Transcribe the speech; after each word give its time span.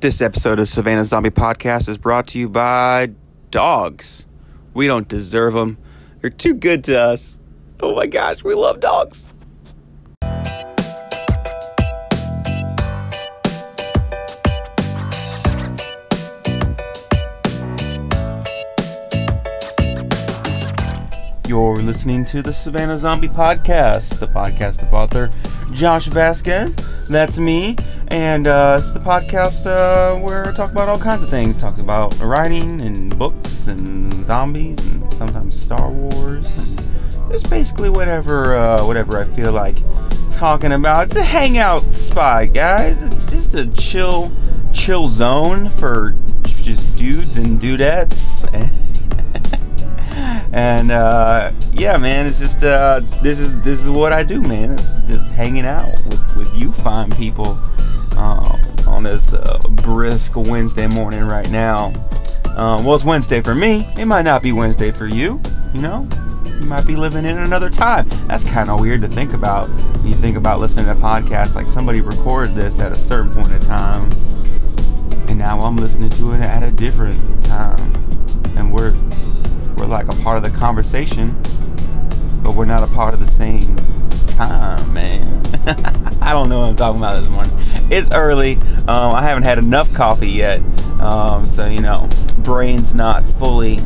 This 0.00 0.22
episode 0.22 0.58
of 0.58 0.66
Savannah 0.66 1.04
Zombie 1.04 1.28
Podcast 1.28 1.86
is 1.86 1.98
brought 1.98 2.26
to 2.28 2.38
you 2.38 2.48
by 2.48 3.10
dogs. 3.50 4.26
We 4.72 4.86
don't 4.86 5.06
deserve 5.06 5.52
them. 5.52 5.76
They're 6.22 6.30
too 6.30 6.54
good 6.54 6.84
to 6.84 6.98
us. 6.98 7.38
Oh 7.80 7.94
my 7.94 8.06
gosh, 8.06 8.42
we 8.42 8.54
love 8.54 8.80
dogs. 8.80 9.26
You're 21.46 21.82
listening 21.82 22.24
to 22.24 22.40
the 22.40 22.54
Savannah 22.54 22.96
Zombie 22.96 23.28
Podcast, 23.28 24.18
the 24.18 24.28
podcast 24.28 24.80
of 24.80 24.94
author 24.94 25.30
Josh 25.72 26.06
Vasquez. 26.06 26.76
That's 27.08 27.38
me, 27.38 27.76
and 28.10 28.48
uh, 28.48 28.76
it's 28.78 28.92
the 28.92 29.00
podcast 29.00 29.66
uh, 29.66 30.18
where 30.18 30.48
I 30.48 30.52
talk 30.52 30.72
about 30.72 30.88
all 30.88 30.98
kinds 30.98 31.22
of 31.22 31.30
things. 31.30 31.56
Talk 31.56 31.78
about 31.78 32.18
writing 32.18 32.80
and 32.80 33.16
books 33.16 33.68
and 33.68 34.12
zombies 34.26 34.84
and 34.84 35.12
sometimes 35.14 35.60
Star 35.60 35.90
Wars 35.90 36.58
and 36.58 36.82
just 37.30 37.48
basically 37.48 37.88
whatever, 37.88 38.56
uh, 38.56 38.84
whatever 38.84 39.20
I 39.20 39.24
feel 39.24 39.52
like 39.52 39.78
talking 40.32 40.72
about. 40.72 41.04
It's 41.04 41.16
a 41.16 41.22
hangout 41.22 41.92
spot, 41.92 42.52
guys. 42.52 43.04
It's 43.04 43.26
just 43.26 43.54
a 43.54 43.68
chill, 43.68 44.32
chill 44.72 45.06
zone 45.06 45.70
for 45.70 46.16
just 46.42 46.96
dudes 46.96 47.36
and 47.36 47.60
dudettes. 47.60 48.44
and 50.52 50.90
uh, 50.90 51.52
yeah, 51.72 51.96
man, 51.96 52.26
it's 52.26 52.40
just 52.40 52.64
uh, 52.64 53.02
this 53.22 53.38
is 53.38 53.62
this 53.62 53.80
is 53.80 53.88
what 53.88 54.12
I 54.12 54.24
do, 54.24 54.42
man. 54.42 54.72
It's 54.72 55.00
just 55.02 55.32
hanging 55.32 55.64
out 55.64 55.92
with, 56.06 56.36
with 56.36 56.58
you 56.58 56.72
fine 56.72 57.12
people 57.12 57.56
um, 58.16 58.60
on 58.86 59.02
this 59.02 59.32
uh, 59.32 59.58
brisk 59.70 60.36
Wednesday 60.36 60.86
morning 60.86 61.24
right 61.24 61.50
now. 61.50 61.92
Um, 62.56 62.84
well, 62.84 62.94
it's 62.94 63.04
Wednesday 63.04 63.40
for 63.40 63.54
me. 63.54 63.88
It 63.96 64.06
might 64.06 64.22
not 64.22 64.42
be 64.42 64.52
Wednesday 64.52 64.90
for 64.90 65.06
you. 65.06 65.40
You 65.72 65.80
know, 65.80 66.08
you 66.44 66.66
might 66.66 66.86
be 66.86 66.96
living 66.96 67.24
in 67.24 67.38
another 67.38 67.70
time. 67.70 68.06
That's 68.26 68.50
kind 68.50 68.70
of 68.70 68.80
weird 68.80 69.00
to 69.02 69.08
think 69.08 69.32
about. 69.32 69.68
When 69.68 70.08
you 70.08 70.14
think 70.14 70.36
about 70.36 70.60
listening 70.60 70.86
to 70.86 71.00
podcasts, 71.00 71.54
like 71.54 71.66
somebody 71.66 72.00
recorded 72.00 72.54
this 72.54 72.80
at 72.80 72.92
a 72.92 72.96
certain 72.96 73.32
point 73.32 73.50
in 73.50 73.60
time, 73.60 74.10
and 75.28 75.38
now 75.38 75.60
I'm 75.60 75.76
listening 75.76 76.10
to 76.10 76.32
it 76.32 76.40
at 76.40 76.62
a 76.62 76.70
different 76.70 77.44
time, 77.44 77.92
and 78.56 78.72
we're 78.72 78.94
we're 79.76 79.86
like 79.86 80.08
a 80.08 80.16
part 80.22 80.36
of 80.36 80.42
the 80.42 80.58
conversation, 80.58 81.40
but 82.42 82.54
we're 82.54 82.66
not 82.66 82.82
a 82.82 82.88
part 82.88 83.14
of 83.14 83.20
the 83.20 83.26
same 83.26 83.76
time, 84.26 84.92
man. 84.92 85.42
I 86.20 86.32
don't 86.32 86.48
know 86.48 86.60
what 86.60 86.68
I'm 86.70 86.76
talking 86.76 86.98
about 87.00 87.20
this 87.20 87.30
morning. 87.30 87.52
It's 87.90 88.12
early. 88.12 88.56
Um, 88.86 89.14
I 89.14 89.22
haven't 89.22 89.42
had 89.42 89.58
enough 89.58 89.92
coffee 89.92 90.30
yet, 90.30 90.60
um, 91.00 91.44
so 91.44 91.66
you 91.66 91.80
know, 91.80 92.08
brain's 92.38 92.94
not 92.94 93.26
fully 93.26 93.78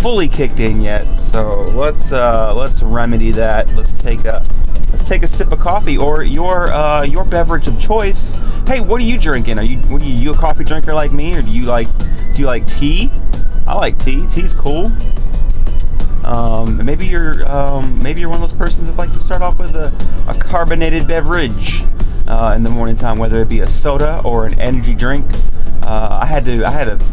fully 0.00 0.28
kicked 0.28 0.60
in 0.60 0.80
yet. 0.80 1.20
So 1.20 1.62
let's 1.74 2.10
uh, 2.10 2.54
let's 2.54 2.82
remedy 2.82 3.30
that. 3.32 3.68
Let's 3.74 3.92
take 3.92 4.24
a 4.24 4.44
let's 4.90 5.04
take 5.04 5.22
a 5.22 5.26
sip 5.26 5.52
of 5.52 5.60
coffee 5.60 5.98
or 5.98 6.22
your 6.22 6.72
uh, 6.72 7.02
your 7.02 7.24
beverage 7.24 7.68
of 7.68 7.78
choice. 7.78 8.34
Hey, 8.66 8.80
what 8.80 9.00
are 9.02 9.04
you 9.04 9.18
drinking? 9.18 9.58
Are 9.58 9.64
you 9.64 9.78
are 9.94 10.00
you, 10.00 10.14
you 10.14 10.32
a 10.32 10.36
coffee 10.36 10.64
drinker 10.64 10.94
like 10.94 11.12
me, 11.12 11.36
or 11.36 11.42
do 11.42 11.50
you 11.50 11.64
like 11.64 11.88
do 12.32 12.38
you 12.38 12.46
like 12.46 12.66
tea? 12.66 13.10
I 13.66 13.74
like 13.74 13.98
tea. 13.98 14.26
Tea's 14.28 14.54
cool. 14.54 14.90
Um, 16.24 16.84
maybe 16.84 17.06
you're 17.06 17.46
um, 17.46 18.02
maybe 18.02 18.22
you're 18.22 18.30
one 18.30 18.42
of 18.42 18.48
those 18.48 18.58
persons 18.58 18.86
that 18.86 18.96
likes 18.96 19.12
to 19.12 19.20
start 19.20 19.42
off 19.42 19.58
with 19.58 19.76
a, 19.76 19.92
a 20.28 20.34
carbonated 20.34 21.06
beverage 21.06 21.82
uh, 22.32 22.54
in 22.56 22.62
the 22.62 22.70
morning 22.70 22.96
time, 22.96 23.18
whether 23.18 23.42
it 23.42 23.48
be 23.48 23.60
a 23.60 23.66
soda 23.66 24.22
or 24.24 24.46
an 24.46 24.58
energy 24.58 24.94
drink. 24.94 25.26
Uh, 25.82 26.18
I 26.22 26.26
had 26.26 26.46
to 26.46 26.64
I 26.64 26.70
had 26.70 26.84
to 26.84 27.04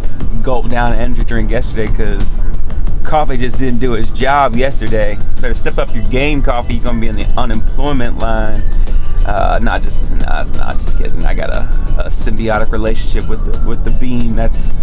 gulp 0.42 0.70
down 0.70 0.94
an 0.94 1.00
energy 1.00 1.25
drink 1.25 1.52
yesterday 1.52 1.88
because 1.88 2.39
coffee 3.03 3.36
just 3.36 3.59
didn't 3.59 3.80
do 3.80 3.95
its 3.95 4.09
job 4.12 4.56
yesterday. 4.56 5.17
Better 5.41 5.53
step 5.53 5.78
up 5.78 5.94
your 5.94 6.08
game, 6.09 6.41
coffee. 6.41 6.75
You're 6.75 6.84
gonna 6.84 7.02
be 7.02 7.08
in 7.08 7.18
the 7.18 7.25
unemployment 7.38 8.18
line. 8.18 8.62
Uh, 9.25 9.59
not 9.62 9.81
just 9.81 10.09
nah, 10.16 10.44
not 10.53 10.79
just 10.79 10.97
kidding. 10.97 11.25
I 11.25 11.34
got 11.34 11.50
a, 11.50 11.63
a 12.00 12.09
symbiotic 12.09 12.72
relationship 12.72 13.29
with 13.29 13.46
the 13.46 13.68
with 13.68 13.84
the 13.84 13.91
bean. 13.91 14.38
That's 14.38 14.79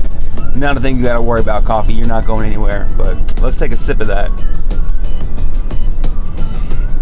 not 0.54 0.76
a 0.76 0.80
thing 0.80 0.98
you 0.98 1.02
got 1.02 1.18
to 1.18 1.22
worry 1.22 1.40
about. 1.40 1.64
Coffee, 1.64 1.94
you're 1.94 2.06
not 2.06 2.26
going 2.26 2.46
anywhere. 2.46 2.86
But 2.98 3.40
let's 3.40 3.58
take 3.58 3.72
a 3.72 3.76
sip 3.76 4.00
of 4.00 4.08
that. 4.08 4.30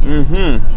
Mm-hmm. 0.05 0.74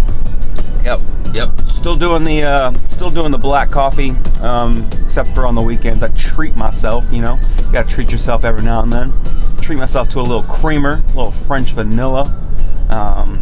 Doing 1.99 2.25
the 2.25 2.43
uh, 2.43 2.73
still 2.87 3.09
doing 3.09 3.31
the 3.31 3.39
black 3.39 3.71
coffee. 3.71 4.11
Um, 4.41 4.87
except 5.03 5.29
for 5.29 5.47
on 5.47 5.55
the 5.55 5.63
weekends, 5.63 6.03
I 6.03 6.09
treat 6.09 6.55
myself. 6.55 7.11
You 7.11 7.21
know, 7.21 7.39
you 7.65 7.71
gotta 7.71 7.89
treat 7.89 8.11
yourself 8.11 8.45
every 8.45 8.61
now 8.61 8.83
and 8.83 8.93
then. 8.93 9.11
Treat 9.61 9.77
myself 9.77 10.07
to 10.09 10.19
a 10.19 10.21
little 10.21 10.43
creamer, 10.43 11.01
a 11.03 11.07
little 11.07 11.31
French 11.31 11.71
vanilla. 11.71 12.31
Um, 12.89 13.39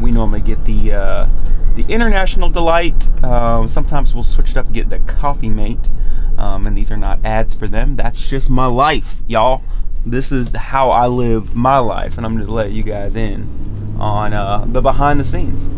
we 0.00 0.10
normally 0.10 0.40
get 0.40 0.64
the 0.64 0.94
uh, 0.94 1.28
the 1.74 1.84
International 1.90 2.48
Delight. 2.48 3.10
Um, 3.22 3.68
sometimes 3.68 4.14
we'll 4.14 4.22
switch 4.22 4.52
it 4.52 4.56
up 4.56 4.64
and 4.64 4.74
get 4.74 4.88
the 4.88 5.00
Coffee 5.00 5.50
Mate. 5.50 5.90
Um, 6.38 6.66
and 6.66 6.76
these 6.76 6.90
are 6.90 6.96
not 6.96 7.22
ads 7.22 7.54
for 7.54 7.68
them. 7.68 7.96
That's 7.96 8.30
just 8.30 8.48
my 8.48 8.66
life, 8.66 9.20
y'all. 9.28 9.62
This 10.06 10.32
is 10.32 10.56
how 10.56 10.88
I 10.88 11.06
live 11.06 11.54
my 11.54 11.78
life, 11.78 12.16
and 12.16 12.24
I'm 12.24 12.38
to 12.38 12.50
let 12.50 12.70
you 12.72 12.82
guys 12.82 13.14
in 13.14 13.73
on 13.98 14.32
uh, 14.32 14.64
the 14.66 14.80
behind 14.80 15.20
the 15.20 15.24
scenes. 15.24 15.70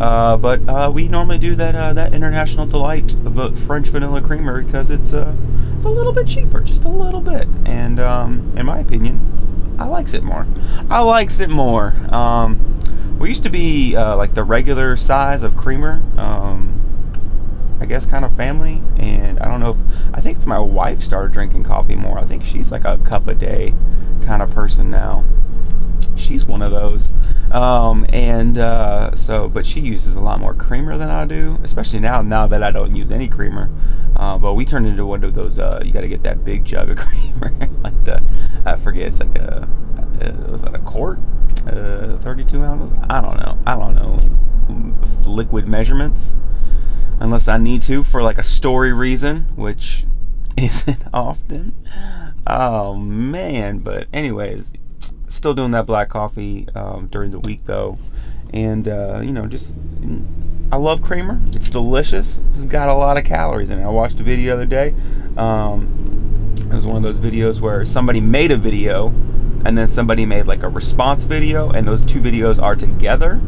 Uh, 0.00 0.36
but 0.36 0.68
uh, 0.68 0.90
we 0.92 1.08
normally 1.08 1.38
do 1.38 1.54
that 1.54 1.74
uh, 1.74 1.92
that 1.94 2.12
International 2.12 2.66
Delight 2.66 3.14
of 3.24 3.58
French 3.58 3.88
Vanilla 3.88 4.20
Creamer 4.20 4.62
because 4.62 4.90
it's 4.90 5.14
uh, 5.14 5.34
it's 5.76 5.86
a 5.86 5.90
little 5.90 6.12
bit 6.12 6.26
cheaper, 6.26 6.60
just 6.60 6.84
a 6.84 6.88
little 6.88 7.20
bit, 7.20 7.46
and 7.64 7.98
um, 7.98 8.52
in 8.56 8.66
my 8.66 8.78
opinion, 8.78 9.76
I 9.78 9.86
likes 9.86 10.12
it 10.12 10.22
more. 10.22 10.46
I 10.90 11.00
likes 11.00 11.40
it 11.40 11.48
more. 11.48 11.94
Um, 12.14 12.78
we 13.18 13.28
used 13.28 13.42
to 13.44 13.50
be 13.50 13.96
uh, 13.96 14.16
like 14.16 14.34
the 14.34 14.44
regular 14.44 14.96
size 14.96 15.42
of 15.42 15.56
creamer. 15.56 16.02
Um, 16.18 16.74
I 17.78 17.84
guess 17.84 18.06
kind 18.06 18.24
of 18.24 18.34
family, 18.36 18.82
and 18.96 19.38
I 19.38 19.48
don't 19.48 19.60
know 19.60 19.70
if 19.70 20.14
I 20.14 20.20
think 20.20 20.36
it's 20.36 20.46
my 20.46 20.58
wife 20.58 21.00
started 21.00 21.32
drinking 21.32 21.64
coffee 21.64 21.96
more. 21.96 22.18
I 22.18 22.24
think 22.24 22.44
she's 22.44 22.72
like 22.72 22.84
a 22.84 22.98
cup 22.98 23.28
a 23.28 23.34
day 23.34 23.74
kind 24.22 24.42
of 24.42 24.50
person 24.50 24.90
now. 24.90 25.24
She's 26.16 26.44
one 26.44 26.62
of 26.62 26.70
those, 26.70 27.12
um, 27.50 28.06
and 28.12 28.58
uh, 28.58 29.14
so 29.14 29.48
but 29.48 29.64
she 29.64 29.80
uses 29.80 30.16
a 30.16 30.20
lot 30.20 30.40
more 30.40 30.54
creamer 30.54 30.96
than 30.96 31.10
I 31.10 31.24
do, 31.26 31.58
especially 31.62 32.00
now. 32.00 32.22
Now 32.22 32.46
that 32.46 32.62
I 32.62 32.70
don't 32.70 32.94
use 32.94 33.10
any 33.10 33.28
creamer, 33.28 33.70
uh, 34.16 34.38
but 34.38 34.54
we 34.54 34.64
turned 34.64 34.86
into 34.86 35.06
one 35.06 35.24
of 35.24 35.34
those. 35.34 35.58
Uh, 35.58 35.82
you 35.84 35.92
got 35.92 36.02
to 36.02 36.08
get 36.08 36.22
that 36.24 36.44
big 36.44 36.64
jug 36.64 36.90
of 36.90 36.96
creamer, 36.98 37.52
like 37.82 38.04
the 38.04 38.22
I 38.64 38.76
forget. 38.76 39.08
It's 39.08 39.20
like 39.20 39.36
a 39.36 39.68
uh, 40.22 40.50
was 40.50 40.62
that 40.62 40.74
a 40.74 40.78
quart, 40.78 41.18
uh, 41.66 42.16
32 42.16 42.64
ounces? 42.64 42.98
I 43.08 43.20
don't 43.20 43.36
know. 43.36 43.58
I 43.66 43.76
don't 43.76 43.94
know 43.94 44.18
liquid 45.26 45.68
measurements 45.68 46.36
unless 47.20 47.48
I 47.48 47.58
need 47.58 47.82
to 47.82 48.02
for 48.02 48.22
like 48.22 48.38
a 48.38 48.42
story 48.42 48.92
reason, 48.92 49.46
which 49.56 50.04
isn't 50.56 51.04
often. 51.12 51.74
Oh 52.46 52.94
man, 52.96 53.78
but 53.78 54.08
anyways, 54.12 54.74
still 55.36 55.54
doing 55.54 55.70
that 55.72 55.86
black 55.86 56.08
coffee 56.08 56.68
um, 56.74 57.08
during 57.08 57.30
the 57.30 57.40
week 57.40 57.64
though, 57.64 57.98
and 58.52 58.88
uh, 58.88 59.20
you 59.22 59.32
know 59.32 59.46
just 59.46 59.76
I 60.72 60.76
love 60.76 61.02
creamer. 61.02 61.40
It's 61.48 61.68
delicious. 61.68 62.40
It's 62.50 62.64
got 62.66 62.88
a 62.88 62.94
lot 62.94 63.18
of 63.18 63.24
calories 63.24 63.70
in 63.70 63.78
it. 63.78 63.84
I 63.84 63.88
watched 63.88 64.18
a 64.18 64.22
video 64.22 64.56
the 64.56 64.62
other 64.62 64.66
day. 64.66 64.94
Um, 65.36 66.54
it 66.58 66.74
was 66.74 66.86
one 66.86 66.96
of 66.96 67.02
those 67.02 67.20
videos 67.20 67.60
where 67.60 67.84
somebody 67.84 68.20
made 68.20 68.50
a 68.50 68.56
video, 68.56 69.08
and 69.64 69.78
then 69.78 69.88
somebody 69.88 70.26
made 70.26 70.46
like 70.46 70.62
a 70.62 70.68
response 70.68 71.24
video, 71.24 71.70
and 71.70 71.86
those 71.86 72.04
two 72.04 72.20
videos 72.20 72.60
are 72.60 72.74
together 72.74 73.40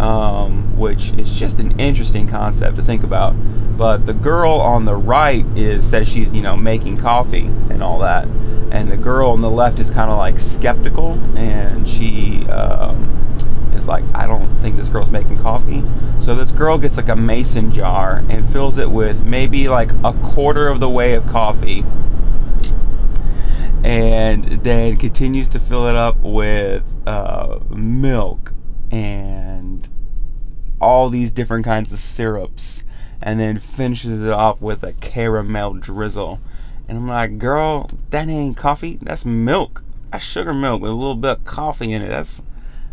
um, 0.00 0.76
which 0.76 1.12
is 1.12 1.38
just 1.38 1.60
an 1.60 1.78
interesting 1.78 2.26
concept 2.26 2.76
to 2.76 2.82
think 2.82 3.02
about. 3.02 3.32
But 3.76 4.06
the 4.06 4.14
girl 4.14 4.52
on 4.52 4.84
the 4.84 4.96
right 4.96 5.44
is 5.56 5.88
says 5.88 6.08
she's 6.08 6.34
you 6.34 6.42
know 6.42 6.56
making 6.56 6.98
coffee 6.98 7.46
and 7.46 7.82
all 7.82 7.98
that, 8.00 8.26
and 8.70 8.90
the 8.90 8.96
girl 8.96 9.30
on 9.30 9.40
the 9.40 9.50
left 9.50 9.78
is 9.78 9.90
kind 9.90 10.10
of 10.10 10.18
like 10.18 10.38
skeptical, 10.38 11.12
and 11.36 11.88
she 11.88 12.46
um, 12.46 13.12
is 13.74 13.86
like, 13.86 14.04
I 14.14 14.26
don't 14.26 14.56
think 14.58 14.76
this 14.76 14.88
girl's 14.88 15.10
making 15.10 15.38
coffee. 15.38 15.84
So 16.20 16.34
this 16.34 16.50
girl 16.50 16.78
gets 16.78 16.96
like 16.96 17.08
a 17.08 17.16
mason 17.16 17.70
jar 17.70 18.24
and 18.28 18.46
fills 18.46 18.78
it 18.78 18.90
with 18.90 19.24
maybe 19.24 19.68
like 19.68 19.92
a 20.04 20.12
quarter 20.14 20.68
of 20.68 20.80
the 20.80 20.88
way 20.88 21.14
of 21.14 21.26
coffee 21.26 21.84
and 23.84 24.44
then 24.64 24.96
continues 24.96 25.48
to 25.50 25.60
fill 25.60 25.86
it 25.86 25.94
up 25.94 26.16
with 26.20 26.96
uh, 27.06 27.60
milk 27.70 28.52
and 28.90 29.88
all 30.80 31.08
these 31.08 31.32
different 31.32 31.64
kinds 31.64 31.92
of 31.92 31.98
syrups 31.98 32.84
and 33.22 33.40
then 33.40 33.58
finishes 33.58 34.24
it 34.24 34.32
off 34.32 34.60
with 34.60 34.82
a 34.82 34.92
caramel 34.94 35.74
drizzle. 35.74 36.38
And 36.88 36.98
I'm 36.98 37.08
like, 37.08 37.38
girl, 37.38 37.90
that 38.10 38.28
ain't 38.28 38.56
coffee. 38.56 38.98
That's 39.02 39.24
milk. 39.24 39.82
That's 40.12 40.24
sugar 40.24 40.54
milk 40.54 40.82
with 40.82 40.90
a 40.90 40.94
little 40.94 41.16
bit 41.16 41.38
of 41.38 41.44
coffee 41.44 41.92
in 41.92 42.02
it. 42.02 42.08
That's 42.08 42.42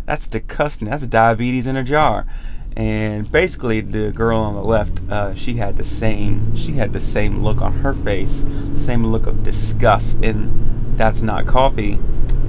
that's 0.05 0.27
disgusting. 0.27 0.89
That's 0.89 1.07
diabetes 1.07 1.67
in 1.67 1.75
a 1.75 1.83
jar. 1.83 2.25
and 2.75 3.31
basically 3.31 3.81
the 3.81 4.11
girl 4.11 4.39
on 4.39 4.55
the 4.55 4.63
left, 4.63 5.01
uh, 5.09 5.33
she 5.35 5.55
had 5.57 5.77
the 5.77 5.83
same 5.83 6.55
she 6.55 6.73
had 6.73 6.91
the 6.93 6.99
same 6.99 7.43
look 7.43 7.61
on 7.61 7.73
her 7.73 7.93
face, 7.93 8.45
same 8.75 9.05
look 9.05 9.27
of 9.27 9.43
disgust, 9.43 10.23
and 10.23 10.97
that's 10.97 11.21
not 11.21 11.45
coffee. 11.45 11.99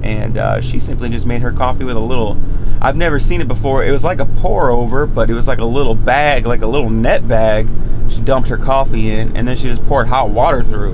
And 0.03 0.37
uh, 0.37 0.61
she 0.61 0.79
simply 0.79 1.09
just 1.09 1.25
made 1.25 1.41
her 1.41 1.51
coffee 1.51 1.83
with 1.83 1.95
a 1.95 1.99
little. 1.99 2.37
I've 2.81 2.95
never 2.95 3.19
seen 3.19 3.41
it 3.41 3.47
before. 3.47 3.83
It 3.83 3.91
was 3.91 4.03
like 4.03 4.19
a 4.19 4.25
pour 4.25 4.69
over, 4.69 5.07
but 5.07 5.29
it 5.29 5.33
was 5.33 5.47
like 5.47 5.59
a 5.59 5.65
little 5.65 5.95
bag, 5.95 6.45
like 6.45 6.61
a 6.61 6.67
little 6.67 6.89
net 6.89 7.27
bag. 7.27 7.67
She 8.09 8.21
dumped 8.21 8.49
her 8.49 8.57
coffee 8.57 9.09
in, 9.09 9.35
and 9.35 9.47
then 9.47 9.57
she 9.57 9.63
just 9.63 9.83
poured 9.85 10.07
hot 10.07 10.29
water 10.29 10.63
through. 10.63 10.93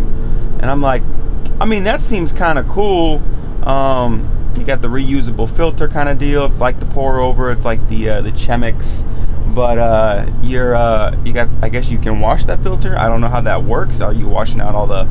And 0.59 0.65
I'm 0.65 0.81
like, 0.81 1.03
I 1.59 1.65
mean, 1.65 1.83
that 1.83 2.01
seems 2.01 2.31
kind 2.31 2.57
of 2.57 2.67
cool. 2.67 3.21
Um, 3.67 4.27
you 4.57 4.65
got 4.65 4.81
the 4.81 4.87
reusable 4.87 5.49
filter 5.49 5.87
kind 5.87 6.07
of 6.07 6.17
deal. 6.19 6.45
It's 6.45 6.61
like 6.61 6.79
the 6.79 6.85
pour 6.85 7.19
over. 7.19 7.51
It's 7.51 7.65
like 7.65 7.87
the 7.87 8.09
uh, 8.09 8.21
the 8.21 8.31
Chemex, 8.31 9.05
but 9.51 9.77
uh, 9.77 10.31
you're 10.41 10.75
uh, 10.75 11.15
you 11.23 11.33
got. 11.33 11.49
I 11.61 11.69
guess 11.69 11.89
you 11.89 11.97
can 11.97 12.19
wash 12.19 12.45
that 12.45 12.59
filter. 12.59 12.97
I 12.97 13.07
don't 13.07 13.21
know 13.21 13.29
how 13.29 13.41
that 13.41 13.63
works. 13.63 14.01
Are 14.01 14.13
you 14.13 14.27
washing 14.27 14.61
out 14.61 14.75
all 14.75 14.87
the 14.87 15.03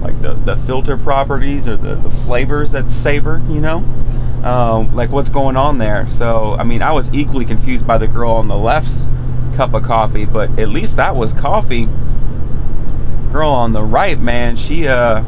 like 0.00 0.20
the, 0.22 0.34
the 0.34 0.56
filter 0.56 0.96
properties 0.96 1.68
or 1.68 1.76
the, 1.76 1.96
the 1.96 2.10
flavors 2.10 2.72
that 2.72 2.90
savor? 2.90 3.42
You 3.48 3.60
know, 3.60 3.78
um, 4.44 4.94
like 4.94 5.10
what's 5.10 5.28
going 5.28 5.56
on 5.56 5.78
there? 5.78 6.06
So 6.08 6.54
I 6.54 6.64
mean, 6.64 6.82
I 6.82 6.92
was 6.92 7.12
equally 7.12 7.44
confused 7.44 7.86
by 7.86 7.98
the 7.98 8.08
girl 8.08 8.32
on 8.32 8.48
the 8.48 8.56
left's 8.56 9.10
cup 9.54 9.74
of 9.74 9.82
coffee, 9.82 10.24
but 10.24 10.58
at 10.58 10.68
least 10.68 10.96
that 10.96 11.16
was 11.16 11.32
coffee. 11.32 11.88
Girl 13.32 13.50
on 13.50 13.72
the 13.72 13.82
right, 13.82 14.18
man, 14.18 14.56
she 14.56 14.88
uh 14.88 15.22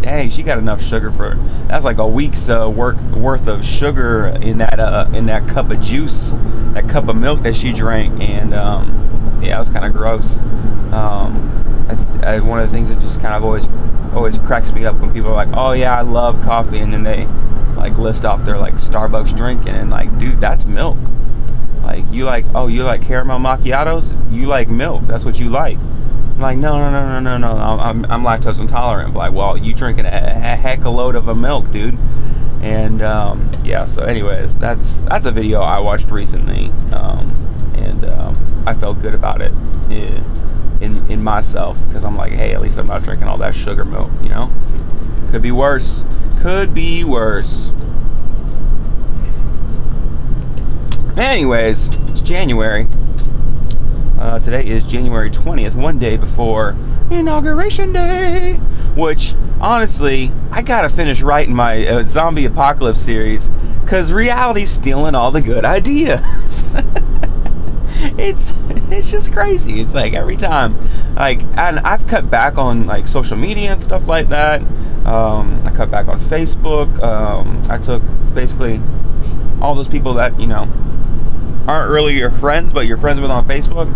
dang, 0.00 0.30
she 0.30 0.42
got 0.42 0.58
enough 0.58 0.82
sugar 0.82 1.10
for 1.10 1.34
that's 1.66 1.84
like 1.84 1.98
a 1.98 2.06
week's 2.06 2.48
uh, 2.48 2.70
work 2.70 3.00
worth 3.12 3.46
of 3.46 3.64
sugar 3.64 4.26
in 4.42 4.58
that 4.58 4.80
uh, 4.80 5.08
in 5.12 5.26
that 5.26 5.48
cup 5.48 5.70
of 5.70 5.80
juice, 5.80 6.32
that 6.74 6.88
cup 6.88 7.08
of 7.08 7.16
milk 7.16 7.42
that 7.42 7.54
she 7.54 7.72
drank, 7.72 8.20
and 8.20 8.54
um, 8.54 9.40
yeah, 9.42 9.56
it 9.56 9.58
was 9.58 9.70
kind 9.70 9.84
of 9.84 9.92
gross. 9.92 10.40
Um, 10.92 11.84
that's 11.86 12.16
uh, 12.16 12.40
one 12.40 12.60
of 12.60 12.68
the 12.68 12.74
things 12.74 12.88
that 12.88 13.00
just 13.00 13.20
kind 13.20 13.34
of 13.34 13.44
always 13.44 13.68
always 14.14 14.38
cracks 14.38 14.72
me 14.72 14.84
up 14.84 14.96
when 14.96 15.12
people 15.12 15.30
are 15.30 15.34
like, 15.34 15.54
oh 15.54 15.72
yeah, 15.72 15.96
I 15.96 16.02
love 16.02 16.42
coffee, 16.42 16.78
and 16.78 16.92
then 16.92 17.02
they 17.02 17.26
like 17.76 17.98
list 17.98 18.24
off 18.24 18.44
their 18.44 18.58
like 18.58 18.74
Starbucks 18.74 19.36
drinking, 19.36 19.74
and 19.74 19.90
like, 19.90 20.18
dude, 20.18 20.40
that's 20.40 20.64
milk. 20.64 20.98
Like 21.82 22.04
you 22.10 22.24
like, 22.24 22.44
oh, 22.54 22.66
you 22.66 22.84
like 22.84 23.02
caramel 23.02 23.38
macchiatos? 23.38 24.14
You 24.32 24.46
like 24.46 24.68
milk? 24.68 25.02
That's 25.06 25.24
what 25.24 25.38
you 25.40 25.48
like 25.48 25.78
I'm 26.38 26.42
like, 26.42 26.58
no, 26.58 26.78
no, 26.78 26.88
no, 26.88 27.18
no, 27.18 27.36
no, 27.36 27.56
no. 27.56 27.82
I'm, 27.82 28.04
I'm 28.04 28.22
lactose 28.22 28.60
intolerant. 28.60 29.08
I'm 29.08 29.14
like, 29.14 29.32
well, 29.32 29.56
you 29.56 29.74
drinking 29.74 30.04
a, 30.04 30.08
a 30.10 30.54
heck 30.54 30.84
a 30.84 30.88
load 30.88 31.16
of 31.16 31.26
a 31.26 31.34
milk, 31.34 31.72
dude. 31.72 31.98
And 32.62 33.02
um, 33.02 33.50
yeah, 33.64 33.86
so 33.86 34.04
anyways, 34.04 34.56
that's 34.56 35.00
that's 35.00 35.26
a 35.26 35.32
video 35.32 35.62
I 35.62 35.80
watched 35.80 36.12
recently, 36.12 36.70
um, 36.92 37.72
and 37.74 38.04
um, 38.04 38.62
I 38.68 38.72
felt 38.72 39.00
good 39.00 39.14
about 39.14 39.42
it 39.42 39.50
in 39.90 40.24
in, 40.80 41.10
in 41.10 41.24
myself 41.24 41.84
because 41.88 42.04
I'm 42.04 42.16
like, 42.16 42.30
hey, 42.30 42.54
at 42.54 42.60
least 42.60 42.78
I'm 42.78 42.86
not 42.86 43.02
drinking 43.02 43.26
all 43.26 43.38
that 43.38 43.56
sugar 43.56 43.84
milk, 43.84 44.12
you 44.22 44.28
know. 44.28 44.52
Could 45.30 45.42
be 45.42 45.50
worse. 45.50 46.06
Could 46.38 46.72
be 46.72 47.02
worse. 47.02 47.74
Anyways, 51.16 51.88
it's 52.10 52.20
January. 52.20 52.86
Uh, 54.18 54.40
today 54.40 54.66
is 54.66 54.84
January 54.84 55.30
20th, 55.30 55.76
one 55.76 55.96
day 56.00 56.16
before 56.16 56.76
Inauguration 57.08 57.92
Day, 57.92 58.54
which 58.96 59.34
honestly, 59.60 60.32
I 60.50 60.62
gotta 60.62 60.88
finish 60.88 61.22
writing 61.22 61.54
my 61.54 61.86
uh, 61.86 62.02
zombie 62.02 62.44
apocalypse 62.44 63.00
series 63.00 63.46
because 63.80 64.12
reality's 64.12 64.70
stealing 64.70 65.14
all 65.14 65.30
the 65.30 65.40
good 65.40 65.64
ideas. 65.64 66.18
it's 68.18 68.52
it's 68.90 69.08
just 69.08 69.32
crazy. 69.32 69.74
It's 69.74 69.94
like 69.94 70.14
every 70.14 70.36
time, 70.36 70.74
like, 71.14 71.42
and 71.56 71.78
I've 71.78 72.08
cut 72.08 72.28
back 72.28 72.58
on 72.58 72.86
like 72.86 73.06
social 73.06 73.36
media 73.36 73.70
and 73.70 73.80
stuff 73.80 74.08
like 74.08 74.30
that. 74.30 74.62
Um, 75.06 75.62
I 75.64 75.70
cut 75.70 75.92
back 75.92 76.08
on 76.08 76.18
Facebook. 76.18 77.00
Um, 77.00 77.62
I 77.70 77.78
took 77.78 78.02
basically 78.34 78.80
all 79.60 79.76
those 79.76 79.88
people 79.88 80.14
that 80.14 80.40
you 80.40 80.48
know 80.48 80.68
aren't 81.68 81.90
really 81.90 82.16
your 82.16 82.30
friends, 82.30 82.72
but 82.72 82.86
you're 82.86 82.96
friends 82.96 83.20
with 83.20 83.30
on 83.30 83.46
Facebook. 83.46 83.92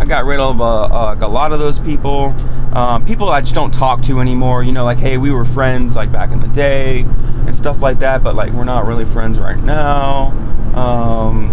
I 0.00 0.04
got 0.04 0.24
rid 0.24 0.38
of 0.38 0.60
uh, 0.60 0.84
uh, 0.84 1.16
a 1.20 1.26
lot 1.26 1.52
of 1.52 1.58
those 1.58 1.80
people. 1.80 2.32
Um, 2.72 3.04
people 3.04 3.28
I 3.28 3.40
just 3.40 3.56
don't 3.56 3.74
talk 3.74 4.02
to 4.02 4.20
anymore. 4.20 4.62
You 4.62 4.70
know, 4.70 4.84
like 4.84 4.98
hey, 4.98 5.18
we 5.18 5.32
were 5.32 5.44
friends 5.44 5.96
like 5.96 6.12
back 6.12 6.30
in 6.30 6.38
the 6.38 6.48
day 6.48 7.00
and 7.00 7.56
stuff 7.56 7.82
like 7.82 7.98
that, 7.98 8.22
but 8.22 8.36
like 8.36 8.52
we're 8.52 8.64
not 8.64 8.86
really 8.86 9.04
friends 9.04 9.40
right 9.40 9.58
now. 9.58 10.28
Um, 10.76 11.50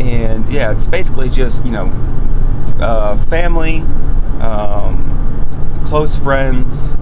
and 0.00 0.48
yeah, 0.48 0.72
it's 0.72 0.86
basically 0.86 1.28
just 1.28 1.66
you 1.66 1.72
know, 1.72 1.92
uh, 2.80 3.18
family, 3.18 3.80
um, 4.40 5.82
close 5.84 6.16
friends, 6.16 6.94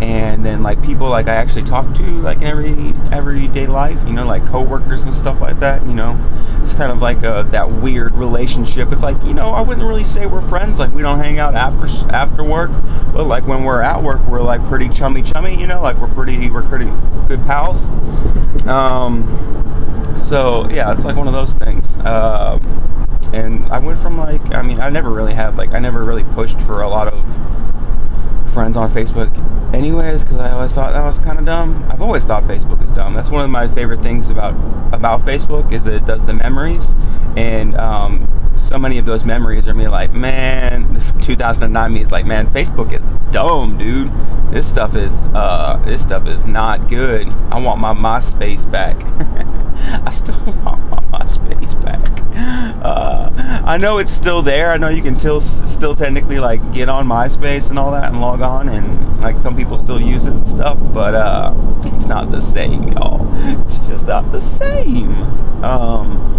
and 0.00 0.44
then 0.44 0.62
like 0.62 0.82
people 0.82 1.08
like 1.08 1.28
I 1.28 1.34
actually 1.34 1.62
talk 1.62 1.94
to 1.96 2.02
like 2.02 2.38
in 2.38 2.44
every 2.44 2.94
everyday 3.12 3.66
life, 3.66 4.00
you 4.06 4.12
know, 4.12 4.26
like 4.26 4.44
coworkers 4.46 5.04
and 5.04 5.14
stuff 5.14 5.40
like 5.40 5.60
that. 5.60 5.86
You 5.86 5.94
know, 5.94 6.18
it's 6.62 6.74
kind 6.74 6.90
of 6.90 7.00
like 7.00 7.22
a, 7.22 7.46
that 7.52 7.70
weird 7.70 8.14
relationship. 8.14 8.90
It's 8.92 9.02
like 9.02 9.22
you 9.24 9.34
know 9.34 9.50
I 9.50 9.60
wouldn't 9.60 9.86
really 9.86 10.04
say 10.04 10.26
we're 10.26 10.40
friends. 10.40 10.78
Like 10.78 10.92
we 10.92 11.02
don't 11.02 11.18
hang 11.18 11.38
out 11.38 11.54
after 11.54 11.86
after 12.12 12.42
work, 12.44 12.70
but 13.12 13.26
like 13.26 13.46
when 13.46 13.64
we're 13.64 13.82
at 13.82 14.02
work, 14.02 14.24
we're 14.26 14.42
like 14.42 14.64
pretty 14.64 14.88
chummy 14.88 15.22
chummy. 15.22 15.58
You 15.58 15.66
know, 15.66 15.80
like 15.80 15.96
we're 15.96 16.08
pretty 16.08 16.50
we're 16.50 16.68
pretty 16.68 16.90
good 17.28 17.42
pals. 17.44 17.88
Um, 18.66 19.24
so 20.16 20.68
yeah, 20.70 20.92
it's 20.92 21.04
like 21.04 21.16
one 21.16 21.26
of 21.26 21.32
those 21.34 21.54
things. 21.54 21.98
Um, 21.98 22.94
and 23.32 23.64
I 23.72 23.78
went 23.78 23.98
from 23.98 24.16
like 24.16 24.54
I 24.54 24.62
mean 24.62 24.80
I 24.80 24.90
never 24.90 25.10
really 25.10 25.34
had 25.34 25.56
like 25.56 25.72
I 25.72 25.78
never 25.78 26.04
really 26.04 26.24
pushed 26.24 26.60
for 26.62 26.82
a 26.82 26.88
lot 26.88 27.08
of 27.08 27.24
friends 28.54 28.76
on 28.76 28.88
Facebook 28.88 29.34
anyways 29.74 30.22
because 30.22 30.38
I 30.38 30.52
always 30.52 30.72
thought 30.72 30.92
that 30.92 31.04
was 31.04 31.18
kind 31.18 31.40
of 31.40 31.44
dumb. 31.44 31.84
I've 31.90 32.00
always 32.00 32.24
thought 32.24 32.44
Facebook 32.44 32.80
is 32.80 32.92
dumb. 32.92 33.12
That's 33.12 33.28
one 33.28 33.44
of 33.44 33.50
my 33.50 33.66
favorite 33.66 34.00
things 34.00 34.30
about 34.30 34.54
about 34.94 35.20
Facebook 35.22 35.72
is 35.72 35.84
that 35.84 35.94
it 35.94 36.06
does 36.06 36.24
the 36.24 36.34
memories, 36.34 36.94
and 37.36 37.76
um, 37.76 38.53
so 38.56 38.78
many 38.78 38.98
of 38.98 39.06
those 39.06 39.24
memories 39.24 39.66
are 39.68 39.74
me 39.74 39.88
like, 39.88 40.12
man, 40.12 40.94
2009 41.20 41.92
me 41.92 42.00
is 42.00 42.12
like, 42.12 42.26
man, 42.26 42.46
Facebook 42.46 42.92
is 42.92 43.12
dumb, 43.30 43.78
dude. 43.78 44.10
This 44.50 44.68
stuff 44.68 44.94
is 44.94 45.26
uh, 45.28 45.82
this 45.84 46.02
stuff 46.02 46.26
is 46.26 46.46
not 46.46 46.88
good. 46.88 47.28
I 47.50 47.58
want 47.58 47.80
my 47.80 47.92
MySpace 47.92 48.70
back. 48.70 48.96
I 50.06 50.10
still 50.10 50.36
want 50.64 50.88
my 50.90 51.18
MySpace 51.18 51.80
back. 51.82 52.00
Uh, 52.84 53.30
I 53.64 53.78
know 53.78 53.98
it's 53.98 54.12
still 54.12 54.42
there. 54.42 54.70
I 54.70 54.76
know 54.76 54.88
you 54.88 55.02
can 55.02 55.18
still 55.18 55.40
still 55.40 55.94
technically 55.94 56.38
like 56.38 56.72
get 56.72 56.88
on 56.88 57.06
MySpace 57.06 57.70
and 57.70 57.78
all 57.78 57.90
that 57.92 58.12
and 58.12 58.20
log 58.20 58.40
on, 58.40 58.68
and 58.68 59.22
like 59.22 59.38
some 59.38 59.56
people 59.56 59.76
still 59.76 60.00
use 60.00 60.26
it 60.26 60.32
and 60.32 60.46
stuff. 60.46 60.78
But 60.92 61.14
uh, 61.14 61.54
it's 61.84 62.06
not 62.06 62.30
the 62.30 62.40
same, 62.40 62.88
y'all. 62.88 63.26
It's 63.62 63.80
just 63.80 64.06
not 64.06 64.30
the 64.30 64.40
same. 64.40 65.14
Um, 65.64 66.33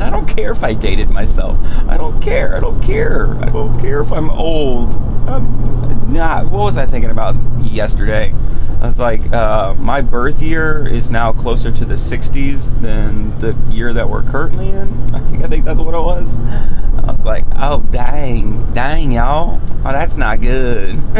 and 0.00 0.08
I 0.08 0.10
don't 0.10 0.26
care 0.26 0.50
if 0.50 0.64
I 0.64 0.72
dated 0.72 1.10
myself. 1.10 1.58
I 1.86 1.98
don't 1.98 2.22
care. 2.22 2.56
I 2.56 2.60
don't 2.60 2.80
care. 2.80 3.34
I 3.42 3.50
don't 3.50 3.78
care 3.78 4.00
if 4.00 4.10
I'm 4.12 4.30
old. 4.30 4.94
Um, 5.28 6.06
nah, 6.10 6.42
what 6.42 6.60
was 6.60 6.78
I 6.78 6.86
thinking 6.86 7.10
about 7.10 7.36
yesterday? 7.60 8.34
I 8.80 8.86
was 8.86 8.98
like, 8.98 9.30
uh, 9.30 9.74
my 9.74 10.00
birth 10.00 10.40
year 10.40 10.88
is 10.88 11.10
now 11.10 11.34
closer 11.34 11.70
to 11.70 11.84
the 11.84 11.96
60s 11.96 12.80
than 12.80 13.38
the 13.40 13.54
year 13.70 13.92
that 13.92 14.08
we're 14.08 14.22
currently 14.22 14.70
in. 14.70 15.14
I 15.44 15.48
think 15.48 15.66
that's 15.66 15.80
what 15.80 15.94
it 15.94 16.00
was. 16.00 16.38
I 16.38 17.12
was 17.12 17.26
like, 17.26 17.44
oh, 17.56 17.80
dang, 17.90 18.72
dang, 18.72 19.12
y'all. 19.12 19.60
Oh, 19.84 19.92
that's 19.92 20.16
not 20.16 20.40
good. 20.40 20.96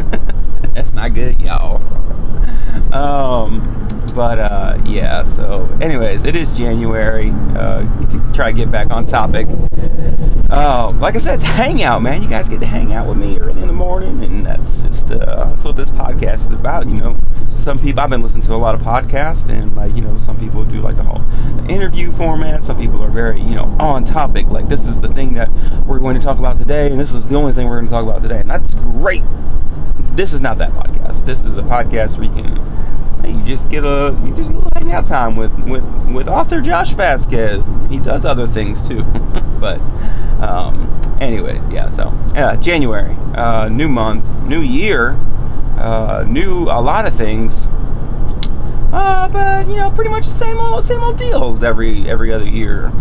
that's 0.75 0.94
not 0.94 1.12
good, 1.12 1.38
y'all. 1.42 1.82
Um, 2.94 3.76
but 4.21 4.39
uh, 4.39 4.79
yeah, 4.85 5.23
so 5.23 5.65
anyways, 5.81 6.27
it 6.27 6.37
is 6.37 6.53
January. 6.53 7.31
Uh, 7.57 7.81
to 8.09 8.33
try 8.35 8.50
to 8.50 8.55
get 8.55 8.71
back 8.71 8.91
on 8.91 9.07
topic. 9.07 9.47
Uh, 10.50 10.93
like 10.99 11.15
I 11.15 11.19
said, 11.19 11.37
it's 11.37 11.45
hangout, 11.45 12.03
man. 12.03 12.23
You 12.23 12.29
guys 12.29 12.47
get 12.47 12.61
to 12.61 12.67
hang 12.67 12.93
out 12.93 13.09
with 13.09 13.17
me 13.17 13.39
early 13.39 13.62
in 13.62 13.67
the 13.67 13.73
morning, 13.73 14.23
and 14.23 14.45
that's 14.45 14.83
just 14.83 15.11
uh, 15.11 15.47
that's 15.47 15.65
what 15.65 15.77
this 15.77 15.91
podcast 15.91 16.35
is 16.35 16.53
about. 16.53 16.87
You 16.87 16.97
know, 16.97 17.17
some 17.55 17.79
people 17.79 18.03
I've 18.03 18.11
been 18.11 18.21
listening 18.21 18.45
to 18.45 18.55
a 18.55 18.57
lot 18.57 18.75
of 18.75 18.83
podcasts, 18.83 19.49
and 19.49 19.75
like 19.75 19.97
you 19.97 20.03
know, 20.03 20.19
some 20.19 20.39
people 20.39 20.67
do 20.67 20.83
like 20.83 20.99
the 20.99 21.05
whole 21.05 21.25
interview 21.71 22.12
format. 22.12 22.62
Some 22.62 22.79
people 22.79 23.03
are 23.03 23.09
very 23.09 23.41
you 23.41 23.55
know 23.55 23.75
on 23.81 24.05
topic. 24.05 24.50
Like 24.50 24.69
this 24.69 24.87
is 24.87 25.00
the 25.00 25.09
thing 25.09 25.33
that 25.33 25.50
we're 25.87 25.99
going 25.99 26.19
to 26.19 26.23
talk 26.23 26.39
about 26.39 26.59
today, 26.59 26.91
and 26.91 27.00
this 27.00 27.15
is 27.15 27.27
the 27.27 27.37
only 27.37 27.55
thing 27.55 27.69
we're 27.69 27.79
going 27.79 27.89
to 27.89 27.91
talk 27.91 28.05
about 28.05 28.21
today, 28.21 28.41
and 28.41 28.50
that's 28.50 28.75
great. 28.75 29.23
This 30.15 30.35
is 30.35 30.43
not 30.43 30.59
that 30.59 30.73
podcast. 30.73 31.25
This 31.25 31.43
is 31.43 31.57
a 31.57 31.62
podcast 31.62 32.19
where 32.19 32.27
you 32.27 32.35
can 32.35 32.81
you 33.30 33.42
just 33.44 33.70
get 33.70 33.84
a 33.84 34.18
you 34.25 34.34
just 34.34 34.52
get 34.52 34.62
a 34.62 34.78
hang 34.78 34.92
out 34.92 35.06
time 35.06 35.37
with 35.37 35.52
with 35.64 35.84
with 36.12 36.28
author 36.28 36.60
Josh 36.60 36.92
Vasquez. 36.92 37.70
He 37.88 37.99
does 37.99 38.25
other 38.25 38.46
things 38.46 38.87
too, 38.87 39.02
but 39.60 39.80
um, 40.40 41.00
anyways, 41.20 41.70
yeah. 41.70 41.88
So 41.88 42.12
yeah, 42.34 42.56
January, 42.56 43.14
uh, 43.34 43.68
new 43.68 43.88
month, 43.88 44.28
new 44.42 44.60
year, 44.60 45.18
uh, 45.78 46.25
new 46.26 46.64
a 46.64 46.80
lot 46.80 47.06
of 47.06 47.14
things. 47.14 47.70
Uh, 48.92 49.28
but 49.28 49.68
you 49.68 49.76
know, 49.76 49.90
pretty 49.92 50.10
much 50.10 50.25
the 50.25 50.32
same 50.32 50.56
old 50.58 50.84
same 50.84 51.00
old 51.00 51.16
deals 51.16 51.62
every 51.62 52.08
every 52.08 52.32
other 52.32 52.46
year. 52.46 52.92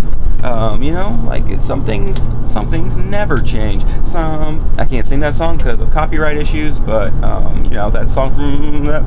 Um, 0.44 0.82
you 0.82 0.94
know, 0.94 1.22
like 1.26 1.60
some 1.60 1.84
things, 1.84 2.32
some 2.48 2.68
things 2.68 2.96
never 2.96 3.38
change. 3.38 3.84
Some 4.06 4.74
I 4.78 4.86
can't 4.86 5.06
sing 5.06 5.20
that 5.20 5.36
song 5.36 5.58
because 5.58 5.80
of 5.80 5.92
copyright 5.92 6.38
issues, 6.38 6.80
but 6.80 7.12
um, 7.24 7.66
you 7.66 7.72
know 7.72 7.90
that 7.90 8.10
song 8.10 8.34
from 8.34 8.86
that 8.86 9.04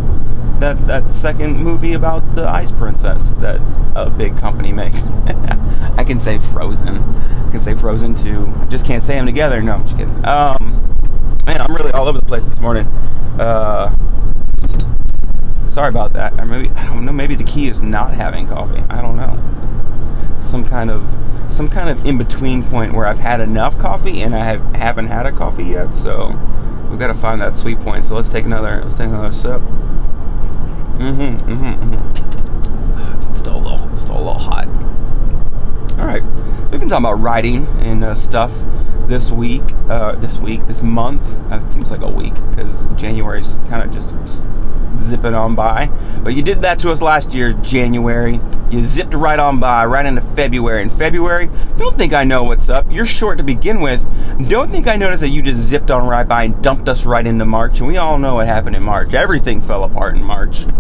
that 0.63 0.87
that 0.87 1.13
second 1.13 1.57
movie 1.57 1.93
about 1.93 2.37
the 2.37 2.49
ice 2.49 2.71
princess 2.71 3.35
that 3.35 3.61
a 3.97 4.09
big 4.09 4.39
company 4.39 4.73
makes. 4.73 5.05
I 5.99 6.05
can 6.05 6.21
say 6.21 6.39
Frozen. 6.39 6.99
I 6.99 7.51
can 7.51 7.59
say 7.59 7.75
Frozen 7.75 8.15
too. 8.15 8.53
I 8.57 8.67
Just 8.67 8.87
can't 8.87 9.03
say 9.03 9.15
them 9.17 9.27
together. 9.27 9.61
No, 9.61 9.75
I'm 9.75 9.83
just 9.83 9.99
kidding. 9.99 10.15
Um, 10.25 10.97
man, 11.47 11.61
I'm 11.61 11.75
really 11.75 11.91
all 11.91 12.07
over 12.07 12.21
the 12.21 12.25
place 12.25 12.45
this 12.45 12.61
morning. 12.61 12.87
Uh, 13.39 13.95
sorry 15.67 15.89
about 15.89 16.13
that. 16.13 16.41
Or 16.41 16.47
maybe 16.47 16.71
I 16.71 16.87
don't 16.87 17.05
know. 17.05 17.13
Maybe 17.13 17.35
the 17.35 17.45
key 17.45 17.67
is 17.67 17.83
not 17.83 18.15
having 18.15 18.47
coffee. 18.47 18.85
I 18.89 19.03
don't 19.03 19.17
know. 19.17 20.39
Some 20.41 20.65
kind 20.65 20.93
of 20.93 21.05
some 21.49 21.69
kind 21.69 21.91
of 21.91 22.07
in 22.07 22.19
between 22.19 22.63
point 22.63 22.93
where 22.93 23.07
I've 23.07 23.19
had 23.19 23.41
enough 23.41 23.77
coffee 23.77 24.23
and 24.23 24.35
I 24.35 24.45
have, 24.45 24.77
haven't 24.77 25.07
had 25.07 25.27
a 25.27 25.33
coffee 25.33 25.65
yet. 25.65 25.97
So 25.97 26.39
we've 26.89 27.01
got 27.01 27.09
to 27.09 27.15
find 27.15 27.41
that 27.41 27.53
sweet 27.53 27.81
point. 27.81 28.05
So 28.05 28.15
let's 28.15 28.29
take 28.29 28.45
another 28.45 28.81
let's 28.81 28.95
take 28.95 29.09
another 29.09 29.33
sip. 29.33 29.61
Mm-hmm. 30.99 31.51
Mm-hmm. 31.51 31.95
mm-hmm. 31.95 33.31
It's, 33.31 33.39
still 33.39 33.57
a 33.57 33.59
little 33.59 33.97
still 33.97 34.17
a 34.17 34.19
little 34.19 34.39
hot. 34.39 34.69
All 36.03 36.09
right, 36.09 36.25
we've 36.73 36.81
been 36.81 36.89
talking 36.89 37.05
about 37.05 37.21
writing 37.21 37.65
and 37.79 38.03
uh, 38.03 38.13
stuff 38.13 38.53
this 39.07 39.31
week. 39.31 39.63
Uh, 39.89 40.17
this 40.17 40.41
week, 40.41 40.67
this 40.67 40.83
month. 40.83 41.23
Uh, 41.49 41.61
it 41.63 41.69
seems 41.69 41.93
like 41.93 42.03
a 42.03 42.11
week 42.11 42.35
because 42.51 42.89
January's 42.97 43.61
kind 43.69 43.85
of 43.85 43.93
just 43.93 44.17
zipping 44.99 45.33
on 45.33 45.55
by. 45.55 45.87
But 46.25 46.35
you 46.35 46.43
did 46.43 46.63
that 46.63 46.81
to 46.81 46.91
us 46.91 47.03
last 47.03 47.35
year, 47.35 47.53
January. 47.53 48.41
You 48.69 48.83
zipped 48.83 49.15
right 49.15 49.39
on 49.39 49.61
by, 49.61 49.87
right 49.87 50.05
into 50.05 50.23
February. 50.23 50.83
In 50.83 50.91
February, 50.91 51.49
don't 51.77 51.97
think 51.97 52.13
I 52.13 52.25
know 52.25 52.43
what's 52.43 52.69
up. 52.69 52.91
You're 52.91 53.07
short 53.07 53.39
to 53.39 53.45
begin 53.45 53.81
with. 53.81 54.03
Don't 54.49 54.73
think 54.73 54.89
I 54.89 54.97
noticed 54.97 55.21
that 55.21 55.29
you 55.29 55.41
just 55.41 55.61
zipped 55.61 55.93
on 55.93 56.09
right 56.09 56.27
by 56.27 56.43
and 56.43 56.61
dumped 56.65 56.89
us 56.89 57.07
right 57.07 57.25
into 57.25 57.45
March. 57.45 57.79
And 57.79 57.87
we 57.87 57.97
all 57.97 58.19
know 58.19 58.35
what 58.35 58.49
happened 58.49 58.75
in 58.75 58.83
March. 58.83 59.15
Everything 59.15 59.61
fell 59.61 59.85
apart 59.85 60.17
in 60.17 60.25
March. 60.25 60.67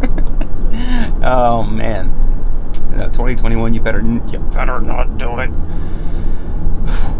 oh 1.22 1.62
man, 1.70 2.21
uh, 2.94 3.06
2021. 3.06 3.74
You 3.74 3.80
better, 3.80 4.00
you 4.00 4.38
better 4.52 4.80
not 4.80 5.18
do 5.18 5.38
it. 5.38 5.50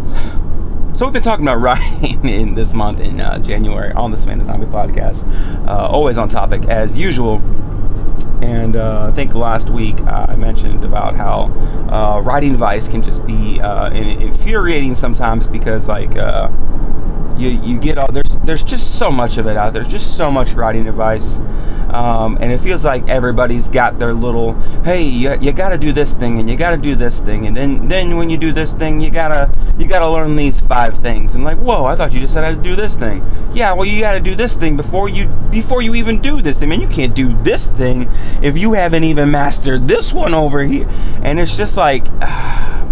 So 0.95 1.07
we've 1.07 1.13
been 1.13 1.23
talking 1.23 1.43
about 1.43 1.55
riding 1.59 2.29
in 2.29 2.53
this 2.53 2.71
month 2.71 2.99
in 2.99 3.19
uh, 3.19 3.39
January 3.39 3.91
on 3.93 4.11
the 4.11 4.17
Savannah 4.17 4.45
Zombie 4.45 4.67
podcast. 4.67 5.27
Uh, 5.67 5.87
always 5.87 6.19
on 6.19 6.29
topic 6.29 6.65
as 6.65 6.95
usual. 6.95 7.41
And 8.43 8.75
uh, 8.75 9.07
I 9.07 9.11
think 9.11 9.33
last 9.33 9.71
week 9.71 9.99
I 10.01 10.35
mentioned 10.35 10.83
about 10.83 11.15
how 11.15 11.45
uh, 11.89 12.21
writing 12.21 12.51
advice 12.51 12.87
can 12.87 13.01
just 13.01 13.25
be 13.25 13.59
uh, 13.59 13.89
infuriating 13.89 14.93
sometimes 14.93 15.47
because 15.47 15.87
like 15.87 16.15
uh, 16.15 16.49
you 17.43 17.61
you 17.61 17.79
get 17.79 17.97
all 17.97 18.11
there's 18.11 18.39
there's 18.39 18.63
just 18.63 18.97
so 18.97 19.11
much 19.11 19.37
of 19.37 19.47
it 19.47 19.57
out 19.57 19.73
there. 19.73 19.83
just 19.83 20.17
so 20.17 20.31
much 20.31 20.53
writing 20.53 20.87
advice, 20.87 21.39
um, 21.89 22.37
and 22.39 22.51
it 22.51 22.59
feels 22.59 22.85
like 22.85 23.07
everybody's 23.07 23.67
got 23.67 23.99
their 23.99 24.13
little 24.13 24.53
hey 24.83 25.03
you, 25.03 25.37
you 25.39 25.51
got 25.51 25.69
to 25.69 25.77
do 25.77 25.91
this 25.91 26.13
thing 26.13 26.39
and 26.39 26.49
you 26.49 26.55
got 26.55 26.71
to 26.71 26.77
do 26.77 26.95
this 26.95 27.21
thing 27.21 27.45
and 27.47 27.55
then 27.55 27.87
then 27.87 28.17
when 28.17 28.29
you 28.29 28.37
do 28.37 28.51
this 28.51 28.73
thing 28.73 29.01
you 29.01 29.11
gotta 29.11 29.51
you 29.77 29.87
gotta 29.87 30.09
learn 30.09 30.35
these 30.35 30.59
five 30.61 30.97
things 30.97 31.35
and 31.35 31.43
like 31.43 31.57
whoa 31.57 31.85
I 31.85 31.95
thought 31.95 32.13
you 32.13 32.19
just 32.19 32.33
said 32.33 32.43
I 32.43 32.55
to 32.55 32.61
do 32.61 32.75
this 32.75 32.95
thing. 32.95 33.23
Yeah, 33.53 33.73
well 33.73 33.85
you 33.85 33.99
got 33.99 34.13
to 34.13 34.19
do 34.19 34.35
this 34.35 34.57
thing 34.57 34.77
before 34.77 35.09
you 35.09 35.27
before 35.51 35.81
you 35.81 35.95
even 35.95 36.21
do 36.21 36.41
this 36.41 36.59
thing. 36.59 36.69
Man, 36.69 36.81
you 36.81 36.87
can't 36.87 37.15
do 37.15 37.37
this 37.43 37.69
thing 37.69 38.09
if 38.41 38.57
you 38.57 38.73
haven't 38.73 39.03
even 39.03 39.29
mastered 39.29 39.87
this 39.87 40.13
one 40.13 40.33
over 40.33 40.63
here. 40.63 40.87
And 41.23 41.39
it's 41.39 41.57
just 41.57 41.77
like. 41.77 42.07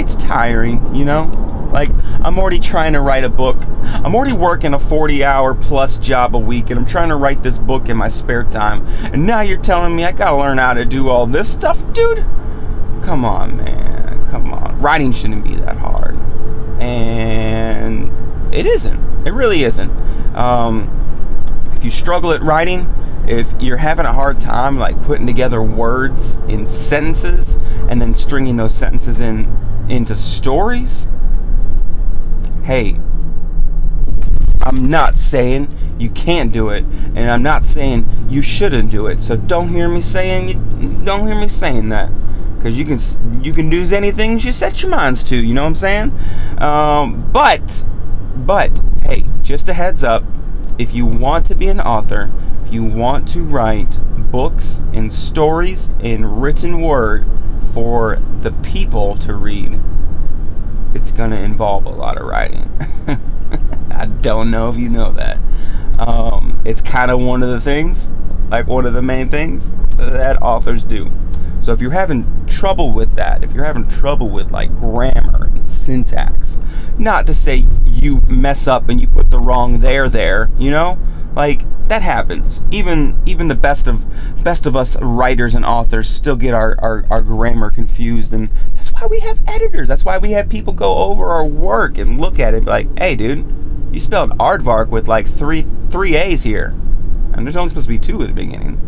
it's 0.00 0.16
tiring, 0.16 0.94
you 0.94 1.04
know? 1.04 1.30
Like, 1.72 1.90
I'm 2.22 2.38
already 2.38 2.58
trying 2.58 2.92
to 2.94 3.00
write 3.00 3.24
a 3.24 3.28
book. 3.28 3.56
I'm 3.82 4.14
already 4.14 4.36
working 4.36 4.74
a 4.74 4.78
40 4.78 5.24
hour 5.24 5.54
plus 5.54 5.98
job 5.98 6.34
a 6.34 6.38
week, 6.38 6.70
and 6.70 6.78
I'm 6.78 6.86
trying 6.86 7.08
to 7.10 7.16
write 7.16 7.42
this 7.42 7.58
book 7.58 7.88
in 7.88 7.96
my 7.96 8.08
spare 8.08 8.44
time. 8.44 8.86
And 9.12 9.26
now 9.26 9.40
you're 9.40 9.58
telling 9.58 9.94
me 9.94 10.04
I 10.04 10.12
gotta 10.12 10.36
learn 10.36 10.58
how 10.58 10.74
to 10.74 10.84
do 10.84 11.08
all 11.08 11.26
this 11.26 11.52
stuff, 11.52 11.80
dude? 11.92 12.24
Come 13.02 13.24
on, 13.24 13.56
man. 13.56 14.26
Come 14.28 14.52
on. 14.52 14.78
Writing 14.80 15.12
shouldn't 15.12 15.44
be 15.44 15.54
that 15.56 15.76
hard. 15.76 16.16
And 16.80 18.10
it 18.54 18.66
isn't. 18.66 19.26
It 19.26 19.32
really 19.32 19.64
isn't. 19.64 19.90
Um, 20.36 20.96
if 21.74 21.84
you 21.84 21.90
struggle 21.90 22.32
at 22.32 22.42
writing, 22.42 22.92
if 23.26 23.52
you're 23.60 23.76
having 23.76 24.06
a 24.06 24.12
hard 24.12 24.40
time 24.40 24.78
like 24.78 25.00
putting 25.02 25.26
together 25.26 25.62
words 25.62 26.38
in 26.48 26.66
sentences 26.66 27.56
and 27.88 28.00
then 28.00 28.12
stringing 28.12 28.56
those 28.56 28.74
sentences 28.74 29.20
in 29.20 29.56
into 29.88 30.14
stories, 30.14 31.08
hey, 32.64 32.96
I'm 34.62 34.90
not 34.90 35.18
saying 35.18 35.74
you 35.98 36.10
can't 36.10 36.52
do 36.52 36.68
it, 36.68 36.84
and 36.84 37.30
I'm 37.30 37.42
not 37.42 37.66
saying 37.66 38.26
you 38.28 38.42
shouldn't 38.42 38.90
do 38.90 39.06
it. 39.06 39.22
So 39.22 39.36
don't 39.36 39.68
hear 39.68 39.88
me 39.88 40.00
saying 40.00 40.48
you 40.80 41.04
don't 41.04 41.26
hear 41.26 41.38
me 41.38 41.48
saying 41.48 41.88
that, 41.90 42.10
because 42.56 42.78
you 42.78 42.84
can 42.84 42.98
you 43.42 43.52
can 43.52 43.70
do 43.70 43.84
anything 43.94 44.38
you 44.38 44.52
set 44.52 44.82
your 44.82 44.90
minds 44.90 45.24
to. 45.24 45.36
You 45.36 45.54
know 45.54 45.62
what 45.62 45.68
I'm 45.68 45.74
saying? 45.74 46.12
Um, 46.58 47.30
but 47.32 47.86
but 48.36 48.80
hey, 49.02 49.24
just 49.42 49.68
a 49.68 49.72
heads 49.72 50.04
up, 50.04 50.24
if 50.78 50.94
you 50.94 51.06
want 51.06 51.46
to 51.46 51.54
be 51.54 51.68
an 51.68 51.80
author, 51.80 52.30
if 52.62 52.72
you 52.72 52.84
want 52.84 53.28
to 53.28 53.42
write 53.42 54.00
books 54.30 54.82
and 54.92 55.12
stories 55.12 55.90
in 56.00 56.24
written 56.24 56.80
word 56.80 57.26
for 57.72 58.16
the 58.40 58.52
people 58.52 59.16
to 59.16 59.34
read 59.34 59.80
it's 60.94 61.12
going 61.12 61.30
to 61.30 61.40
involve 61.40 61.86
a 61.86 61.90
lot 61.90 62.16
of 62.18 62.26
writing. 62.26 62.70
I 63.90 64.06
don't 64.06 64.50
know 64.50 64.68
if 64.68 64.76
you 64.76 64.88
know 64.88 65.12
that. 65.12 65.38
Um, 65.98 66.56
it's 66.64 66.80
kind 66.80 67.10
of 67.10 67.20
one 67.20 67.42
of 67.42 67.50
the 67.50 67.60
things, 67.60 68.12
like 68.48 68.66
one 68.66 68.86
of 68.86 68.94
the 68.94 69.02
main 69.02 69.28
things 69.28 69.74
that 69.96 70.40
authors 70.40 70.84
do. 70.84 71.10
So 71.60 71.72
if 71.72 71.80
you're 71.82 71.90
having 71.90 72.46
trouble 72.46 72.92
with 72.92 73.14
that, 73.16 73.44
if 73.44 73.52
you're 73.52 73.66
having 73.66 73.86
trouble 73.86 74.28
with 74.30 74.50
like 74.50 74.74
grammar 74.74 75.46
and 75.46 75.68
syntax, 75.68 76.56
not 76.98 77.26
to 77.26 77.34
say 77.34 77.66
you 77.84 78.22
mess 78.22 78.66
up 78.66 78.88
and 78.88 79.00
you 79.00 79.06
put 79.06 79.30
the 79.30 79.38
wrong 79.38 79.80
there 79.80 80.08
there, 80.08 80.50
you 80.58 80.70
know? 80.70 80.98
Like 81.34 81.64
that 81.88 82.02
happens. 82.02 82.64
Even 82.70 83.20
even 83.26 83.48
the 83.48 83.54
best 83.54 83.86
of 83.86 84.06
best 84.42 84.64
of 84.64 84.76
us 84.76 85.00
writers 85.02 85.54
and 85.54 85.64
authors 85.64 86.08
still 86.08 86.36
get 86.36 86.54
our, 86.54 86.76
our, 86.80 87.04
our 87.10 87.20
grammar 87.20 87.70
confused 87.70 88.32
and 88.32 88.48
that's 88.74 88.89
why 89.00 89.06
we 89.08 89.20
have 89.20 89.40
editors. 89.46 89.88
That's 89.88 90.04
why 90.04 90.18
we 90.18 90.32
have 90.32 90.48
people 90.48 90.72
go 90.72 90.94
over 90.94 91.30
our 91.30 91.46
work 91.46 91.98
and 91.98 92.20
look 92.20 92.38
at 92.38 92.54
it 92.54 92.64
like, 92.64 92.86
hey 92.98 93.14
dude, 93.16 93.46
you 93.92 94.00
spelled 94.00 94.30
aardvark 94.38 94.88
with 94.88 95.08
like 95.08 95.26
three 95.26 95.66
three 95.88 96.16
A's 96.16 96.42
here. 96.42 96.74
And 97.32 97.46
there's 97.46 97.56
only 97.56 97.70
supposed 97.70 97.86
to 97.86 97.92
be 97.92 97.98
two 97.98 98.20
at 98.22 98.28
the 98.28 98.34
beginning. 98.34 98.78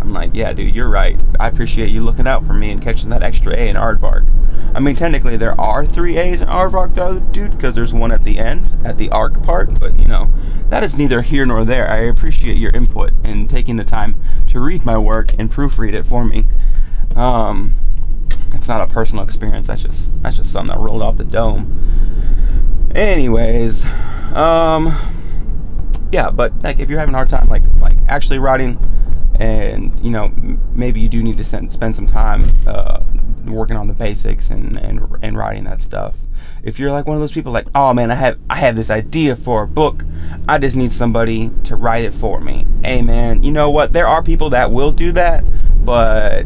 I'm 0.00 0.12
like, 0.12 0.30
yeah, 0.34 0.52
dude, 0.52 0.74
you're 0.74 0.88
right. 0.88 1.22
I 1.38 1.46
appreciate 1.46 1.90
you 1.90 2.00
looking 2.02 2.26
out 2.26 2.44
for 2.44 2.52
me 2.52 2.70
and 2.70 2.82
catching 2.82 3.10
that 3.10 3.22
extra 3.22 3.54
A 3.54 3.68
in 3.68 3.76
aardvark. 3.76 4.28
I 4.74 4.80
mean, 4.80 4.96
technically, 4.96 5.36
there 5.36 5.58
are 5.60 5.86
three 5.86 6.18
A's 6.18 6.40
in 6.40 6.48
aardvark, 6.48 6.94
though, 6.94 7.20
dude, 7.20 7.52
because 7.52 7.76
there's 7.76 7.94
one 7.94 8.10
at 8.10 8.24
the 8.24 8.38
end, 8.38 8.74
at 8.84 8.98
the 8.98 9.10
arc 9.10 9.42
part. 9.44 9.78
But, 9.78 10.00
you 10.00 10.06
know, 10.06 10.32
that 10.68 10.82
is 10.82 10.98
neither 10.98 11.22
here 11.22 11.46
nor 11.46 11.64
there. 11.64 11.88
I 11.88 11.98
appreciate 11.98 12.58
your 12.58 12.72
input 12.72 13.12
and 13.22 13.48
taking 13.48 13.76
the 13.76 13.84
time 13.84 14.16
to 14.48 14.60
read 14.60 14.84
my 14.84 14.98
work 14.98 15.34
and 15.38 15.50
proofread 15.50 15.94
it 15.94 16.04
for 16.04 16.24
me. 16.24 16.44
Um, 17.14 17.72
it's 18.54 18.68
not 18.68 18.88
a 18.88 18.92
personal 18.92 19.24
experience. 19.24 19.66
That's 19.66 19.82
just 19.82 20.22
that's 20.22 20.36
just 20.36 20.52
something 20.52 20.74
that 20.74 20.82
rolled 20.82 21.02
off 21.02 21.16
the 21.16 21.24
dome. 21.24 21.78
Anyways, 22.94 23.84
um, 24.34 24.92
yeah, 26.12 26.30
but 26.30 26.52
like 26.62 26.78
if 26.78 26.90
you're 26.90 26.98
having 26.98 27.14
a 27.14 27.18
hard 27.18 27.30
time, 27.30 27.48
like 27.48 27.64
like 27.80 27.98
actually 28.08 28.38
writing 28.38 28.78
and 29.40 29.98
you 30.00 30.10
know 30.10 30.30
maybe 30.74 31.00
you 31.00 31.08
do 31.08 31.22
need 31.22 31.38
to 31.38 31.44
send, 31.44 31.72
spend 31.72 31.96
some 31.96 32.06
time 32.06 32.44
uh, 32.66 33.02
working 33.46 33.76
on 33.76 33.88
the 33.88 33.94
basics 33.94 34.50
and, 34.50 34.76
and 34.78 35.16
and 35.22 35.36
writing 35.36 35.64
that 35.64 35.80
stuff. 35.80 36.16
If 36.62 36.78
you're 36.78 36.92
like 36.92 37.06
one 37.06 37.16
of 37.16 37.20
those 37.20 37.32
people 37.32 37.52
like 37.52 37.66
oh 37.74 37.92
man 37.92 38.10
i 38.10 38.14
have 38.14 38.38
i 38.48 38.56
have 38.56 38.76
this 38.76 38.90
idea 38.90 39.36
for 39.36 39.62
a 39.62 39.66
book. 39.66 40.04
I 40.48 40.58
just 40.58 40.76
need 40.76 40.92
somebody 40.92 41.50
to 41.64 41.76
write 41.76 42.04
it 42.04 42.12
for 42.12 42.40
me. 42.40 42.66
Hey 42.84 43.02
man 43.02 43.42
you 43.42 43.52
know 43.52 43.70
what? 43.70 43.92
There 43.92 44.06
are 44.06 44.22
people 44.22 44.50
that 44.50 44.70
will 44.70 44.92
do 44.92 45.12
that 45.12 45.44
but 45.84 46.44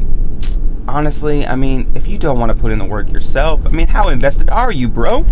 honestly 0.88 1.46
i 1.46 1.54
mean 1.54 1.90
if 1.94 2.06
you 2.06 2.18
don't 2.18 2.38
want 2.38 2.50
to 2.50 2.54
put 2.56 2.72
in 2.72 2.78
the 2.78 2.84
work 2.84 3.10
yourself 3.10 3.66
i 3.66 3.70
mean 3.70 3.88
how 3.88 4.08
invested 4.08 4.48
are 4.50 4.72
you 4.72 4.88
bro 4.88 5.24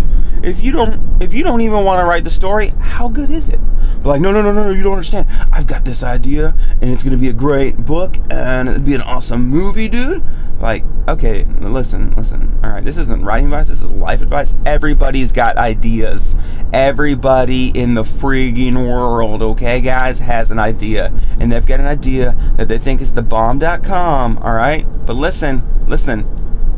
if 0.42 0.62
you 0.62 0.72
don't 0.72 1.22
if 1.22 1.32
you 1.32 1.42
don't 1.44 1.60
even 1.60 1.84
want 1.84 2.00
to 2.00 2.04
write 2.04 2.24
the 2.24 2.30
story 2.30 2.68
how 2.78 3.08
good 3.08 3.30
is 3.30 3.48
it 3.48 3.60
but 4.04 4.10
like, 4.10 4.20
no, 4.20 4.32
no, 4.32 4.42
no, 4.42 4.52
no, 4.52 4.70
you 4.70 4.82
don't 4.82 4.92
understand. 4.92 5.26
I've 5.50 5.66
got 5.66 5.86
this 5.86 6.02
idea, 6.02 6.54
and 6.82 6.90
it's 6.90 7.02
gonna 7.02 7.16
be 7.16 7.28
a 7.28 7.32
great 7.32 7.78
book, 7.78 8.18
and 8.28 8.68
it'd 8.68 8.84
be 8.84 8.94
an 8.94 9.00
awesome 9.00 9.48
movie, 9.48 9.88
dude. 9.88 10.22
Like, 10.64 10.82
okay, 11.06 11.44
listen, 11.60 12.12
listen. 12.12 12.58
All 12.64 12.70
right, 12.70 12.82
this 12.82 12.96
isn't 12.96 13.22
writing 13.22 13.48
advice. 13.48 13.68
This 13.68 13.82
is 13.82 13.92
life 13.92 14.22
advice. 14.22 14.56
Everybody's 14.64 15.30
got 15.30 15.58
ideas. 15.58 16.38
Everybody 16.72 17.68
in 17.68 17.92
the 17.92 18.02
frigging 18.02 18.88
world, 18.88 19.42
okay, 19.42 19.82
guys, 19.82 20.20
has 20.20 20.50
an 20.50 20.58
idea, 20.58 21.12
and 21.38 21.52
they've 21.52 21.66
got 21.66 21.80
an 21.80 21.86
idea 21.86 22.32
that 22.56 22.68
they 22.68 22.78
think 22.78 23.02
is 23.02 23.12
the 23.12 23.20
bomb.com. 23.20 24.38
All 24.38 24.54
right, 24.54 24.86
but 25.04 25.16
listen, 25.16 25.62
listen. 25.86 26.26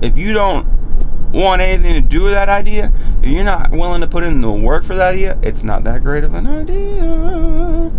If 0.03 0.19
you 0.19 0.33
don't 0.33 0.67
want 1.33 1.63
anything 1.63 1.95
to 1.95 2.01
do 2.01 2.25
with 2.25 2.33
that 2.33 2.49
idea, 2.49 2.93
if 3.23 3.29
you're 3.29 3.45
not 3.45 3.71
willing 3.71 4.01
to 4.01 4.09
put 4.09 4.25
in 4.25 4.41
the 4.41 4.51
work 4.51 4.83
for 4.83 4.97
that 4.97 5.15
idea, 5.15 5.39
it's 5.43 5.63
not 5.63 5.85
that 5.85 6.03
great 6.03 6.25
of 6.25 6.35
an 6.35 6.49
idea. 6.49 7.93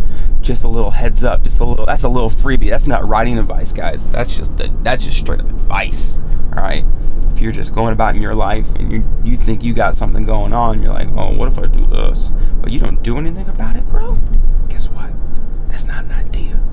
Just 0.48 0.63
a 0.63 0.70
little 0.70 0.92
heads 0.92 1.25
up, 1.25 1.44
just 1.44 1.60
a 1.60 1.66
little. 1.66 1.86
That's 1.86 2.06
a 2.06 2.10
little 2.10 2.30
freebie. 2.30 2.70
That's 2.70 2.88
not 2.88 3.06
writing 3.06 3.38
advice, 3.38 3.74
guys. 3.74 4.08
That's 4.08 4.38
just 4.38 4.56
the, 4.56 4.70
that's 4.80 5.04
just 5.04 5.18
straight 5.18 5.42
up 5.42 5.50
advice. 5.50 6.18
All 6.56 6.63
right. 6.63 6.86
If 7.34 7.42
you're 7.42 7.51
just 7.51 7.75
going 7.75 7.92
about 7.92 8.16
in 8.16 8.22
your 8.22 8.34
life 8.34 8.74
and 8.75 8.89
you 8.89 9.06
you 9.25 9.36
think 9.36 9.62
you 9.62 9.74
got 9.74 9.94
something 9.94 10.24
going 10.24 10.54
on, 10.54 10.82
you're 10.82 10.94
like, 10.94 11.10
oh, 11.10 11.36
what 11.36 11.50
if 11.50 11.60
I 11.60 11.66
do 11.66 11.86
this? 11.88 12.34
But 12.62 12.72
you 12.72 12.80
don't 12.80 13.04
do 13.04 13.18
anything 13.18 13.50
about 13.50 13.75
it, 13.75 13.89
bro. 13.89 14.18
Guess 14.70 14.89
what? 14.89 15.12
That's 15.68 15.84
not 15.84 16.06
an 16.06 16.13
idea. 16.13 16.63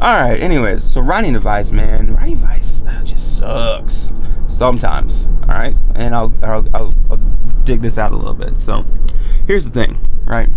All 0.00 0.18
right. 0.18 0.40
Anyways, 0.40 0.82
so 0.82 1.02
writing 1.02 1.36
advice, 1.36 1.70
man. 1.70 2.14
Writing 2.14 2.32
advice 2.32 2.80
that 2.80 3.04
just 3.04 3.36
sucks 3.36 4.14
sometimes. 4.46 5.26
All 5.42 5.48
right, 5.48 5.76
and 5.94 6.14
I'll, 6.14 6.32
I'll, 6.42 6.66
I'll, 6.74 6.94
I'll 7.10 7.20
dig 7.64 7.82
this 7.82 7.98
out 7.98 8.12
a 8.12 8.16
little 8.16 8.32
bit. 8.32 8.58
So, 8.58 8.86
here's 9.46 9.66
the 9.66 9.70
thing, 9.70 9.98
right? 10.24 10.48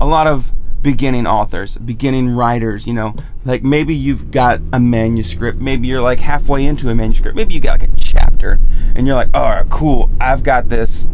A 0.00 0.06
lot 0.06 0.28
of 0.28 0.54
beginning 0.82 1.26
authors, 1.26 1.76
beginning 1.78 2.28
writers, 2.30 2.86
you 2.86 2.94
know, 2.94 3.14
like 3.44 3.62
maybe 3.62 3.94
you've 3.94 4.30
got 4.30 4.60
a 4.72 4.80
manuscript, 4.80 5.58
maybe 5.58 5.88
you're 5.88 6.00
like 6.00 6.20
halfway 6.20 6.64
into 6.64 6.88
a 6.88 6.94
manuscript, 6.94 7.36
maybe 7.36 7.54
you 7.54 7.60
got 7.60 7.80
like 7.80 7.90
a 7.90 7.96
chapter, 7.96 8.58
and 8.94 9.06
you're 9.06 9.16
like, 9.16 9.28
all 9.34 9.42
right, 9.42 9.68
cool, 9.70 10.10
I've 10.20 10.42
got 10.42 10.68
this 10.68 11.08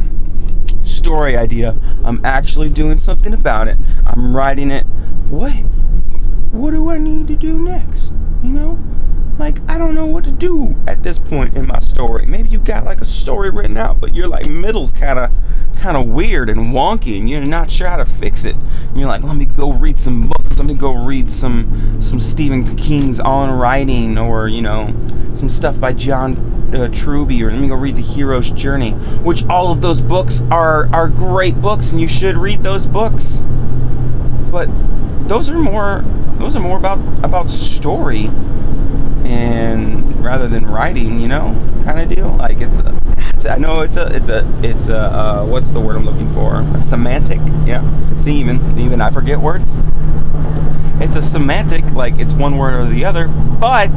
story 0.82 1.36
idea. 1.36 1.78
I'm 2.04 2.24
actually 2.24 2.70
doing 2.70 2.98
something 2.98 3.32
about 3.32 3.68
it. 3.68 3.78
I'm 4.06 4.36
writing 4.36 4.70
it. 4.70 4.84
What? 5.28 5.52
What 6.52 6.70
do 6.70 6.90
I 6.90 6.98
need 6.98 7.26
to 7.28 7.36
do 7.36 7.58
next? 7.58 8.12
You 8.42 8.50
know? 8.50 8.84
Like 9.38 9.58
I 9.68 9.78
don't 9.78 9.94
know 9.94 10.06
what 10.06 10.24
to 10.24 10.32
do 10.32 10.76
at 10.86 11.02
this 11.02 11.18
point 11.18 11.56
in 11.56 11.66
my 11.66 11.78
story. 11.80 12.26
Maybe 12.26 12.48
you 12.48 12.58
got 12.58 12.84
like 12.84 13.00
a 13.00 13.04
story 13.04 13.50
written 13.50 13.76
out, 13.76 14.00
but 14.00 14.14
you're 14.14 14.28
like 14.28 14.48
middle's 14.48 14.92
kind 14.92 15.18
of 15.18 15.30
kind 15.76 15.96
of 15.96 16.06
weird 16.06 16.48
and 16.48 16.72
wonky, 16.72 17.18
and 17.18 17.28
you're 17.28 17.44
not 17.44 17.70
sure 17.70 17.88
how 17.88 17.96
to 17.96 18.06
fix 18.06 18.44
it. 18.44 18.56
And 18.56 18.98
you're 18.98 19.08
like, 19.08 19.22
let 19.22 19.36
me 19.36 19.46
go 19.46 19.72
read 19.72 19.98
some 19.98 20.28
books. 20.28 20.58
Let 20.58 20.66
me 20.66 20.74
go 20.74 21.04
read 21.04 21.30
some 21.30 22.00
some 22.00 22.20
Stephen 22.20 22.76
King's 22.76 23.20
On 23.20 23.58
Writing, 23.58 24.16
or 24.18 24.48
you 24.48 24.62
know, 24.62 24.94
some 25.34 25.48
stuff 25.48 25.80
by 25.80 25.92
John 25.92 26.72
uh, 26.74 26.88
Truby, 26.88 27.42
or 27.42 27.50
let 27.50 27.60
me 27.60 27.68
go 27.68 27.74
read 27.74 27.96
The 27.96 28.02
Hero's 28.02 28.50
Journey. 28.50 28.92
Which 29.22 29.44
all 29.46 29.72
of 29.72 29.80
those 29.80 30.00
books 30.00 30.42
are 30.50 30.88
are 30.94 31.08
great 31.08 31.60
books, 31.60 31.92
and 31.92 32.00
you 32.00 32.08
should 32.08 32.36
read 32.36 32.62
those 32.62 32.86
books. 32.86 33.42
But 34.52 34.68
those 35.28 35.50
are 35.50 35.58
more 35.58 36.04
those 36.38 36.54
are 36.54 36.60
more 36.60 36.78
about 36.78 36.98
about 37.24 37.50
story 37.50 38.30
and 39.24 40.24
rather 40.24 40.48
than 40.48 40.66
writing, 40.66 41.18
you 41.20 41.28
know, 41.28 41.54
kind 41.84 42.00
of 42.00 42.14
deal. 42.14 42.30
Like 42.36 42.60
it's, 42.60 42.78
a, 42.78 42.98
it's 43.28 43.46
I 43.46 43.58
know 43.58 43.80
it's 43.80 43.96
a, 43.96 44.14
it's 44.14 44.28
a, 44.28 44.46
it's 44.62 44.88
a, 44.88 44.98
uh, 44.98 45.44
what's 45.46 45.70
the 45.70 45.80
word 45.80 45.96
I'm 45.96 46.04
looking 46.04 46.32
for? 46.32 46.60
A 46.60 46.78
semantic. 46.78 47.40
Yeah. 47.66 47.82
See, 48.16 48.36
even, 48.36 48.78
even 48.78 49.00
I 49.00 49.10
forget 49.10 49.38
words. 49.38 49.80
It's 51.00 51.16
a 51.16 51.22
semantic, 51.22 51.84
like 51.90 52.18
it's 52.18 52.34
one 52.34 52.56
word 52.56 52.74
or 52.74 52.88
the 52.88 53.04
other, 53.04 53.26
but, 53.28 53.90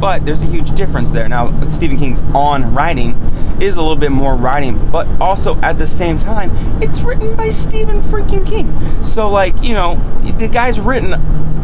but 0.00 0.26
there's 0.26 0.42
a 0.42 0.46
huge 0.46 0.74
difference 0.74 1.10
there. 1.10 1.28
Now, 1.28 1.70
Stephen 1.70 1.96
King's 1.96 2.22
on 2.34 2.74
writing 2.74 3.12
is 3.60 3.76
a 3.76 3.80
little 3.80 3.96
bit 3.96 4.12
more 4.12 4.36
writing, 4.36 4.90
but 4.90 5.06
also 5.20 5.56
at 5.60 5.78
the 5.78 5.86
same 5.86 6.18
time, 6.18 6.50
it's 6.82 7.00
written 7.00 7.36
by 7.36 7.50
Stephen 7.50 8.00
freaking 8.00 8.46
King. 8.46 9.02
So, 9.02 9.30
like, 9.30 9.62
you 9.62 9.72
know, 9.72 9.94
the 10.38 10.48
guy's 10.48 10.78
written 10.78 11.14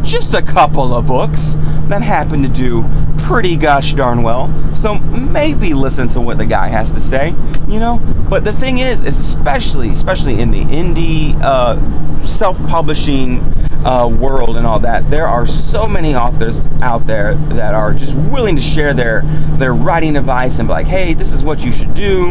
just 0.03 0.35
a 0.35 0.43
couple 0.43 0.95
of 0.95 1.07
books 1.07 1.55
that 1.89 2.03
happen 2.03 2.43
to 2.43 2.49
do 2.49 2.83
pretty 3.23 3.57
gosh 3.57 3.95
darn 3.95 4.23
well. 4.23 4.53
So 4.75 4.99
maybe 4.99 5.75
listen 5.75 6.09
to 6.11 6.21
what 6.21 6.39
the 6.39 6.47
guy 6.47 6.69
has 6.69 6.93
to 6.93 7.01
say, 7.01 7.35
you 7.69 7.79
know. 7.79 7.99
But 8.29 8.45
the 8.45 8.53
thing 8.53 8.79
is, 8.79 9.07
especially 9.07 9.91
especially 9.91 10.41
in 10.41 10.51
the 10.51 10.65
indie 10.65 11.41
uh, 11.41 11.79
self-publishing 12.27 13.41
uh, 13.85 14.07
world 14.07 14.57
and 14.57 14.67
all 14.67 14.81
that, 14.81 15.11
there 15.11 15.27
are 15.27 15.47
so 15.47 15.87
many 15.87 16.15
authors 16.15 16.69
out 16.81 17.07
there 17.07 17.35
that 17.35 17.75
are 17.75 17.93
just 17.93 18.17
willing 18.17 18.57
to 18.57 18.63
share 18.63 18.95
their 18.95 19.23
their 19.57 19.75
writing 19.75 20.17
advice 20.17 20.59
and 20.59 20.69
be 20.69 20.73
like, 20.73 20.87
hey, 20.87 21.15
this 21.15 21.33
is 21.33 21.43
what 21.43 21.65
you 21.65 21.73
should 21.73 21.95
do, 21.95 22.31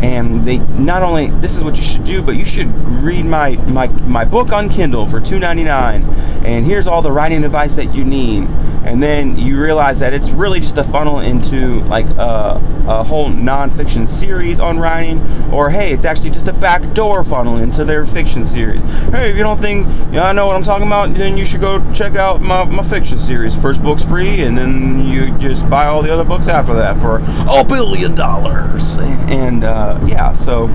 and 0.00 0.46
they 0.46 0.58
not 0.58 1.02
only 1.02 1.28
this 1.40 1.56
is 1.56 1.64
what 1.64 1.76
you 1.76 1.82
should 1.82 2.04
do, 2.04 2.22
but 2.22 2.36
you 2.36 2.44
should 2.44 2.68
read 3.02 3.24
my 3.24 3.56
my 3.68 3.86
my 4.06 4.24
book 4.24 4.52
on 4.52 4.68
Kindle 4.68 5.06
for 5.06 5.20
$2.99, 5.20 6.04
and 6.44 6.66
here's 6.66 6.86
all 6.86 7.02
the 7.02 7.12
writing 7.12 7.44
advice 7.44 7.74
that 7.76 7.94
you 7.94 8.04
need 8.04 8.48
and 8.84 9.02
then 9.02 9.38
you 9.38 9.60
realize 9.60 10.00
that 10.00 10.12
it's 10.12 10.30
really 10.30 10.60
just 10.60 10.76
a 10.78 10.84
funnel 10.84 11.20
into 11.20 11.80
like 11.84 12.06
a, 12.10 12.60
a 12.88 13.04
whole 13.04 13.30
nonfiction 13.30 14.06
series 14.06 14.60
on 14.60 14.78
writing, 14.78 15.20
or 15.52 15.70
hey, 15.70 15.92
it's 15.92 16.04
actually 16.04 16.30
just 16.30 16.48
a 16.48 16.52
backdoor 16.52 17.24
funnel 17.24 17.56
into 17.58 17.84
their 17.84 18.04
fiction 18.06 18.44
series. 18.44 18.82
Hey, 19.10 19.30
if 19.30 19.36
you 19.36 19.42
don't 19.42 19.60
think 19.60 19.86
you 20.06 20.12
know, 20.12 20.24
I 20.24 20.32
know 20.32 20.46
what 20.46 20.56
I'm 20.56 20.64
talking 20.64 20.86
about, 20.86 21.14
then 21.14 21.36
you 21.36 21.44
should 21.44 21.60
go 21.60 21.80
check 21.92 22.16
out 22.16 22.40
my, 22.40 22.64
my 22.64 22.82
fiction 22.82 23.18
series. 23.18 23.54
First 23.54 23.82
book's 23.82 24.02
free, 24.02 24.42
and 24.42 24.56
then 24.56 25.04
you 25.06 25.36
just 25.38 25.68
buy 25.70 25.86
all 25.86 26.02
the 26.02 26.12
other 26.12 26.24
books 26.24 26.48
after 26.48 26.74
that 26.74 26.98
for 26.98 27.18
a 27.48 27.64
billion 27.64 28.14
dollars. 28.14 28.98
And 29.00 29.64
uh, 29.64 29.98
yeah, 30.06 30.32
so 30.32 30.68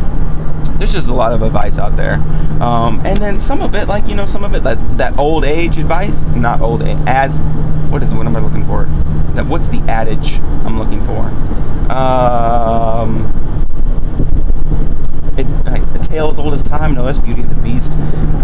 there's 0.77 0.93
just 0.93 1.07
a 1.07 1.13
lot 1.13 1.33
of 1.33 1.41
advice 1.41 1.77
out 1.77 1.95
there. 1.95 2.15
Um, 2.61 3.01
and 3.05 3.17
then 3.17 3.39
some 3.39 3.61
of 3.61 3.75
it 3.75 3.87
like 3.87 4.07
you 4.07 4.15
know 4.15 4.25
some 4.25 4.43
of 4.43 4.53
it 4.53 4.63
that 4.63 4.97
that 4.97 5.19
old 5.19 5.43
age 5.43 5.77
advice 5.77 6.25
not 6.27 6.61
old 6.61 6.83
age, 6.83 6.97
as 7.05 7.41
what 7.89 8.03
is 8.03 8.13
what 8.13 8.25
am 8.25 8.35
i 8.35 8.39
looking 8.39 8.65
for? 8.65 8.85
That 9.35 9.45
what's 9.45 9.69
the 9.69 9.79
adage 9.89 10.39
i'm 10.65 10.79
looking 10.79 11.01
for? 11.01 11.27
Um, 11.91 13.33
it, 15.37 15.45
a 15.95 15.99
tale 16.03 16.29
as 16.29 16.39
old 16.39 16.53
as 16.53 16.63
time? 16.63 16.93
No 16.93 17.05
that's 17.05 17.19
beauty 17.19 17.41
and 17.41 17.51
the 17.51 17.61
beast. 17.61 17.93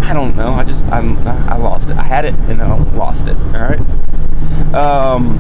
I 0.04 0.14
don't 0.14 0.36
know. 0.36 0.54
I 0.54 0.64
just 0.64 0.86
i'm 0.88 1.18
i 1.28 1.58
lost 1.58 1.90
it. 1.90 1.98
I 1.98 2.04
had 2.04 2.26
it 2.26 2.36
and 2.36 2.62
i 2.62 2.76
lost 2.76 3.28
it 3.28 3.36
all 3.38 3.52
right 3.52 3.80
um, 4.74 5.38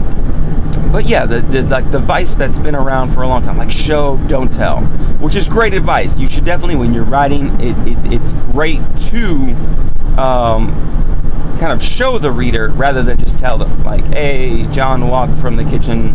but 0.91 1.05
yeah, 1.07 1.25
the, 1.25 1.41
the 1.41 1.63
like 1.63 1.89
the 1.91 1.97
advice 1.97 2.35
that's 2.35 2.59
been 2.59 2.75
around 2.75 3.11
for 3.11 3.23
a 3.23 3.27
long 3.27 3.41
time, 3.41 3.57
like 3.57 3.71
show, 3.71 4.17
don't 4.27 4.53
tell, 4.53 4.81
which 5.19 5.35
is 5.35 5.47
great 5.47 5.73
advice. 5.73 6.17
You 6.17 6.27
should 6.27 6.45
definitely, 6.45 6.75
when 6.75 6.93
you're 6.93 7.03
writing, 7.03 7.47
it, 7.59 7.75
it 7.87 8.13
it's 8.13 8.33
great 8.51 8.79
to 9.09 9.55
um, 10.21 10.71
kind 11.59 11.71
of 11.71 11.81
show 11.81 12.19
the 12.19 12.31
reader 12.31 12.69
rather 12.69 13.01
than 13.01 13.17
just 13.17 13.39
tell 13.39 13.57
them, 13.57 13.83
like, 13.83 14.05
hey, 14.05 14.67
John 14.71 15.07
walked 15.07 15.39
from 15.39 15.55
the 15.55 15.63
kitchen 15.63 16.13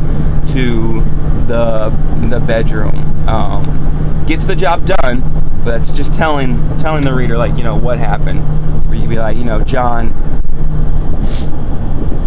to 0.48 1.00
the 1.48 1.90
the 2.28 2.40
bedroom. 2.40 3.28
Um, 3.28 4.24
gets 4.28 4.44
the 4.44 4.56
job 4.56 4.86
done, 4.86 5.22
but 5.64 5.80
it's 5.80 5.92
just 5.92 6.14
telling 6.14 6.56
telling 6.78 7.02
the 7.02 7.12
reader, 7.12 7.36
like, 7.36 7.56
you 7.56 7.64
know, 7.64 7.76
what 7.76 7.98
happened. 7.98 8.40
Where 8.86 8.96
you 8.96 9.08
be 9.08 9.18
like, 9.18 9.36
you 9.36 9.44
know, 9.44 9.60
John 9.62 10.14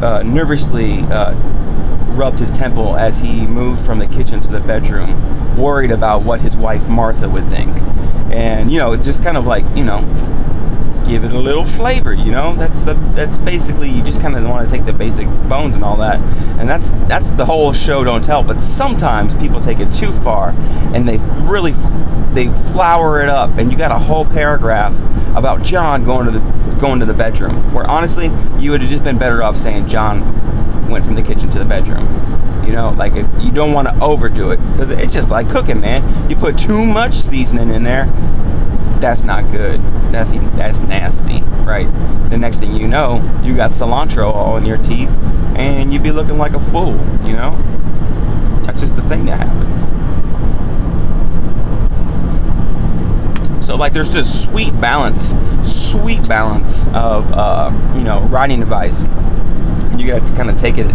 uh, 0.02 0.24
nervously. 0.24 1.02
Uh, 1.02 1.36
rubbed 2.12 2.40
his 2.40 2.52
temple 2.52 2.98
as 2.98 3.20
he 3.20 3.48
moved 3.48 3.84
from 3.86 4.00
the 4.00 4.06
kitchen 4.06 4.42
to 4.42 4.50
the 4.50 4.60
bedroom, 4.60 5.58
worried 5.58 5.92
about 5.92 6.24
what 6.24 6.42
his 6.42 6.58
wife 6.58 6.88
Martha 6.88 7.30
would 7.30 7.48
think. 7.48 7.76
And, 8.34 8.72
you 8.72 8.80
know, 8.80 8.96
just 8.96 9.24
kind 9.24 9.38
of 9.38 9.46
like, 9.46 9.66
you 9.76 9.84
know, 9.84 10.02
give 11.06 11.24
it 11.24 11.32
a 11.32 11.40
little 11.40 11.66
flavor, 11.66 12.14
you 12.14 12.32
know? 12.32 12.54
That's 12.56 12.84
the 12.84 12.94
that's 13.16 13.38
basically 13.38 13.90
you 13.90 14.04
just 14.04 14.22
kind 14.22 14.36
of 14.36 14.44
want 14.48 14.68
to 14.68 14.74
take 14.74 14.86
the 14.86 14.94
basic 14.94 15.28
bones 15.50 15.76
and 15.76 15.84
all 15.84 15.98
that. 15.98 16.20
And 16.60 16.70
that's 16.70 16.92
that's 17.08 17.32
the 17.32 17.46
whole 17.46 17.74
show 17.74 18.04
don't 18.04 18.24
tell, 18.24 18.44
but 18.44 18.62
sometimes 18.62 19.36
people 19.36 19.60
take 19.60 19.80
it 19.80 19.92
too 19.92 20.14
far 20.14 20.50
and 20.94 21.08
they 21.08 21.18
really 21.50 21.74
they 22.34 22.48
flower 22.72 23.22
it 23.22 23.30
up 23.30 23.58
and 23.58 23.72
you 23.72 23.78
got 23.78 23.92
a 23.92 24.00
whole 24.00 24.26
paragraph 24.26 24.94
about 25.36 25.64
John 25.64 26.04
going 26.04 26.26
to 26.26 26.32
the 26.32 26.40
going 26.80 27.00
to 27.00 27.06
the 27.06 27.14
bedroom 27.14 27.74
where 27.74 27.88
honestly 27.88 28.32
you 28.58 28.72
would 28.72 28.82
have 28.82 28.90
just 28.90 29.04
been 29.04 29.18
better 29.18 29.44
off 29.44 29.56
saying 29.56 29.88
John 29.88 30.22
went 30.90 31.06
from 31.06 31.16
the 31.16 31.22
kitchen 31.22 31.50
to 31.52 31.60
the 31.60 31.66
bedroom. 31.66 32.06
You 32.66 32.74
know, 32.74 32.92
like 32.92 33.14
if 33.16 33.28
you 33.42 33.52
don't 33.52 33.74
want 33.74 33.88
to 33.88 34.00
overdo 34.02 34.52
it 34.52 34.58
because 34.72 34.92
it's 34.92 35.14
just 35.14 35.32
like 35.32 35.50
cooking, 35.50 35.82
man. 35.82 36.30
You 36.30 36.36
put 36.36 36.58
too 36.58 36.86
much 36.86 37.16
seasoning 37.16 37.70
in 37.70 37.84
there, 37.84 38.06
that's 39.00 39.24
not 39.24 39.50
good. 39.52 39.82
That's 40.12 40.32
that's 40.32 40.80
nasty, 40.82 41.42
right? 41.66 41.88
The 42.30 42.38
next 42.38 42.60
thing 42.60 42.76
you 42.76 42.88
know, 42.88 43.16
you 43.44 43.56
got 43.56 43.72
cilantro 43.72 44.32
all 44.32 44.58
in 44.58 44.66
your 44.66 44.78
teeth, 44.78 45.10
and 45.56 45.92
you'd 45.92 46.04
be 46.04 46.12
looking 46.12 46.38
like 46.38 46.54
a 46.54 46.60
fool. 46.60 46.94
You 47.26 47.34
know, 47.34 47.58
that's 48.64 48.80
just 48.80 48.96
the 48.96 49.02
thing 49.04 49.26
that 49.26 49.40
happens. 49.40 49.86
So 53.72 53.78
like, 53.78 53.94
there's 53.94 54.12
this 54.12 54.44
sweet 54.44 54.74
balance, 54.82 55.34
sweet 55.64 56.28
balance 56.28 56.88
of 56.88 57.32
uh, 57.32 57.72
you 57.96 58.04
know 58.04 58.20
writing 58.24 58.62
advice 58.62 59.06
you 59.98 60.08
got 60.08 60.28
to 60.28 60.34
kind 60.34 60.50
of 60.50 60.58
take 60.58 60.78
it 60.78 60.88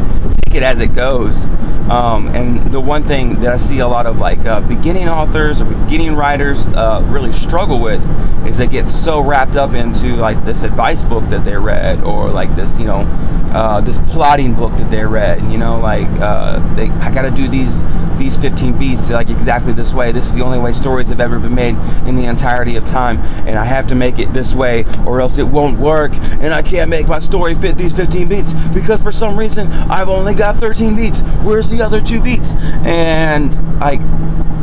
take 0.44 0.56
it 0.56 0.62
as 0.62 0.82
it 0.82 0.92
goes. 0.94 1.46
Um, 1.88 2.28
and 2.34 2.70
the 2.70 2.80
one 2.80 3.02
thing 3.02 3.40
that 3.40 3.54
I 3.54 3.56
see 3.56 3.78
a 3.78 3.88
lot 3.88 4.04
of 4.04 4.18
like 4.18 4.40
uh, 4.40 4.60
beginning 4.60 5.08
authors 5.08 5.62
or 5.62 5.64
beginning 5.64 6.16
writers 6.16 6.66
uh, 6.66 7.02
really 7.06 7.32
struggle 7.32 7.80
with 7.80 8.02
is 8.46 8.58
they 8.58 8.66
get 8.66 8.88
so 8.88 9.20
wrapped 9.20 9.56
up 9.56 9.72
into 9.72 10.16
like 10.16 10.44
this 10.44 10.62
advice 10.62 11.02
book 11.02 11.24
that 11.30 11.46
they 11.46 11.56
read 11.56 12.02
or 12.02 12.28
like 12.28 12.54
this 12.56 12.78
you 12.78 12.84
know 12.84 13.06
uh, 13.52 13.80
this 13.80 13.98
plotting 14.12 14.54
book 14.54 14.72
that 14.72 14.90
they 14.90 15.06
read. 15.06 15.40
You 15.50 15.56
know, 15.56 15.78
like 15.80 16.08
uh, 16.20 16.58
they 16.74 16.90
I 16.90 17.10
got 17.10 17.22
to 17.22 17.30
do 17.30 17.48
these 17.48 17.82
these 18.18 18.36
15 18.36 18.78
beats 18.78 19.10
like 19.10 19.30
exactly 19.30 19.72
this 19.72 19.92
way. 19.94 20.12
This 20.12 20.26
is 20.26 20.34
the 20.34 20.42
only 20.42 20.58
way 20.58 20.72
stories 20.72 21.08
have 21.08 21.20
ever 21.20 21.38
been 21.38 21.54
made 21.54 21.76
in 22.06 22.16
the 22.16 22.24
entirety 22.24 22.76
of 22.76 22.86
time, 22.86 23.18
and 23.46 23.58
I 23.58 23.64
have 23.64 23.86
to 23.88 23.94
make 23.94 24.18
it 24.18 24.32
this 24.32 24.54
way, 24.54 24.84
or 25.06 25.20
else 25.20 25.38
it 25.38 25.46
won't 25.46 25.78
work. 25.78 26.12
And 26.40 26.52
I 26.52 26.62
can't 26.62 26.90
make 26.90 27.08
my 27.08 27.18
story 27.18 27.54
fit 27.54 27.76
these 27.76 27.94
15 27.94 28.28
beats 28.28 28.54
because 28.70 29.00
for 29.00 29.12
some 29.12 29.38
reason 29.38 29.68
I've 29.72 30.08
only 30.08 30.34
got 30.34 30.56
13 30.56 30.96
beats. 30.96 31.22
Where's 31.42 31.68
the 31.68 31.82
other 31.82 32.00
two 32.00 32.20
beats? 32.20 32.52
And 32.84 33.54
like, 33.80 34.00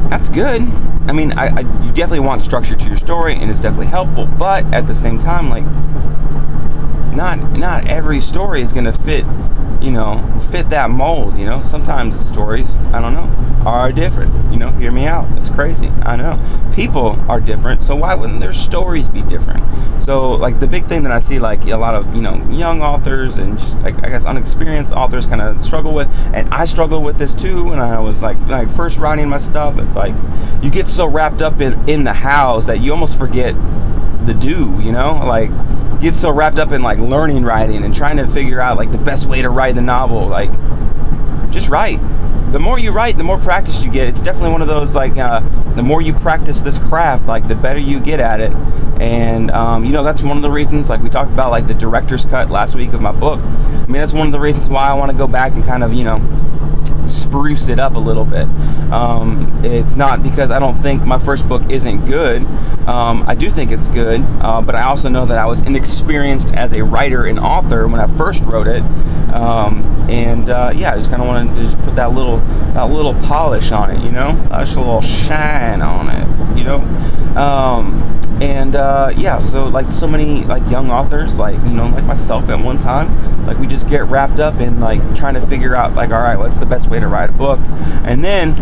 that's 0.10 0.30
good. 0.30 0.62
I 1.08 1.12
mean, 1.12 1.34
I, 1.34 1.48
I 1.48 1.60
you 1.60 1.92
definitely 1.92 2.22
want 2.22 2.44
structure 2.44 2.76
to 2.76 2.88
your 2.88 2.98
story, 2.98 3.36
and 3.36 3.52
it's 3.52 3.60
definitely 3.60 3.88
helpful. 3.88 4.26
But 4.26 4.66
at 4.74 4.88
the 4.88 4.96
same 4.96 5.20
time, 5.20 5.50
like, 5.50 5.66
not 7.16 7.40
not 7.58 7.88
every 7.88 8.22
story 8.22 8.62
is 8.62 8.74
gonna 8.74 8.94
fit 8.94 9.26
you 9.84 9.92
know, 9.92 10.40
fit 10.50 10.70
that 10.70 10.90
mold, 10.90 11.38
you 11.38 11.46
know. 11.46 11.62
Sometimes 11.62 12.18
stories, 12.18 12.78
I 12.94 13.02
don't 13.02 13.14
know, 13.14 13.28
are 13.66 13.92
different. 13.92 14.52
You 14.52 14.60
know, 14.60 14.72
hear 14.72 14.92
me 14.92 15.06
out. 15.06 15.28
It's 15.38 15.50
crazy. 15.50 15.90
I 16.04 16.16
know. 16.16 16.40
People 16.74 17.20
are 17.30 17.40
different, 17.40 17.82
so 17.82 17.96
why 17.96 18.16
wouldn't 18.16 18.40
their 18.40 18.54
stories 18.54 19.08
be 19.08 19.22
different? 19.24 19.64
So, 20.02 20.32
like 20.32 20.60
the 20.60 20.68
big 20.68 20.86
thing 20.88 21.04
that 21.04 21.12
I 21.12 21.20
see, 21.20 21.40
like 21.40 21.66
a 21.66 21.78
lot 21.78 21.96
of 21.96 22.16
you 22.16 22.22
know 22.22 22.36
young 22.50 22.82
authors 22.82 23.38
and 23.38 23.58
just 23.58 23.80
like 23.82 23.96
I 24.06 24.10
guess 24.10 24.26
unexperienced 24.26 24.92
authors 24.92 25.26
kind 25.26 25.42
of 25.42 25.66
struggle 25.66 25.94
with, 25.94 26.10
and 26.34 26.50
I 26.54 26.66
struggle 26.66 27.02
with 27.02 27.18
this 27.18 27.34
too. 27.34 27.66
When 27.66 27.80
I 27.80 28.00
was 28.00 28.22
like 28.22 28.40
like 28.48 28.70
first 28.70 29.00
writing 29.00 29.30
my 29.30 29.38
stuff, 29.38 29.78
it's 29.78 29.96
like 29.96 30.16
you 30.62 30.70
get 30.70 30.88
so 30.88 31.06
wrapped 31.08 31.42
up 31.42 31.62
in 31.62 31.90
in 31.90 32.04
the 32.04 32.14
hows 32.14 32.68
that 32.68 32.82
you 32.82 32.92
almost 32.92 33.18
forget 33.18 33.56
the 34.26 34.34
do. 34.34 34.80
You 34.82 34.92
know, 34.92 35.22
like 35.26 35.52
get 36.04 36.16
so 36.18 36.32
wrapped 36.32 36.60
up 36.60 36.72
in 36.74 36.84
like 36.84 37.00
learning 37.00 37.44
writing 37.44 37.84
and 37.86 37.96
trying 37.96 38.18
to 38.18 38.28
figure 38.28 38.60
out 38.60 38.78
like 38.78 38.92
the 38.92 38.98
best 38.98 39.26
way 39.26 39.42
to 39.42 39.50
write 39.50 39.76
the 39.76 39.82
novel. 39.82 40.28
Like, 40.28 40.52
just 41.50 41.70
write. 41.70 42.00
The 42.54 42.60
more 42.60 42.78
you 42.78 42.92
write, 42.92 43.18
the 43.18 43.24
more 43.24 43.40
practice 43.40 43.84
you 43.84 43.90
get. 43.90 44.08
It's 44.08 44.22
definitely 44.22 44.52
one 44.52 44.62
of 44.62 44.68
those 44.68 44.94
like 44.94 45.18
uh, 45.18 45.40
the 45.74 45.82
more 45.82 46.04
you 46.04 46.14
practice 46.14 46.62
this 46.62 46.78
craft, 46.78 47.26
like 47.26 47.48
the 47.48 47.56
better 47.56 47.80
you 47.80 48.00
get 48.00 48.20
at 48.20 48.40
it. 48.42 48.52
And 49.02 49.50
um, 49.50 49.84
you 49.84 49.92
know 49.92 50.04
that's 50.04 50.22
one 50.22 50.38
of 50.38 50.44
the 50.44 50.52
reasons, 50.52 50.88
like 50.88 51.02
we 51.02 51.10
talked 51.10 51.32
about, 51.32 51.50
like 51.50 51.66
the 51.66 51.74
director's 51.74 52.26
cut 52.26 52.52
last 52.52 52.76
week 52.76 52.94
of 52.94 53.02
my 53.02 53.12
book. 53.12 53.40
I 53.84 53.86
mean 53.88 54.00
that's 54.00 54.14
one 54.14 54.28
of 54.28 54.32
the 54.32 54.40
reasons 54.40 54.70
why 54.70 54.88
I 54.88 54.94
want 54.94 55.12
to 55.12 55.18
go 55.18 55.28
back 55.28 55.54
and 55.54 55.64
kind 55.64 55.84
of 55.84 55.94
you 55.94 56.04
know 56.04 56.20
spruce 57.06 57.68
it 57.68 57.80
up 57.80 57.96
a 57.96 58.00
little 58.00 58.26
bit. 58.26 58.48
Um, 58.92 59.64
it's 59.66 59.96
not 59.96 60.24
because 60.24 60.52
I 60.52 60.60
don't 60.60 60.76
think 60.76 61.04
my 61.06 61.18
first 61.18 61.48
book 61.50 61.70
isn't 61.70 62.06
good. 62.06 62.44
Um, 62.88 63.24
I 63.28 63.36
do 63.36 63.50
think 63.50 63.72
it's 63.72 63.88
good, 63.88 64.22
uh, 64.40 64.62
but 64.62 64.76
I 64.76 64.84
also 64.84 65.10
know 65.10 65.26
that 65.26 65.38
I 65.38 65.46
was 65.46 65.62
inexperienced 65.64 66.50
as 66.54 66.74
a 66.74 66.84
writer 66.84 67.26
and 67.26 67.40
author 67.40 67.88
when 67.88 68.00
I 68.00 68.08
first 68.08 68.44
wrote 68.46 68.68
it. 68.68 68.84
Um, 69.34 69.82
and 70.10 70.50
uh, 70.50 70.72
yeah, 70.76 70.94
I 70.94 70.96
just 70.96 71.10
kind 71.10 71.22
of 71.22 71.28
wanted 71.28 71.56
to 71.56 71.62
just 71.62 71.80
put 71.82 71.96
that 71.96 72.14
little 72.14 72.38
that 72.74 72.84
little 72.84 73.16
polish 73.24 73.72
on 73.72 73.92
it, 73.92 74.04
you 74.04 74.12
know, 74.12 74.34
just 74.50 74.76
a 74.76 74.80
little 74.80 75.02
shine 75.02 75.82
on 75.82 76.10
it, 76.10 76.58
you 76.58 76.64
know. 76.64 76.80
And 78.42 78.76
uh, 78.76 79.12
yeah, 79.16 79.40
so 79.40 79.68
like 79.68 79.92
so 79.92 80.08
many 80.08 80.44
like 80.44 80.68
young 80.70 80.90
authors, 80.90 81.40
like 81.40 81.56
you 81.64 81.72
know, 81.72 81.86
like 81.86 82.04
myself 82.04 82.50
at 82.50 82.60
one 82.60 82.80
time, 82.80 83.46
like 83.46 83.58
we 83.58 83.68
just 83.68 83.88
get 83.88 84.04
wrapped 84.06 84.40
up 84.40 84.56
in 84.56 84.80
like 84.80 85.02
trying 85.16 85.36
to 85.36 85.42
figure 85.42 85.76
out 85.76 85.94
like, 85.94 86.10
all 86.10 86.22
right, 86.22 86.38
what's 86.38 86.58
the 86.58 86.66
best 86.66 86.90
way 86.90 87.00
to 87.00 87.08
write 87.08 87.30
a 87.30 87.34
book, 87.34 87.60
and 88.04 88.24
then 88.24 88.56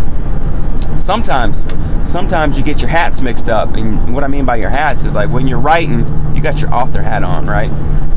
sometimes 0.99 1.65
sometimes 2.03 2.57
you 2.57 2.63
get 2.63 2.81
your 2.81 2.89
hats 2.89 3.21
mixed 3.21 3.49
up 3.49 3.73
and 3.75 4.13
what 4.13 4.23
i 4.23 4.27
mean 4.27 4.45
by 4.45 4.55
your 4.55 4.69
hats 4.69 5.03
is 5.03 5.15
like 5.15 5.29
when 5.29 5.47
you're 5.47 5.59
writing 5.59 5.99
you 6.35 6.41
got 6.41 6.61
your 6.61 6.73
author 6.73 7.01
hat 7.01 7.23
on 7.23 7.47
right 7.47 7.71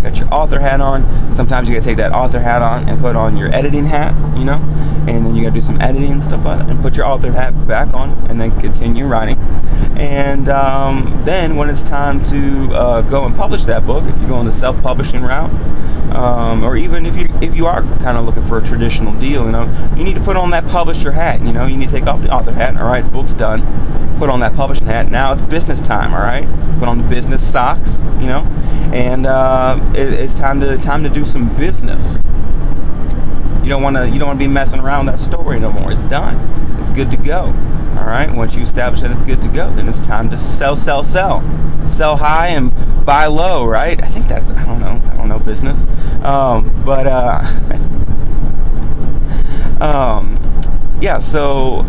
got 0.04 0.18
your 0.18 0.32
author 0.32 0.60
hat 0.60 0.80
on 0.80 1.02
sometimes 1.32 1.68
you 1.68 1.74
gotta 1.74 1.84
take 1.84 1.96
that 1.96 2.12
author 2.12 2.38
hat 2.38 2.62
on 2.62 2.88
and 2.88 3.00
put 3.00 3.16
on 3.16 3.36
your 3.36 3.52
editing 3.54 3.86
hat 3.86 4.14
you 4.38 4.44
know 4.44 4.58
and 5.08 5.26
then 5.26 5.34
you 5.34 5.42
gotta 5.42 5.54
do 5.54 5.60
some 5.60 5.80
editing 5.80 6.12
and 6.12 6.22
stuff 6.22 6.44
like 6.44 6.58
that 6.58 6.68
and 6.68 6.80
put 6.80 6.96
your 6.96 7.06
author 7.06 7.32
hat 7.32 7.50
back 7.66 7.92
on 7.94 8.10
and 8.28 8.40
then 8.40 8.58
continue 8.60 9.06
writing 9.06 9.38
and 9.96 10.48
um, 10.48 11.22
then 11.24 11.56
when 11.56 11.70
it's 11.70 11.82
time 11.82 12.22
to 12.22 12.72
uh, 12.74 13.02
go 13.02 13.24
and 13.24 13.34
publish 13.34 13.64
that 13.64 13.86
book 13.86 14.04
if 14.04 14.18
you're 14.18 14.28
going 14.28 14.44
the 14.44 14.52
self-publishing 14.52 15.22
route 15.22 15.50
um, 16.14 16.62
or 16.62 16.76
even 16.76 17.06
if 17.06 17.16
you 17.16 17.28
if 17.40 17.56
you 17.56 17.66
are 17.66 17.82
kind 17.98 18.16
of 18.16 18.24
looking 18.24 18.44
for 18.44 18.58
a 18.58 18.62
traditional 18.62 19.12
deal, 19.18 19.46
you 19.46 19.52
know, 19.52 19.92
you 19.96 20.04
need 20.04 20.14
to 20.14 20.20
put 20.20 20.36
on 20.36 20.50
that 20.50 20.64
publisher 20.66 21.10
hat. 21.10 21.42
You 21.42 21.52
know, 21.52 21.66
you 21.66 21.76
need 21.76 21.88
to 21.88 21.92
take 21.92 22.06
off 22.06 22.22
the 22.22 22.32
author 22.32 22.52
hat. 22.52 22.76
All 22.76 22.86
right, 22.86 23.02
book's 23.12 23.34
done. 23.34 23.60
Put 24.24 24.30
on 24.30 24.40
that 24.40 24.54
publishing 24.54 24.86
hat. 24.86 25.10
Now 25.10 25.34
it's 25.34 25.42
business 25.42 25.82
time. 25.82 26.14
All 26.14 26.20
right, 26.20 26.48
put 26.78 26.88
on 26.88 26.96
the 26.96 27.06
business 27.06 27.46
socks. 27.46 28.00
You 28.18 28.28
know, 28.28 28.44
and 28.90 29.26
uh, 29.26 29.78
it, 29.94 30.14
it's 30.14 30.32
time 30.32 30.60
to 30.60 30.78
time 30.78 31.02
to 31.02 31.10
do 31.10 31.26
some 31.26 31.54
business. 31.58 32.22
You 33.62 33.68
don't 33.68 33.82
want 33.82 33.96
to 33.96 34.08
you 34.08 34.18
don't 34.18 34.28
want 34.28 34.38
to 34.38 34.42
be 34.42 34.50
messing 34.50 34.80
around 34.80 35.04
with 35.04 35.16
that 35.16 35.20
story 35.20 35.60
no 35.60 35.70
more. 35.70 35.92
It's 35.92 36.04
done. 36.04 36.36
It's 36.80 36.90
good 36.90 37.10
to 37.10 37.18
go. 37.18 37.54
All 37.98 38.06
right. 38.06 38.34
Once 38.34 38.56
you 38.56 38.62
establish 38.62 39.02
that 39.02 39.10
it's 39.10 39.22
good 39.22 39.42
to 39.42 39.48
go, 39.48 39.70
then 39.74 39.86
it's 39.86 40.00
time 40.00 40.30
to 40.30 40.38
sell, 40.38 40.74
sell, 40.74 41.02
sell, 41.02 41.42
sell 41.86 42.16
high 42.16 42.46
and 42.46 42.72
buy 43.04 43.26
low. 43.26 43.66
Right? 43.66 44.02
I 44.02 44.06
think 44.06 44.28
that 44.28 44.50
I 44.52 44.64
don't 44.64 44.80
know. 44.80 45.02
I 45.12 45.16
don't 45.18 45.28
know 45.28 45.38
business, 45.38 45.86
um, 46.24 46.82
but 46.82 47.06
uh, 47.06 47.42
um, 49.84 50.40
yeah. 51.02 51.18
So 51.18 51.84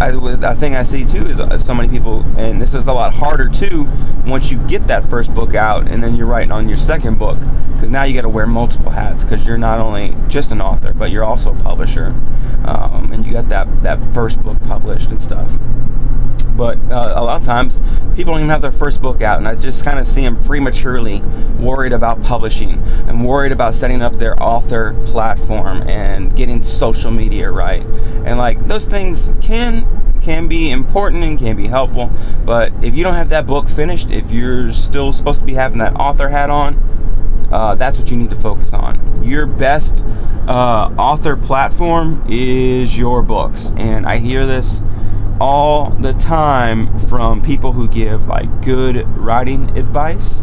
I, 0.00 0.08
I 0.48 0.54
think 0.54 0.76
I 0.76 0.82
see 0.82 1.04
too 1.04 1.26
is 1.26 1.40
uh, 1.40 1.58
so 1.58 1.74
many 1.74 1.88
people, 1.88 2.22
and 2.38 2.60
this 2.60 2.72
is 2.72 2.86
a 2.88 2.92
lot 2.92 3.12
harder 3.12 3.48
too 3.48 3.86
once 4.26 4.50
you 4.50 4.58
get 4.66 4.86
that 4.86 5.04
first 5.10 5.34
book 5.34 5.54
out 5.54 5.88
and 5.88 6.02
then 6.02 6.14
you're 6.14 6.26
writing 6.26 6.52
on 6.52 6.68
your 6.68 6.78
second 6.78 7.18
book 7.18 7.38
because 7.74 7.90
now 7.90 8.04
you 8.04 8.14
got 8.14 8.22
to 8.22 8.28
wear 8.28 8.46
multiple 8.46 8.90
hats 8.90 9.24
because 9.24 9.46
you're 9.46 9.58
not 9.58 9.78
only 9.78 10.16
just 10.28 10.52
an 10.52 10.60
author 10.60 10.94
but 10.94 11.10
you're 11.10 11.24
also 11.24 11.54
a 11.54 11.58
publisher. 11.58 12.14
Um, 12.64 13.10
and 13.12 13.26
you 13.26 13.32
got 13.32 13.48
that 13.50 13.82
that 13.82 14.04
first 14.14 14.42
book 14.42 14.62
published 14.62 15.10
and 15.10 15.20
stuff 15.20 15.58
but 16.60 16.76
uh, 16.92 17.14
a 17.16 17.24
lot 17.24 17.40
of 17.40 17.46
times 17.46 17.80
people 18.14 18.34
don't 18.34 18.40
even 18.40 18.50
have 18.50 18.60
their 18.60 18.70
first 18.70 19.00
book 19.00 19.22
out 19.22 19.38
and 19.38 19.48
i 19.48 19.54
just 19.54 19.82
kind 19.82 19.98
of 19.98 20.06
see 20.06 20.20
them 20.20 20.38
prematurely 20.40 21.22
worried 21.58 21.94
about 21.94 22.22
publishing 22.22 22.72
and 23.08 23.24
worried 23.26 23.50
about 23.50 23.74
setting 23.74 24.02
up 24.02 24.12
their 24.16 24.40
author 24.42 24.92
platform 25.06 25.80
and 25.88 26.36
getting 26.36 26.62
social 26.62 27.10
media 27.10 27.50
right 27.50 27.80
and 28.26 28.36
like 28.36 28.66
those 28.66 28.84
things 28.84 29.32
can 29.40 29.88
can 30.20 30.48
be 30.48 30.70
important 30.70 31.22
and 31.22 31.38
can 31.38 31.56
be 31.56 31.66
helpful 31.66 32.10
but 32.44 32.70
if 32.84 32.94
you 32.94 33.02
don't 33.02 33.14
have 33.14 33.30
that 33.30 33.46
book 33.46 33.66
finished 33.66 34.10
if 34.10 34.30
you're 34.30 34.70
still 34.70 35.14
supposed 35.14 35.40
to 35.40 35.46
be 35.46 35.54
having 35.54 35.78
that 35.78 35.94
author 35.94 36.28
hat 36.28 36.50
on 36.50 36.74
uh, 37.50 37.74
that's 37.74 37.98
what 37.98 38.10
you 38.12 38.16
need 38.16 38.30
to 38.30 38.36
focus 38.36 38.72
on. 38.72 39.24
Your 39.24 39.44
best 39.44 40.06
uh, 40.46 40.94
author 40.96 41.36
platform 41.36 42.24
is 42.28 42.96
your 42.96 43.22
books. 43.22 43.72
And 43.76 44.06
I 44.06 44.18
hear 44.18 44.46
this 44.46 44.82
all 45.40 45.90
the 45.90 46.12
time 46.12 46.98
from 47.08 47.40
people 47.40 47.72
who 47.72 47.88
give 47.88 48.28
like 48.28 48.62
good 48.62 49.06
writing 49.16 49.76
advice. 49.76 50.42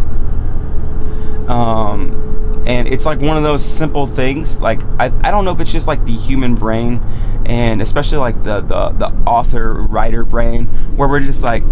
Um, 1.47 2.63
and 2.65 2.87
it's 2.87 3.05
like 3.05 3.21
one 3.21 3.37
of 3.37 3.43
those 3.43 3.63
simple 3.63 4.07
things. 4.07 4.59
Like 4.59 4.83
I, 4.99 5.11
I 5.23 5.31
don't 5.31 5.45
know 5.45 5.51
if 5.51 5.59
it's 5.61 5.71
just 5.71 5.87
like 5.87 6.03
the 6.05 6.13
human 6.13 6.55
brain, 6.55 7.01
and 7.45 7.81
especially 7.81 8.17
like 8.17 8.41
the 8.41 8.59
the, 8.61 8.89
the 8.89 9.07
author 9.25 9.73
writer 9.73 10.25
brain, 10.25 10.65
where 10.97 11.07
we're 11.07 11.21
just 11.21 11.43
like, 11.43 11.63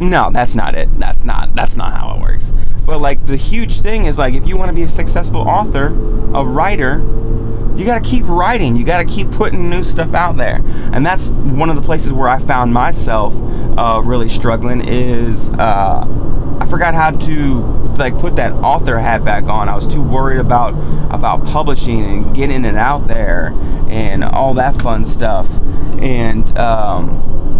no, 0.00 0.30
that's 0.30 0.54
not 0.54 0.74
it. 0.74 0.88
That's 0.98 1.24
not 1.24 1.54
that's 1.54 1.76
not 1.76 1.94
how 1.94 2.16
it 2.16 2.20
works. 2.20 2.52
But 2.84 3.00
like 3.00 3.26
the 3.26 3.36
huge 3.36 3.80
thing 3.80 4.04
is 4.04 4.18
like 4.18 4.34
if 4.34 4.46
you 4.46 4.56
want 4.56 4.68
to 4.68 4.74
be 4.74 4.84
a 4.84 4.88
successful 4.88 5.40
author, 5.40 5.86
a 5.86 6.44
writer, 6.44 7.00
you 7.76 7.84
got 7.84 8.02
to 8.02 8.08
keep 8.08 8.24
writing. 8.26 8.76
You 8.76 8.84
got 8.84 8.98
to 8.98 9.04
keep 9.04 9.30
putting 9.30 9.68
new 9.68 9.82
stuff 9.82 10.14
out 10.14 10.36
there. 10.36 10.60
And 10.92 11.04
that's 11.04 11.30
one 11.30 11.70
of 11.70 11.76
the 11.76 11.82
places 11.82 12.12
where 12.12 12.28
I 12.28 12.38
found 12.38 12.72
myself 12.72 13.34
uh, 13.78 14.00
really 14.02 14.28
struggling 14.28 14.86
is 14.86 15.50
uh, 15.50 16.06
I 16.60 16.66
forgot 16.66 16.94
how 16.94 17.10
to 17.10 17.86
like 17.98 18.18
put 18.18 18.36
that 18.36 18.52
author 18.52 18.98
hat 18.98 19.24
back 19.24 19.44
on. 19.44 19.68
I 19.68 19.74
was 19.74 19.86
too 19.86 20.02
worried 20.02 20.40
about 20.40 20.74
about 21.12 21.44
publishing 21.46 22.02
and 22.02 22.34
getting 22.34 22.64
it 22.64 22.74
out 22.74 23.08
there 23.08 23.52
and 23.88 24.24
all 24.24 24.54
that 24.54 24.74
fun 24.80 25.04
stuff. 25.04 25.48
And 25.98 26.56
um, 26.58 27.55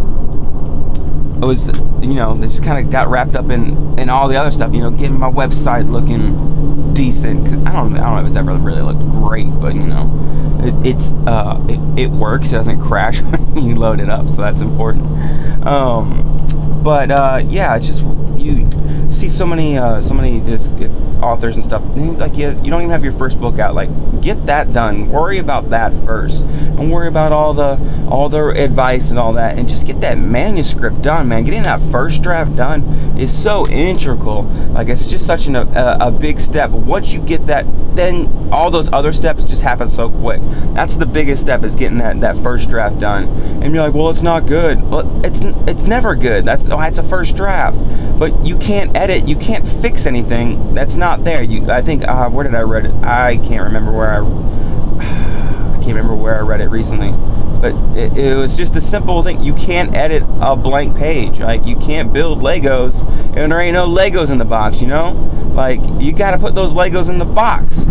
it 1.36 1.44
was 1.44 1.68
you 2.00 2.14
know 2.14 2.34
they 2.34 2.46
just 2.46 2.64
kind 2.64 2.84
of 2.84 2.90
got 2.90 3.08
wrapped 3.08 3.34
up 3.34 3.50
in 3.50 3.98
in 3.98 4.08
all 4.08 4.26
the 4.26 4.36
other 4.36 4.50
stuff 4.50 4.72
you 4.72 4.80
know 4.80 4.90
getting 4.90 5.18
my 5.18 5.30
website 5.30 5.88
looking 5.90 6.94
decent 6.94 7.44
because 7.44 7.60
I 7.60 7.72
don't 7.72 7.94
I 7.94 8.00
don't 8.00 8.14
know 8.14 8.20
if 8.20 8.26
it's 8.26 8.36
ever 8.36 8.54
really 8.54 8.80
looked 8.80 9.00
great 9.10 9.48
but 9.60 9.74
you 9.74 9.84
know 9.84 10.10
it, 10.62 10.86
it's 10.86 11.12
uh 11.26 11.62
it, 11.68 12.04
it 12.06 12.10
works 12.10 12.52
it 12.52 12.56
doesn't 12.56 12.80
crash 12.80 13.20
when 13.22 13.64
you 13.64 13.74
load 13.76 14.00
it 14.00 14.08
up 14.08 14.28
so 14.28 14.40
that's 14.42 14.62
important. 14.62 15.04
Um 15.66 16.82
but 16.82 17.10
uh 17.10 17.42
yeah 17.44 17.76
it's 17.76 17.86
just 17.86 18.02
you 18.38 18.66
see 19.10 19.28
so 19.28 19.46
many 19.46 19.76
uh 19.76 20.00
so 20.00 20.14
many 20.14 20.40
just 20.40 20.70
authors 21.22 21.54
and 21.54 21.64
stuff 21.64 21.82
like 22.18 22.36
you, 22.36 22.48
you 22.62 22.70
don't 22.70 22.82
even 22.82 22.90
have 22.90 23.04
your 23.04 23.12
first 23.12 23.40
book 23.40 23.58
out 23.58 23.74
like 23.74 23.90
get 24.20 24.46
that 24.46 24.72
done 24.72 25.08
worry 25.08 25.38
about 25.38 25.70
that 25.70 25.92
first 26.04 26.46
don't 26.76 26.90
worry 26.90 27.08
about 27.08 27.32
all 27.32 27.54
the 27.54 28.06
all 28.08 28.28
the 28.28 28.48
advice 28.50 29.10
and 29.10 29.18
all 29.18 29.32
that 29.32 29.58
and 29.58 29.68
just 29.68 29.86
get 29.86 30.00
that 30.00 30.18
manuscript 30.18 31.00
done 31.02 31.28
man 31.28 31.44
getting 31.44 31.62
that 31.62 31.80
first 31.90 32.22
draft 32.22 32.54
done 32.56 32.82
is 33.18 33.36
so 33.36 33.66
integral. 33.68 34.42
Like 34.72 34.88
it's 34.88 35.08
just 35.08 35.26
such 35.26 35.46
an, 35.46 35.56
a, 35.56 35.96
a 36.00 36.10
big 36.10 36.40
step. 36.40 36.70
Once 36.70 37.12
you 37.12 37.20
get 37.22 37.46
that, 37.46 37.66
then 37.96 38.50
all 38.52 38.70
those 38.70 38.92
other 38.92 39.12
steps 39.12 39.44
just 39.44 39.62
happen 39.62 39.88
so 39.88 40.10
quick. 40.10 40.40
That's 40.74 40.96
the 40.96 41.06
biggest 41.06 41.42
step 41.42 41.64
is 41.64 41.76
getting 41.76 41.98
that, 41.98 42.20
that 42.20 42.36
first 42.38 42.68
draft 42.68 42.98
done. 42.98 43.24
And 43.62 43.74
you're 43.74 43.82
like, 43.82 43.94
well, 43.94 44.10
it's 44.10 44.22
not 44.22 44.46
good. 44.46 44.82
Well, 44.90 45.24
it's 45.24 45.40
it's 45.66 45.84
never 45.84 46.14
good. 46.14 46.44
That's 46.44 46.68
why 46.68 46.86
oh, 46.86 46.88
it's 46.88 46.98
a 46.98 47.02
first 47.02 47.36
draft. 47.36 47.78
But 48.18 48.46
you 48.46 48.56
can't 48.58 48.94
edit. 48.96 49.28
You 49.28 49.36
can't 49.36 49.66
fix 49.66 50.06
anything 50.06 50.74
that's 50.74 50.96
not 50.96 51.05
there. 51.14 51.42
You, 51.42 51.70
I 51.70 51.82
think, 51.82 52.02
uh, 52.02 52.28
where 52.30 52.42
did 52.44 52.54
I 52.54 52.62
read 52.62 52.86
it? 52.86 52.94
I 53.02 53.36
can't 53.36 53.62
remember 53.62 53.92
where 53.92 54.10
I. 54.10 54.46
I 55.76 55.78
can't 55.88 55.98
remember 55.98 56.16
where 56.16 56.36
I 56.36 56.40
read 56.40 56.60
it 56.60 56.68
recently 56.68 57.12
but 57.60 57.74
it, 57.96 58.16
it, 58.16 58.36
was 58.36 58.56
just 58.56 58.76
a 58.76 58.80
simple 58.80 59.22
thing. 59.22 59.42
You 59.42 59.54
can't 59.54 59.94
edit 59.94 60.22
a 60.40 60.56
blank 60.56 60.96
page. 60.96 61.40
Like 61.40 61.66
you 61.66 61.76
can't 61.76 62.12
build 62.12 62.40
Legos 62.40 63.06
and 63.36 63.50
there 63.50 63.60
ain't 63.60 63.74
no 63.74 63.88
Legos 63.88 64.30
in 64.30 64.38
the 64.38 64.44
box. 64.44 64.80
You 64.80 64.88
know, 64.88 65.12
like 65.54 65.80
you 65.98 66.12
got 66.12 66.32
to 66.32 66.38
put 66.38 66.54
those 66.54 66.74
Legos 66.74 67.08
in 67.08 67.18
the 67.18 67.24
box. 67.24 67.86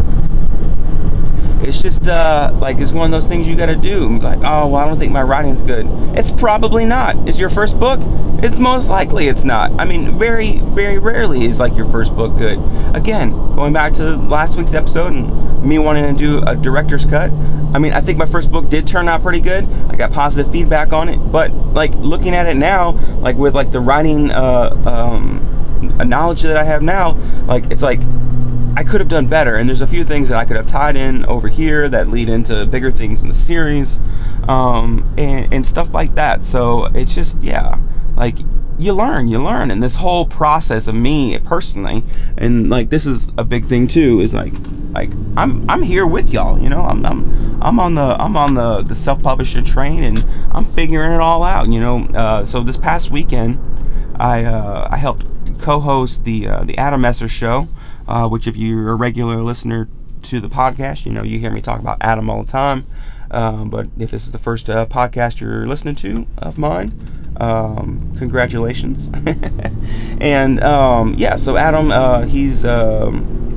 It's 1.62 1.82
just 1.82 2.08
uh, 2.08 2.52
like 2.60 2.78
it's 2.80 2.92
one 2.92 3.06
of 3.06 3.12
those 3.12 3.28
things 3.28 3.48
you 3.48 3.56
got 3.56 3.68
to 3.68 3.76
do. 3.76 4.20
Like, 4.20 4.40
oh, 4.40 4.68
well, 4.68 4.76
I 4.76 4.86
don't 4.86 4.98
think 4.98 5.12
my 5.12 5.24
writing's 5.24 5.62
good. 5.62 5.88
It's 6.18 6.32
probably 6.32 6.86
not. 6.86 7.28
Is 7.28 7.40
your 7.40 7.50
first 7.50 7.80
book? 7.80 8.00
It's 8.44 8.60
most 8.60 8.90
likely 8.90 9.28
it's 9.28 9.44
not. 9.44 9.72
I 9.80 9.86
mean, 9.86 10.18
very, 10.18 10.60
very 10.60 11.00
rarely 11.00 11.46
is 11.46 11.60
like 11.60 11.76
your 11.76 11.86
first 11.88 12.16
book 12.16 12.38
good. 12.38 12.60
Again, 12.96 13.32
going 13.56 13.74
back 13.74 13.94
to 13.94 14.16
last 14.16 14.58
week's 14.58 14.74
episode 14.74 15.14
and 15.14 15.64
me 15.64 15.80
wanting 15.80 16.16
to 16.16 16.24
do 16.24 16.42
a 16.46 16.56
director's 16.56 17.06
cut. 17.06 17.32
I 17.74 17.80
mean, 17.80 17.94
I 17.94 18.02
think 18.02 18.18
my 18.18 18.26
first 18.26 18.52
book 18.52 18.70
did 18.70 18.86
turn 18.86 19.08
out 19.08 19.22
pretty 19.22 19.42
good. 19.42 19.66
I 19.90 19.96
got 19.96 20.12
positive 20.12 20.52
feedback 20.52 20.94
on 20.94 21.10
it, 21.10 21.18
but 21.18 21.52
like 21.52 21.94
looking 21.96 22.34
at 22.34 22.46
it 22.46 22.56
now, 22.56 22.92
like 23.20 23.36
with 23.36 23.56
like 23.56 23.72
the 23.72 23.80
writing 23.80 24.32
uh, 24.32 24.70
um, 24.86 26.08
knowledge 26.08 26.44
that 26.44 26.58
I 26.58 26.64
have 26.64 26.82
now, 26.82 27.14
like 27.48 27.72
it's 27.72 27.84
like 27.84 28.02
I 28.78 28.84
could 28.84 29.00
have 29.00 29.10
done 29.10 29.28
better. 29.28 29.56
And 29.56 29.70
there's 29.70 29.82
a 29.82 29.88
few 29.88 30.04
things 30.04 30.30
that 30.30 30.38
I 30.38 30.46
could 30.46 30.58
have 30.58 30.68
tied 30.68 30.96
in 30.96 31.26
over 31.26 31.48
here 31.48 31.88
that 31.90 32.10
lead 32.10 32.28
into 32.28 32.66
bigger 32.66 32.92
things 32.92 33.22
in 33.22 33.28
the 33.28 33.34
series, 33.34 34.00
um, 34.48 35.14
and, 35.18 35.54
and 35.54 35.66
stuff 35.66 35.94
like 35.94 36.16
that. 36.16 36.44
So 36.44 36.86
it's 36.94 37.16
just 37.16 37.42
yeah, 37.42 37.80
like 38.16 38.38
you 38.78 38.94
learn, 38.94 39.30
you 39.30 39.40
learn, 39.40 39.72
and 39.72 39.82
this 39.82 39.96
whole 39.96 40.26
process 40.26 40.88
of 40.88 40.96
me 40.96 41.38
personally, 41.40 42.04
and 42.38 42.70
like 42.70 42.90
this 42.90 43.06
is 43.06 43.32
a 43.38 43.44
big 43.46 43.66
thing 43.66 43.88
too, 43.88 44.20
is 44.20 44.34
like 44.34 44.54
like 44.92 45.12
I'm 45.38 45.70
I'm 45.70 45.82
here 45.82 46.06
with 46.06 46.32
y'all, 46.32 46.60
you 46.60 46.70
know, 46.70 46.82
I'm 46.82 47.06
I'm 47.06 47.64
I'm 47.64 47.80
on 47.80 47.96
the 47.96 48.18
I'm 48.20 48.36
on 48.36 48.56
the 48.56 48.82
the 48.82 48.96
self 48.96 49.24
publishing 49.24 49.64
train, 49.64 50.04
and 50.04 50.26
I'm 50.52 50.66
figuring 50.66 51.12
it 51.12 51.22
all 51.22 51.44
out, 51.44 51.68
you 51.70 51.80
know. 51.80 52.06
Uh, 52.14 52.44
so 52.44 52.62
this 52.62 52.78
past 52.78 53.10
weekend, 53.10 53.58
I 54.20 54.44
uh, 54.44 54.90
I 54.92 54.98
helped 54.98 55.26
co-host 55.62 56.26
the 56.26 56.48
uh, 56.48 56.64
the 56.66 56.78
Adam 56.78 57.02
Messer 57.02 57.30
show 57.30 57.70
uh, 58.08 58.28
which 58.28 58.48
if 58.48 58.56
you're 58.58 58.90
a 58.90 58.96
regular 58.96 59.38
listener 59.38 59.88
to 60.24 60.40
the 60.40 60.50
podcast, 60.50 61.06
you 61.06 61.12
know 61.12 61.24
you 61.24 61.40
hear 61.40 61.52
me 61.52 61.62
talk 61.62 61.80
about 61.80 61.98
Adam 62.02 62.30
all 62.30 62.44
the 62.44 62.52
time. 62.52 62.84
Um, 63.32 63.70
but 63.70 63.88
if 63.98 64.12
this 64.12 64.26
is 64.26 64.32
the 64.32 64.40
first 64.40 64.70
uh, 64.70 64.86
podcast 64.86 65.40
you're 65.40 65.68
listening 65.68 65.96
to 65.96 66.28
of 66.38 66.58
mine, 66.58 66.94
um, 67.40 68.16
congratulations. 68.18 69.12
and 70.22 70.64
um, 70.64 71.16
yeah, 71.18 71.36
so 71.36 71.58
Adam, 71.58 71.92
uh, 71.92 72.22
he's 72.22 72.66
um, 72.66 73.55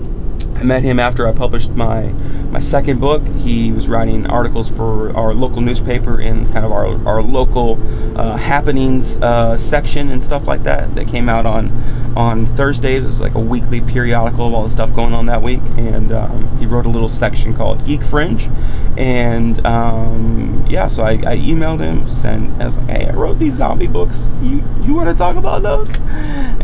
I 0.58 0.64
met 0.64 0.82
him 0.82 0.98
after 0.98 1.28
I 1.28 1.32
published 1.32 1.70
my 1.76 2.12
my 2.50 2.58
second 2.58 3.00
book. 3.00 3.24
He 3.36 3.70
was 3.70 3.88
writing 3.88 4.26
articles 4.26 4.68
for 4.68 5.14
our 5.16 5.32
local 5.32 5.60
newspaper 5.60 6.20
in 6.20 6.50
kind 6.52 6.64
of 6.64 6.72
our, 6.72 6.86
our 7.06 7.22
local 7.22 7.78
uh, 8.18 8.36
happenings 8.36 9.18
uh, 9.18 9.56
section 9.56 10.10
and 10.10 10.20
stuff 10.20 10.48
like 10.48 10.64
that. 10.64 10.96
That 10.96 11.06
came 11.06 11.28
out 11.28 11.46
on 11.46 11.70
on 12.16 12.44
Thursdays. 12.44 13.02
It 13.02 13.04
was 13.04 13.20
like 13.20 13.36
a 13.36 13.40
weekly 13.40 13.80
periodical 13.80 14.48
of 14.48 14.54
all 14.54 14.64
the 14.64 14.68
stuff 14.68 14.92
going 14.92 15.12
on 15.12 15.26
that 15.26 15.42
week. 15.42 15.60
And 15.76 16.10
um, 16.10 16.58
he 16.58 16.66
wrote 16.66 16.86
a 16.86 16.88
little 16.88 17.08
section 17.08 17.54
called 17.54 17.84
Geek 17.84 18.02
Fringe. 18.02 18.50
And 18.96 19.64
um, 19.64 20.66
yeah, 20.68 20.88
so 20.88 21.04
I, 21.04 21.12
I, 21.12 21.36
emailed 21.36 21.78
him, 21.78 22.08
sent 22.08 22.60
I 22.60 22.66
was 22.66 22.78
like, 22.78 22.88
hey, 22.88 23.06
I 23.06 23.12
wrote 23.12 23.38
these 23.38 23.54
zombie 23.54 23.86
books. 23.86 24.34
You 24.42 24.64
you 24.82 24.94
want 24.94 25.08
to 25.08 25.14
talk 25.14 25.36
about 25.36 25.62
those? 25.62 26.00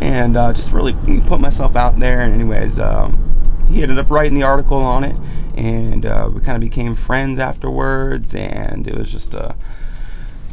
And 0.03 0.37
uh, 0.37 0.53
just 0.53 0.73
really 0.73 0.95
put 1.29 1.41
myself 1.41 1.77
out 1.77 1.97
there. 1.99 2.19
And 2.19 2.35
anyways. 2.35 2.81
Um, 2.81 3.24
he 3.69 3.83
ended 3.83 3.99
up 3.99 4.11
writing 4.11 4.35
the 4.35 4.43
article 4.43 4.79
on 4.79 5.05
it, 5.05 5.17
and 5.57 6.05
uh, 6.05 6.31
we 6.33 6.41
kind 6.41 6.57
of 6.57 6.61
became 6.61 6.95
friends 6.95 7.39
afterwards, 7.39 8.35
and 8.35 8.87
it 8.87 8.95
was 8.95 9.11
just 9.11 9.35
a 9.35 9.55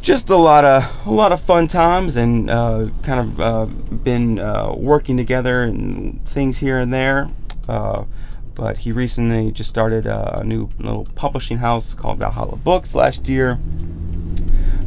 just 0.02 0.30
a 0.30 0.36
lot 0.36 0.66
of 0.66 1.08
a 1.08 1.12
lot 1.12 1.32
of 1.32 1.40
fun 1.40 1.68
times, 1.68 2.16
and 2.16 2.50
uh, 2.50 2.88
kind 3.04 3.20
of 3.20 3.40
uh, 3.40 3.66
been 3.66 4.40
uh, 4.40 4.74
working 4.76 5.18
together 5.18 5.64
and 5.64 6.24
things 6.26 6.58
here 6.58 6.80
and 6.80 6.94
there. 6.94 7.30
Uh, 7.68 8.06
but 8.56 8.80
he 8.80 8.92
recently 8.92 9.52
just 9.52 9.70
started 9.70 10.06
a 10.06 10.44
new 10.44 10.70
little 10.78 11.08
publishing 11.16 11.60
house 11.60 11.94
called 11.94 12.20
Valhalla 12.20 12.58
Books 12.58 12.94
last 12.94 13.30
year. 13.30 13.60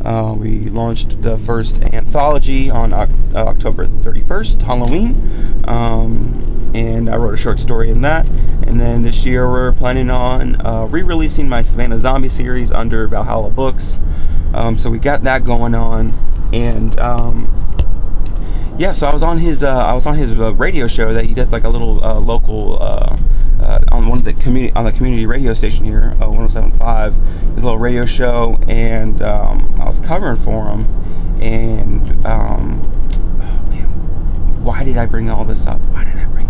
Uh, 0.05 0.35
we 0.39 0.69
launched 0.69 1.23
the 1.23 1.39
first 1.39 1.83
anthology 1.83 2.69
on 2.69 2.93
October 2.93 3.87
31st, 3.87 4.63
Halloween. 4.63 5.65
Um, 5.67 6.54
and 6.75 7.09
I 7.09 7.17
wrote 7.17 7.35
a 7.35 7.37
short 7.37 7.61
story 7.61 7.89
in 7.89 8.01
that. 8.03 8.29
And 8.67 8.79
then 8.79 9.03
this 9.03 9.25
year 9.25 9.49
we're 9.49 9.73
planning 9.73 10.11
on 10.11 10.61
uh, 10.67 10.87
re-releasing 10.87 11.49
my 11.49 11.63
Savannah 11.63 11.99
Zombie 11.99 12.29
series 12.29 12.73
under 12.73 13.07
Valhalla 13.07 13.51
Books. 13.51 14.01
Um, 14.53 14.79
so 14.79 14.91
we 14.91 14.99
got 14.99 15.23
that 15.23 15.45
going 15.45 15.75
on, 15.75 16.13
and 16.53 16.99
um, 17.01 17.51
yeah, 18.77 18.93
so 18.93 19.07
I 19.09 19.13
was 19.13 19.23
on 19.23 19.39
his 19.39 19.63
uh, 19.63 19.69
I 19.69 19.95
was 19.95 20.07
on 20.07 20.17
his 20.17 20.39
uh, 20.39 20.53
radio 20.55 20.87
show 20.87 21.13
that 21.13 21.27
he 21.27 21.35
does 21.35 21.53
like 21.53 21.65
a 21.65 21.69
little 21.69 22.03
uh, 22.05 22.21
local 22.21 22.81
uh, 22.81 23.17
uh, 23.61 23.81
on 23.91 24.09
one 24.09 24.19
of 24.19 24.25
the 24.25 24.33
community 24.33 24.73
on 24.75 24.85
the 24.85 24.93
community 24.93 25.27
radio 25.27 25.55
station 25.55 25.85
here, 25.85 26.15
uh, 26.21 26.27
107.5, 26.27 27.55
his 27.55 27.65
little 27.65 27.79
radio 27.79 28.05
show, 28.05 28.59
and 28.69 29.23
um, 29.23 29.77
I 29.81 29.85
was 29.85 30.01
covering 30.01 30.37
for 30.37 30.67
him, 30.69 30.87
and 31.41 32.27
um, 32.27 32.81
oh 33.41 33.67
man, 33.71 34.65
why 34.65 34.85
did 34.85 34.97
I 34.97 35.07
bring 35.07 35.31
all 35.31 35.45
this 35.45 35.67
up? 35.67 35.81
Why 35.81 36.05
did 36.05 36.17
I 36.17 36.27
bring 36.27 36.44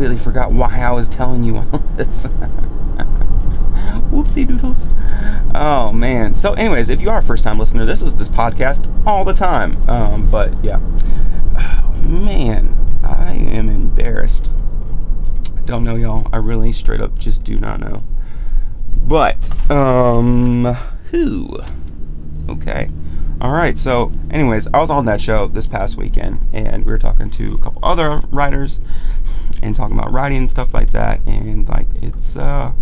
completely 0.00 0.24
forgot 0.24 0.50
why 0.50 0.80
I 0.80 0.92
was 0.92 1.10
telling 1.10 1.44
you 1.44 1.56
all 1.58 1.78
this. 1.98 2.26
Whoopsie 4.08 4.48
doodles. 4.48 4.92
Oh 5.54 5.92
man. 5.92 6.34
So, 6.34 6.54
anyways, 6.54 6.88
if 6.88 7.02
you 7.02 7.10
are 7.10 7.18
a 7.18 7.22
first 7.22 7.44
time 7.44 7.58
listener, 7.58 7.84
this 7.84 8.00
is 8.00 8.14
this 8.14 8.30
podcast 8.30 8.90
all 9.06 9.26
the 9.26 9.34
time. 9.34 9.76
Um, 9.90 10.30
but 10.30 10.64
yeah. 10.64 10.80
Oh, 11.54 11.94
man, 12.02 12.74
I 13.04 13.32
am 13.34 13.68
embarrassed. 13.68 14.50
Don't 15.66 15.84
know, 15.84 15.96
y'all. 15.96 16.26
I 16.32 16.38
really 16.38 16.72
straight 16.72 17.02
up 17.02 17.18
just 17.18 17.44
do 17.44 17.58
not 17.58 17.80
know. 17.80 18.02
But, 19.06 19.70
um, 19.70 20.64
who? 21.10 21.58
Okay. 22.48 22.88
All 23.42 23.52
right. 23.52 23.76
So, 23.76 24.12
anyways, 24.30 24.66
I 24.72 24.80
was 24.80 24.90
on 24.90 25.04
that 25.04 25.20
show 25.20 25.46
this 25.46 25.66
past 25.66 25.98
weekend, 25.98 26.40
and 26.54 26.86
we 26.86 26.90
were 26.90 26.98
talking 26.98 27.30
to 27.32 27.54
a 27.54 27.58
couple 27.58 27.80
other 27.82 28.22
writers 28.30 28.80
and 29.62 29.74
talking 29.74 29.98
about 29.98 30.12
writing 30.12 30.38
and 30.38 30.50
stuff 30.50 30.74
like 30.74 30.90
that. 30.90 31.20
And 31.26 31.68
like 31.68 31.88
it's 31.96 32.36
uh 32.36 32.72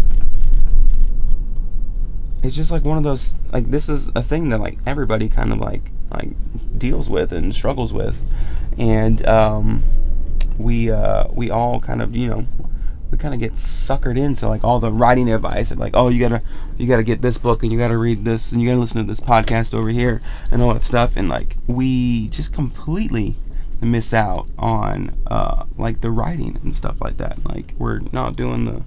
it's 2.43 2.55
just 2.57 2.71
like 2.71 2.85
one 2.85 2.97
of 2.97 3.05
those 3.05 3.37
like 3.53 3.67
this 3.67 3.89
is 3.89 4.11
a 4.15 4.23
thing 4.23 4.51
that 4.51 4.61
like 4.61 4.79
everybody 4.87 5.29
kind 5.29 5.53
of 5.53 5.59
like 5.59 5.91
like 6.11 6.31
deals 6.79 7.11
with 7.11 7.33
and 7.33 7.55
struggles 7.55 7.93
with. 7.93 8.23
And 8.79 9.27
um 9.27 9.83
we 10.59 10.91
uh 10.91 11.25
we 11.35 11.51
all 11.51 11.81
kind 11.81 12.03
of 12.03 12.17
you 12.17 12.29
know 12.29 12.45
we 13.11 13.17
kind 13.17 13.33
of 13.33 13.41
get 13.41 13.53
suckered 13.55 14.19
into 14.19 14.47
like 14.49 14.65
all 14.65 14.81
the 14.81 14.93
writing 14.93 15.31
advice 15.33 15.71
and 15.71 15.81
like 15.81 15.93
oh 15.95 16.11
you 16.11 16.21
gotta 16.21 16.43
you 16.77 16.87
gotta 16.87 17.03
get 17.03 17.23
this 17.23 17.39
book 17.39 17.63
and 17.63 17.73
you 17.73 17.79
gotta 17.79 17.97
read 17.97 18.19
this 18.19 18.53
and 18.53 18.61
you 18.61 18.69
gotta 18.69 18.81
listen 18.81 18.99
to 18.99 19.07
this 19.07 19.21
podcast 19.21 19.75
over 19.75 19.89
here 19.89 20.21
and 20.51 20.63
all 20.63 20.73
that 20.75 20.85
stuff. 20.85 21.17
And 21.17 21.29
like 21.29 21.57
we 21.67 22.29
just 22.29 22.53
completely 22.53 23.37
miss 23.81 24.13
out 24.13 24.47
on 24.59 25.17
uh, 25.27 25.65
like 25.77 26.01
the 26.01 26.11
writing 26.11 26.59
and 26.63 26.75
stuff 26.75 27.01
like 27.01 27.17
that. 27.19 27.45
Like 27.45 27.75
we're 27.79 28.01
not 28.13 28.37
doing 28.37 28.65
the 28.65 28.83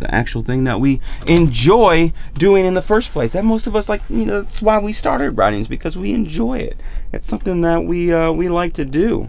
the 0.00 0.12
actual 0.14 0.42
thing 0.42 0.64
that 0.64 0.80
we 0.80 1.00
enjoy 1.26 2.12
doing 2.34 2.64
in 2.64 2.74
the 2.74 2.82
first 2.82 3.12
place. 3.12 3.32
That 3.34 3.44
most 3.44 3.66
of 3.66 3.76
us 3.76 3.88
like 3.88 4.02
you 4.08 4.26
know 4.26 4.42
that's 4.42 4.62
why 4.62 4.78
we 4.80 4.92
started 4.92 5.32
writing 5.32 5.60
is 5.60 5.68
because 5.68 5.96
we 5.96 6.12
enjoy 6.12 6.58
it. 6.58 6.80
It's 7.12 7.28
something 7.28 7.60
that 7.60 7.84
we 7.84 8.12
uh, 8.12 8.32
we 8.32 8.48
like 8.48 8.72
to 8.74 8.84
do, 8.84 9.28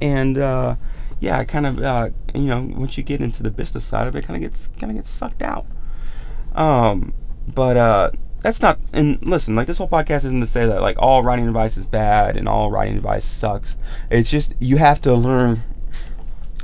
and 0.00 0.38
uh, 0.38 0.76
yeah, 1.20 1.42
kind 1.44 1.66
of 1.66 1.80
uh, 1.80 2.10
you 2.34 2.46
know 2.46 2.70
once 2.76 2.96
you 2.96 3.02
get 3.02 3.20
into 3.20 3.42
the 3.42 3.50
business 3.50 3.84
side 3.84 4.06
of 4.06 4.14
it, 4.14 4.24
kind 4.24 4.36
of 4.36 4.48
gets 4.48 4.68
kind 4.78 4.90
of 4.90 4.96
gets 4.96 5.08
sucked 5.08 5.42
out. 5.42 5.66
Um, 6.54 7.14
but 7.52 7.76
uh, 7.76 8.10
that's 8.42 8.60
not 8.60 8.78
and 8.92 9.22
listen 9.22 9.54
like 9.54 9.66
this 9.66 9.78
whole 9.78 9.88
podcast 9.88 10.24
isn't 10.24 10.40
to 10.40 10.46
say 10.46 10.66
that 10.66 10.82
like 10.82 10.96
all 10.98 11.22
writing 11.22 11.46
advice 11.46 11.76
is 11.76 11.86
bad 11.86 12.36
and 12.36 12.48
all 12.48 12.70
writing 12.70 12.96
advice 12.96 13.24
sucks 13.24 13.78
it's 14.10 14.30
just 14.30 14.54
you 14.58 14.76
have 14.76 15.00
to 15.00 15.14
learn 15.14 15.60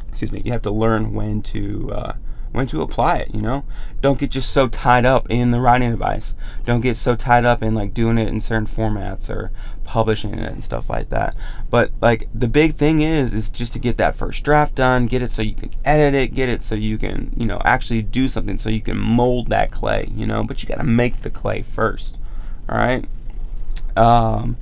excuse 0.08 0.32
me 0.32 0.42
you 0.44 0.52
have 0.52 0.62
to 0.62 0.70
learn 0.70 1.12
when 1.12 1.40
to 1.40 1.90
uh, 1.92 2.12
when 2.52 2.66
to 2.66 2.82
apply 2.82 3.18
it, 3.18 3.34
you 3.34 3.40
know? 3.40 3.64
Don't 4.00 4.18
get 4.18 4.30
just 4.30 4.50
so 4.50 4.68
tied 4.68 5.04
up 5.04 5.26
in 5.30 5.50
the 5.50 5.60
writing 5.60 5.92
advice. 5.92 6.34
Don't 6.64 6.80
get 6.80 6.96
so 6.96 7.14
tied 7.14 7.44
up 7.44 7.62
in 7.62 7.74
like 7.74 7.94
doing 7.94 8.18
it 8.18 8.28
in 8.28 8.40
certain 8.40 8.66
formats 8.66 9.30
or 9.30 9.50
publishing 9.88 10.34
it 10.34 10.52
and 10.52 10.62
stuff 10.62 10.90
like 10.90 11.08
that. 11.08 11.34
But 11.70 11.90
like 12.02 12.28
the 12.34 12.46
big 12.46 12.74
thing 12.74 13.00
is 13.00 13.32
is 13.32 13.48
just 13.48 13.72
to 13.72 13.78
get 13.78 13.96
that 13.96 14.14
first 14.14 14.44
draft 14.44 14.74
done, 14.74 15.06
get 15.06 15.22
it 15.22 15.30
so 15.30 15.40
you 15.40 15.54
can 15.54 15.70
edit 15.82 16.12
it, 16.12 16.34
get 16.34 16.50
it 16.50 16.62
so 16.62 16.74
you 16.74 16.98
can, 16.98 17.32
you 17.34 17.46
know, 17.46 17.58
actually 17.64 18.02
do 18.02 18.28
something 18.28 18.58
so 18.58 18.68
you 18.68 18.82
can 18.82 18.98
mold 18.98 19.48
that 19.48 19.70
clay, 19.70 20.06
you 20.14 20.26
know, 20.26 20.44
but 20.44 20.62
you 20.62 20.68
got 20.68 20.76
to 20.76 20.84
make 20.84 21.22
the 21.22 21.30
clay 21.30 21.62
first. 21.62 22.20
All 22.68 22.76
right? 22.76 23.06
Um 23.96 24.58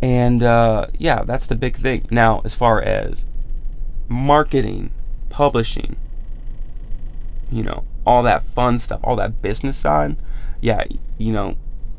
and 0.00 0.44
uh 0.44 0.86
yeah, 0.96 1.24
that's 1.24 1.46
the 1.46 1.56
big 1.56 1.74
thing. 1.74 2.06
Now, 2.12 2.40
as 2.44 2.54
far 2.54 2.80
as 2.80 3.26
marketing, 4.06 4.92
publishing, 5.28 5.96
you 7.50 7.64
know, 7.64 7.82
all 8.06 8.22
that 8.22 8.44
fun 8.44 8.78
stuff, 8.78 9.00
all 9.02 9.16
that 9.16 9.42
business 9.42 9.76
side, 9.76 10.16
yeah, 10.60 10.84
you 11.18 11.32
know, 11.32 11.56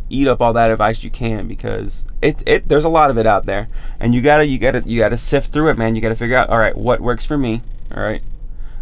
eat 0.09 0.27
up 0.27 0.41
all 0.41 0.53
that 0.53 0.71
advice 0.71 1.03
you 1.03 1.09
can 1.09 1.47
because 1.47 2.07
it, 2.21 2.43
it 2.47 2.67
there's 2.67 2.83
a 2.83 2.89
lot 2.89 3.09
of 3.09 3.17
it 3.17 3.25
out 3.25 3.45
there. 3.45 3.67
And 3.99 4.13
you 4.13 4.21
gotta 4.21 4.45
you 4.45 4.57
gotta 4.57 4.83
you 4.85 4.99
gotta 4.99 5.17
sift 5.17 5.53
through 5.53 5.69
it 5.69 5.77
man. 5.77 5.95
You 5.95 6.01
gotta 6.01 6.15
figure 6.15 6.37
out 6.37 6.49
all 6.49 6.57
right 6.57 6.75
what 6.75 7.01
works 7.01 7.25
for 7.25 7.37
me 7.37 7.61
all 7.95 8.03
right? 8.03 8.21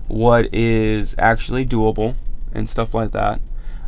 What 0.08 0.54
is 0.54 1.16
actually 1.18 1.66
doable 1.66 2.16
and 2.54 2.70
stuff 2.70 2.94
like 2.94 3.12
that. 3.12 3.42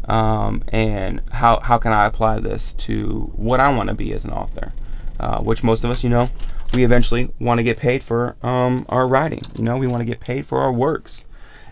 Um, 0.08 0.64
and 0.70 1.22
how 1.32 1.60
how 1.60 1.78
can 1.78 1.94
I 1.94 2.06
apply 2.06 2.40
this 2.40 2.74
to 2.74 3.32
what 3.36 3.60
I 3.60 3.74
want 3.74 3.90
to 3.90 3.96
be 3.96 4.12
as 4.14 4.26
an 4.26 4.32
author? 4.32 4.74
Uh, 5.20 5.42
which 5.42 5.64
most 5.64 5.84
of 5.84 5.90
us 5.90 6.04
you 6.04 6.10
know 6.10 6.30
we 6.74 6.84
eventually 6.84 7.32
want 7.40 7.60
to 7.60 7.64
get 7.64 7.78
paid 7.78 8.04
for 8.04 8.36
um, 8.42 8.86
our 8.90 9.08
writing. 9.08 9.42
You 9.56 9.64
know 9.64 9.78
we 9.78 9.88
want 9.88 10.02
to 10.02 10.06
get 10.06 10.20
paid 10.20 10.46
for 10.46 10.60
our 10.60 10.72
works 10.72 11.26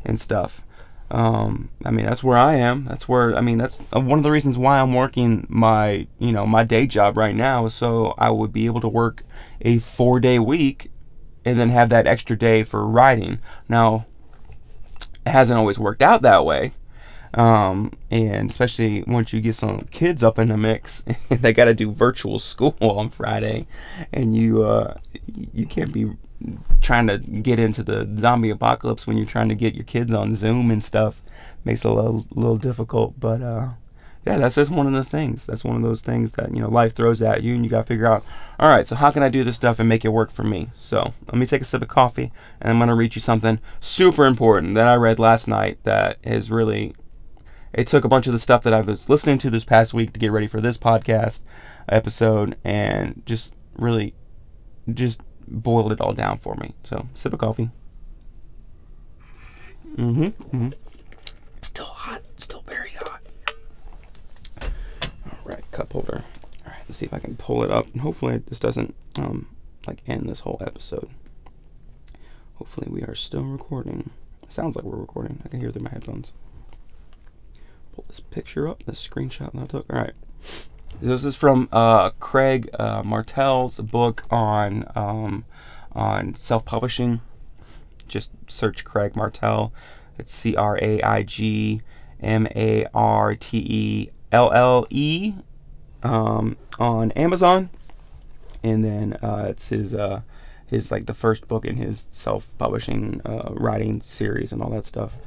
and 0.06 0.19
stuff 0.19 0.63
um, 1.09 1.69
I 1.85 1.91
mean, 1.91 2.05
that's 2.05 2.23
where 2.23 2.37
I 2.37 2.55
am. 2.55 2.83
That's 2.85 3.07
where 3.07 3.35
I 3.35 3.41
mean, 3.41 3.57
that's 3.57 3.81
uh, 3.95 4.01
one 4.01 4.19
of 4.19 4.23
the 4.23 4.31
reasons 4.31 4.57
why 4.57 4.79
I'm 4.79 4.93
working 4.93 5.45
my 5.49 6.07
you 6.19 6.33
know 6.33 6.45
my 6.45 6.63
day 6.63 6.85
job 6.85 7.17
right 7.17 7.35
now, 7.35 7.65
is 7.65 7.73
so 7.73 8.13
I 8.17 8.29
would 8.29 8.51
be 8.51 8.65
able 8.65 8.81
to 8.81 8.89
work 8.89 9.23
a 9.61 9.77
four 9.77 10.19
day 10.19 10.37
week, 10.37 10.91
and 11.45 11.57
then 11.57 11.69
have 11.69 11.89
that 11.89 12.07
extra 12.07 12.37
day 12.37 12.63
for 12.63 12.85
writing. 12.85 13.39
Now, 13.69 14.05
it 15.25 15.31
hasn't 15.31 15.57
always 15.57 15.79
worked 15.79 16.01
out 16.01 16.21
that 16.23 16.45
way. 16.45 16.73
Um, 17.33 17.91
and 18.09 18.49
especially 18.49 19.03
once 19.05 19.31
you 19.31 19.41
get 19.41 19.55
some 19.55 19.81
kids 19.91 20.23
up 20.23 20.39
in 20.39 20.47
the 20.47 20.57
mix, 20.57 21.01
they 21.29 21.53
got 21.53 21.65
to 21.65 21.73
do 21.73 21.91
virtual 21.91 22.39
school 22.39 22.75
on 22.81 23.09
Friday, 23.09 23.67
and 24.11 24.35
you 24.35 24.63
uh, 24.63 24.95
you 25.53 25.65
can't 25.65 25.93
be 25.93 26.11
trying 26.82 27.08
to 27.08 27.17
get 27.17 27.60
into 27.60 27.84
the 27.84 28.10
zombie 28.17 28.50
apocalypse 28.50 29.08
when 29.08 29.17
you're 29.17 29.26
trying 29.26 29.50
to 29.50 29.56
get 29.56 29.76
your 29.76 29.84
kids 29.84 30.13
on 30.13 30.36
Zoom 30.36 30.69
and 30.69 30.84
stuff 30.84 31.21
makes 31.65 31.84
it 31.84 31.89
a 31.89 31.93
little, 31.93 32.26
little 32.32 32.58
difficult. 32.58 33.19
But 33.19 33.41
uh, 33.41 33.69
yeah, 34.26 34.38
that's 34.38 34.56
just 34.56 34.71
one 34.71 34.88
of 34.88 34.93
the 34.93 35.04
things. 35.04 35.47
That's 35.47 35.63
one 35.63 35.78
of 35.78 35.82
those 35.82 36.02
things 36.02 36.34
that 36.34 36.54
you 36.54 36.62
know 36.62 36.69
life 36.69 36.93
throws 36.93 37.21
at 37.21 37.43
you, 37.43 37.56
and 37.56 37.63
you 37.63 37.69
got 37.69 37.82
to 37.82 37.88
figure 37.88 38.08
out. 38.08 38.26
All 38.60 38.69
right, 38.69 38.86
so 38.86 38.95
how 38.95 39.10
can 39.10 39.23
I 39.23 39.30
do 39.30 39.43
this 39.43 39.56
stuff 39.56 39.80
and 39.80 39.88
make 39.88 40.04
it 40.04 40.10
work 40.10 40.32
for 40.32 40.43
me? 40.43 40.69
So 40.76 41.13
let 41.28 41.36
me 41.36 41.45
take 41.45 41.62
a 41.62 41.65
sip 41.65 41.82
of 41.82 41.88
coffee, 41.88 42.32
and 42.60 42.71
I'm 42.71 42.80
gonna 42.80 42.95
read 42.95 43.15
you 43.15 43.21
something 43.21 43.60
super 43.80 44.26
important 44.26 44.76
that 44.76 44.88
I 44.88 44.95
read 44.95 45.19
last 45.19 45.47
night 45.47 45.80
that 45.84 46.17
is 46.23 46.52
really. 46.52 46.93
It 47.73 47.86
took 47.86 48.06
a 48.06 48.10
bunch 48.10 48.26
of 48.28 48.34
the 48.34 48.39
stuff 48.39 48.63
that 48.63 48.73
I 48.73 48.82
was 48.82 49.10
listening 49.10 49.38
to 49.39 49.50
this 49.50 49.65
past 49.65 49.93
week 49.93 50.13
to 50.13 50.19
get 50.19 50.32
ready 50.32 50.47
for 50.47 50.60
this 50.60 50.78
podcast 50.78 51.43
episode, 51.88 52.58
and 52.63 53.21
just 53.26 53.56
really, 53.78 54.13
just 54.91 55.21
boiled 55.47 55.91
it 55.91 56.01
all 56.01 56.13
down 56.13 56.38
for 56.38 56.55
me. 56.55 56.73
So, 56.83 57.07
sip 57.13 57.33
of 57.33 57.39
coffee. 57.39 57.69
Mm-hmm. 59.95 60.23
mm-hmm. 60.23 60.69
Still 61.62 61.86
hot. 61.86 62.21
Still 62.38 62.63
very 62.67 62.91
hot. 62.91 63.21
All 64.62 65.39
right, 65.45 65.63
cup 65.71 65.91
holder. 65.93 66.23
All 66.65 66.71
right, 66.71 66.83
let's 66.88 66.97
see 66.97 67.05
if 67.05 67.13
I 67.13 67.19
can 67.19 67.36
pull 67.36 67.63
it 67.63 67.71
up. 67.71 67.95
Hopefully, 67.97 68.38
this 68.47 68.60
doesn't 68.60 68.95
um 69.17 69.47
like 69.88 70.01
end 70.07 70.27
this 70.27 70.41
whole 70.41 70.57
episode. 70.62 71.10
Hopefully, 72.55 72.88
we 72.89 73.01
are 73.03 73.15
still 73.15 73.43
recording. 73.45 74.12
It 74.43 74.51
sounds 74.51 74.75
like 74.75 74.86
we're 74.86 74.97
recording. 74.97 75.41
I 75.45 75.49
can 75.49 75.60
hear 75.60 75.71
through 75.71 75.83
my 75.83 75.89
headphones. 75.89 76.33
Pull 77.95 78.05
this 78.07 78.19
picture 78.19 78.67
up. 78.67 78.83
This 78.83 79.05
screenshot 79.07 79.53
that 79.53 79.63
I 79.63 79.65
took. 79.65 79.93
All 79.93 79.99
right. 79.99 80.13
This 80.99 81.23
is 81.23 81.36
from 81.36 81.69
uh, 81.71 82.10
Craig 82.19 82.69
uh, 82.79 83.03
Martelle's 83.05 83.79
book 83.81 84.25
on 84.31 84.89
um, 84.95 85.45
on 85.91 86.33
self-publishing. 86.36 87.21
Just 88.07 88.33
search 88.47 88.83
Craig 88.83 89.15
Martelle. 89.15 89.71
It's 90.17 90.33
C 90.33 90.55
R 90.55 90.79
A 90.81 90.99
I 91.03 91.21
G 91.21 91.81
M 92.19 92.47
A 92.55 92.88
R 92.95 93.36
T 93.36 93.63
E 93.69 94.10
L 94.31 94.51
L 94.51 94.88
E 94.89 95.36
um, 96.01 96.57
on 96.79 97.12
Amazon, 97.12 97.69
and 98.63 98.83
then 98.83 99.13
uh, 99.21 99.45
it's 99.49 99.69
his 99.69 99.93
uh, 99.93 100.21
his 100.65 100.91
like 100.91 101.05
the 101.05 101.13
first 101.13 101.47
book 101.47 101.63
in 101.63 101.75
his 101.77 102.07
self-publishing 102.10 103.21
uh, 103.23 103.51
writing 103.51 104.01
series 104.01 104.51
and 104.51 104.63
all 104.63 104.71
that 104.71 104.86
stuff. 104.86 105.17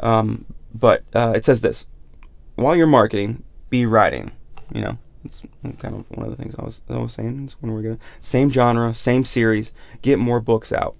Um, 0.00 0.46
but 0.74 1.04
uh, 1.14 1.32
it 1.36 1.44
says 1.44 1.60
this: 1.60 1.86
while 2.56 2.74
you're 2.74 2.88
marketing, 2.88 3.44
be 3.70 3.86
writing. 3.86 4.32
You 4.74 4.80
know, 4.80 4.98
it's 5.24 5.42
kind 5.78 5.96
of 5.96 6.10
one 6.10 6.26
of 6.26 6.36
the 6.36 6.42
things 6.42 6.54
I 6.58 6.64
was 6.64 6.82
I 6.88 6.98
was 6.98 7.12
saying. 7.12 7.44
It's 7.44 7.60
when 7.60 7.72
we're 7.72 7.82
gonna 7.82 7.98
same 8.20 8.50
genre, 8.50 8.92
same 8.94 9.24
series, 9.24 9.72
get 10.02 10.18
more 10.18 10.40
books 10.40 10.72
out. 10.72 10.96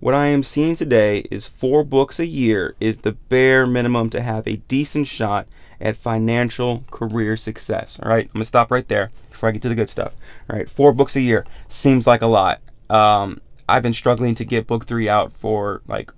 What 0.00 0.14
I 0.14 0.28
am 0.28 0.44
seeing 0.44 0.76
today 0.76 1.26
is 1.30 1.48
four 1.48 1.82
books 1.82 2.20
a 2.20 2.26
year 2.26 2.76
is 2.78 2.98
the 2.98 3.12
bare 3.12 3.66
minimum 3.66 4.10
to 4.10 4.20
have 4.20 4.46
a 4.46 4.56
decent 4.68 5.08
shot 5.08 5.48
at 5.80 5.96
financial 5.96 6.84
career 6.90 7.36
success. 7.36 7.98
All 8.02 8.10
right, 8.10 8.26
I'm 8.26 8.32
gonna 8.34 8.44
stop 8.44 8.70
right 8.70 8.86
there 8.86 9.10
before 9.30 9.48
I 9.48 9.52
get 9.52 9.62
to 9.62 9.68
the 9.68 9.74
good 9.74 9.90
stuff. 9.90 10.14
All 10.48 10.56
right, 10.56 10.70
four 10.70 10.92
books 10.92 11.16
a 11.16 11.20
year 11.20 11.44
seems 11.68 12.06
like 12.06 12.22
a 12.22 12.26
lot. 12.26 12.60
Um, 12.88 13.40
I've 13.68 13.82
been 13.82 13.92
struggling 13.92 14.34
to 14.36 14.44
get 14.44 14.66
book 14.66 14.86
three 14.86 15.08
out 15.08 15.32
for 15.32 15.82
like, 15.86 16.12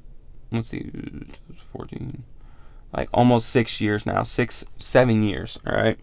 let's 0.52 0.68
see, 0.68 0.90
14, 1.72 2.22
like 2.92 3.08
almost 3.12 3.48
six 3.48 3.80
years 3.80 4.06
now, 4.06 4.22
six, 4.22 4.64
seven 4.76 5.22
years. 5.22 5.58
All 5.66 5.74
right. 5.74 5.98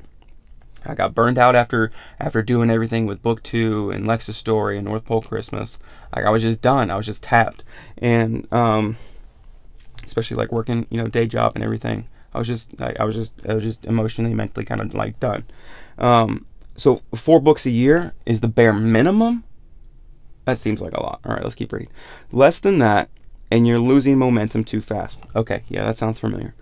I 0.86 0.96
got 0.96 1.16
burned 1.16 1.38
out 1.38 1.56
after 1.56 1.92
after 2.20 2.42
doing 2.42 2.70
everything 2.70 3.06
with 3.06 3.22
book 3.22 3.44
two 3.44 3.92
and 3.92 4.08
Lex's 4.08 4.38
story 4.38 4.78
and 4.78 4.86
North 4.86 5.06
Pole 5.06 5.22
Christmas. 5.22 5.80
Like 6.16 6.26
I 6.26 6.30
was 6.30 6.44
just 6.44 6.62
done. 6.62 6.92
I 6.92 6.96
was 6.96 7.06
just 7.06 7.24
tapped, 7.24 7.64
and 7.98 8.52
um, 8.54 8.98
especially 10.06 10.38
like 10.38 10.52
working, 10.52 10.88
you 10.90 10.98
know, 11.02 11.08
day 11.08 11.28
job 11.28 11.54
and 11.56 11.64
everything. 11.64 12.08
I 12.34 12.40
was 12.40 12.48
just 12.48 12.80
I, 12.82 12.96
I 13.00 13.04
was 13.04 13.16
just 13.16 13.34
I 13.48 13.54
was 13.56 13.64
just 13.64 13.86
emotionally, 13.86 14.34
mentally 14.34 14.66
kind 14.66 14.82
of 14.82 14.94
like 14.94 15.20
done. 15.20 15.46
Um, 15.98 16.46
so 16.76 17.02
four 17.16 17.40
books 17.40 17.66
a 17.66 17.72
year 17.72 18.14
is 18.26 18.42
the 18.42 18.48
bare 18.48 18.74
minimum. 18.74 19.44
That 20.46 20.58
seems 20.58 20.82
like 20.82 20.94
a 20.94 21.02
lot. 21.02 21.20
All 21.26 21.34
right, 21.34 21.44
let's 21.44 21.56
keep 21.56 21.74
reading. 21.74 21.90
Less 22.32 22.60
than 22.60 22.80
that, 22.80 23.10
and 23.52 23.68
you're 23.68 23.80
losing 23.80 24.18
momentum 24.18 24.64
too 24.64 24.80
fast. 24.80 25.26
Okay, 25.36 25.64
yeah, 25.68 25.86
that 25.86 25.98
sounds 25.98 26.20
familiar. 26.20 26.56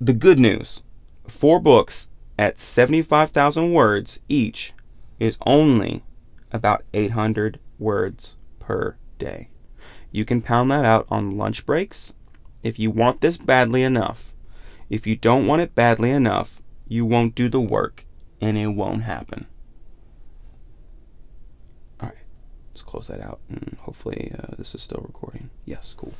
The 0.00 0.12
good 0.12 0.38
news: 0.38 0.84
four 1.26 1.58
books 1.58 2.10
at 2.38 2.58
75,000 2.58 3.72
words 3.72 4.20
each 4.28 4.72
is 5.18 5.38
only 5.46 6.02
about 6.52 6.84
800 6.92 7.60
words 7.78 8.36
per 8.58 8.96
day. 9.18 9.50
You 10.10 10.24
can 10.24 10.40
pound 10.42 10.70
that 10.70 10.84
out 10.84 11.06
on 11.10 11.36
lunch 11.36 11.66
breaks 11.66 12.14
if 12.62 12.78
you 12.78 12.90
want 12.90 13.20
this 13.20 13.36
badly 13.36 13.82
enough. 13.82 14.32
If 14.88 15.06
you 15.06 15.16
don't 15.16 15.46
want 15.46 15.62
it 15.62 15.74
badly 15.74 16.10
enough, 16.10 16.62
you 16.86 17.04
won't 17.04 17.34
do 17.34 17.48
the 17.48 17.60
work 17.60 18.06
and 18.40 18.56
it 18.56 18.68
won't 18.68 19.02
happen. 19.02 19.46
All 22.00 22.08
right, 22.08 22.18
let's 22.70 22.82
close 22.82 23.08
that 23.08 23.20
out 23.20 23.40
and 23.48 23.78
hopefully 23.82 24.32
uh, 24.38 24.54
this 24.56 24.74
is 24.74 24.82
still 24.82 25.02
recording. 25.04 25.50
Yes, 25.64 25.94
cool. 25.96 26.14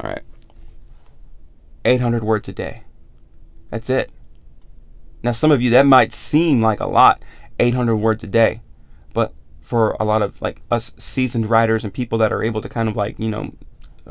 All 0.00 0.10
right, 0.10 0.22
800 1.84 2.22
words 2.22 2.48
a 2.48 2.52
day. 2.52 2.82
That's 3.70 3.90
it. 3.90 4.10
Now, 5.28 5.32
some 5.32 5.50
of 5.50 5.60
you, 5.60 5.68
that 5.68 5.84
might 5.84 6.14
seem 6.14 6.62
like 6.62 6.80
a 6.80 6.86
lot, 6.86 7.20
800 7.60 7.96
words 7.96 8.24
a 8.24 8.26
day. 8.26 8.62
But 9.12 9.34
for 9.60 9.94
a 10.00 10.04
lot 10.04 10.22
of 10.22 10.40
like 10.40 10.62
us 10.70 10.94
seasoned 10.96 11.50
writers 11.50 11.84
and 11.84 11.92
people 11.92 12.16
that 12.16 12.32
are 12.32 12.42
able 12.42 12.62
to 12.62 12.68
kind 12.70 12.88
of 12.88 12.96
like, 12.96 13.18
you 13.18 13.28
know, 13.28 13.52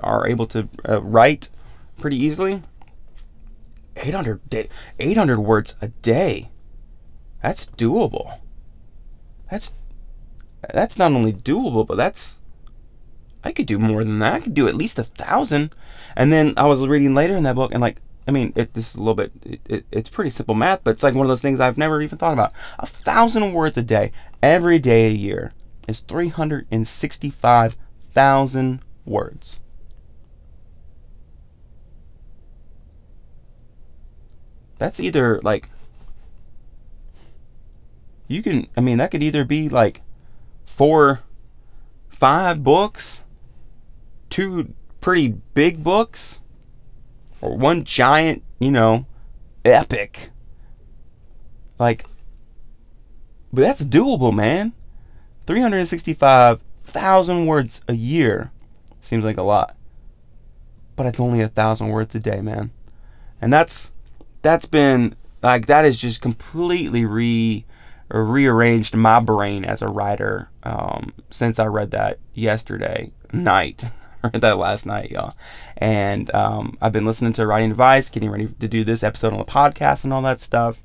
are 0.04 0.28
able 0.28 0.46
to 0.46 0.70
uh, 0.88 1.02
write 1.02 1.50
pretty 1.98 2.18
easily, 2.18 2.62
800, 3.96 4.48
day, 4.48 4.70
800 5.00 5.40
words 5.40 5.76
a 5.82 5.88
day. 5.88 6.52
That's 7.42 7.66
doable. 7.66 8.38
That's 9.50 9.74
that's 10.72 11.00
not 11.00 11.14
only 11.14 11.34
doable, 11.34 11.88
but 11.88 11.98
that's 11.98 12.42
I 13.44 13.52
could 13.52 13.66
do 13.66 13.80
more 13.80 14.04
than 14.04 14.20
that. 14.20 14.34
I 14.34 14.40
could 14.40 14.54
do 14.54 14.68
at 14.68 14.76
least 14.76 15.00
a 15.00 15.04
thousand. 15.04 15.74
And 16.16 16.32
then 16.32 16.54
I 16.58 16.68
was 16.68 16.86
reading 16.86 17.16
later 17.16 17.36
in 17.36 17.42
that 17.42 17.56
book, 17.56 17.74
and 17.74 17.82
like 17.82 18.04
I 18.28 18.32
mean, 18.32 18.54
it, 18.56 18.74
this 18.74 18.90
is 18.90 18.96
a 18.96 19.00
little 19.00 19.16
bit, 19.16 19.32
it, 19.46 19.62
it, 19.70 19.86
it's 19.92 20.10
pretty 20.10 20.30
simple 20.30 20.56
math, 20.56 20.84
but 20.84 20.92
it's 20.92 21.04
like 21.04 21.16
one 21.16 21.26
of 21.26 21.30
those 21.30 21.42
things 21.42 21.60
I've 21.60 21.78
never 21.78 22.02
even 22.02 22.18
thought 22.18 22.34
about. 22.34 22.54
A 22.80 22.86
thousand 22.86 23.54
words 23.54 23.78
a 23.78 23.82
day, 23.82 24.12
every 24.44 24.80
day 24.80 25.08
a 25.08 25.12
year, 25.12 25.54
is 25.88 26.02
365,000 26.02 28.82
words. 29.06 29.62
that's 34.78 35.00
either 35.00 35.40
like 35.42 35.70
you 38.28 38.42
can 38.42 38.68
I 38.76 38.82
mean 38.82 38.98
that 38.98 39.12
could 39.12 39.24
either 39.24 39.44
be 39.44 39.70
like 39.70 40.02
four 40.66 41.22
five 42.10 42.64
books, 42.64 43.26
two 44.30 44.74
pretty 45.02 45.30
big 45.54 45.84
books, 45.84 46.44
or 47.42 47.58
one 47.58 47.84
giant, 47.84 48.44
you 48.60 48.72
know, 48.72 49.06
epic. 49.66 50.30
Like 51.80 52.06
but 53.58 53.62
that's 53.62 53.84
doable, 53.84 54.34
man. 54.34 54.74
365,000 55.46 57.46
words 57.46 57.84
a 57.88 57.94
year 57.94 58.52
seems 59.00 59.24
like 59.24 59.38
a 59.38 59.44
lot. 59.44 59.76
But 60.96 61.06
it's 61.06 61.20
only 61.20 61.42
a 61.42 61.48
thousand 61.48 61.90
words 61.90 62.16
a 62.16 62.20
day, 62.20 62.42
man. 62.42 62.72
And 63.42 63.54
that's 63.54 63.94
that's 64.42 64.66
been 64.66 65.16
like 65.42 65.68
that 65.68 65.86
is 65.86 65.98
just 65.98 66.22
completely 66.22 67.06
re 67.06 67.66
rearranged 68.10 68.96
my 68.96 69.20
brain 69.20 69.66
as 69.66 69.82
a 69.82 69.88
writer 69.88 70.50
um, 70.64 71.14
since 71.30 71.60
I 71.60 71.66
read 71.66 71.92
that 71.92 72.20
yesterday 72.34 73.12
night. 73.32 73.84
Read 74.34 74.42
that 74.42 74.58
last 74.58 74.86
night, 74.86 75.12
y'all. 75.12 75.34
And 75.78 76.34
um, 76.34 76.78
I've 76.82 76.92
been 76.92 77.06
listening 77.06 77.34
to 77.34 77.48
writing 77.48 77.72
advice, 77.72 78.10
getting 78.10 78.30
ready 78.30 78.48
to 78.48 78.68
do 78.68 78.84
this 78.84 79.04
episode 79.04 79.34
on 79.34 79.40
the 79.40 79.46
podcast 79.46 80.04
and 80.04 80.14
all 80.14 80.22
that 80.24 80.40
stuff. 80.40 80.82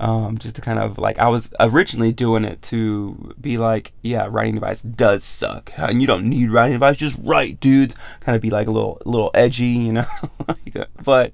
Um, 0.00 0.38
just 0.38 0.56
to 0.56 0.62
kind 0.62 0.80
of 0.80 0.98
like 0.98 1.18
I 1.20 1.28
was 1.28 1.52
originally 1.60 2.12
doing 2.12 2.44
it 2.44 2.60
to 2.62 3.34
be 3.40 3.56
like, 3.56 3.92
yeah, 4.02 4.26
writing 4.28 4.56
advice 4.56 4.82
does 4.82 5.22
suck, 5.22 5.72
and 5.78 6.00
you 6.00 6.08
don't 6.08 6.28
need 6.28 6.50
writing 6.50 6.74
advice. 6.74 6.96
Just 6.96 7.16
write, 7.22 7.60
dudes. 7.60 7.94
Kind 8.20 8.34
of 8.34 8.42
be 8.42 8.50
like 8.50 8.66
a 8.66 8.72
little, 8.72 9.00
little 9.04 9.30
edgy, 9.32 9.66
you 9.66 9.92
know. 9.92 10.06
but 11.04 11.32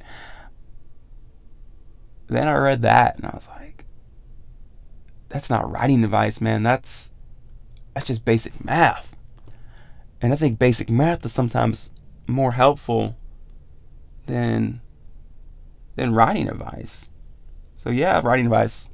then 2.26 2.46
I 2.46 2.58
read 2.58 2.82
that, 2.82 3.16
and 3.16 3.24
I 3.24 3.30
was 3.34 3.48
like, 3.48 3.86
that's 5.28 5.48
not 5.48 5.70
writing 5.70 6.04
advice, 6.04 6.40
man. 6.40 6.62
That's 6.62 7.14
that's 7.94 8.06
just 8.06 8.24
basic 8.24 8.64
math. 8.64 9.16
And 10.20 10.32
I 10.32 10.36
think 10.36 10.58
basic 10.58 10.90
math 10.90 11.24
is 11.24 11.32
sometimes 11.32 11.92
more 12.26 12.52
helpful 12.52 13.16
than 14.26 14.80
than 15.96 16.14
writing 16.14 16.48
advice. 16.48 17.10
So 17.74 17.90
yeah, 17.90 18.20
writing 18.22 18.46
advice 18.46 18.90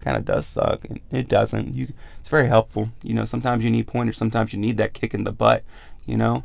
kind 0.00 0.16
of 0.16 0.24
does 0.24 0.46
suck. 0.46 0.84
It 1.10 1.28
doesn't. 1.28 1.74
You, 1.74 1.88
it's 2.20 2.28
very 2.28 2.48
helpful. 2.48 2.92
You 3.02 3.14
know, 3.14 3.24
sometimes 3.24 3.64
you 3.64 3.70
need 3.70 3.86
pointers. 3.86 4.16
Sometimes 4.16 4.52
you 4.52 4.58
need 4.58 4.76
that 4.78 4.94
kick 4.94 5.14
in 5.14 5.24
the 5.24 5.32
butt. 5.32 5.64
You 6.06 6.16
know, 6.16 6.42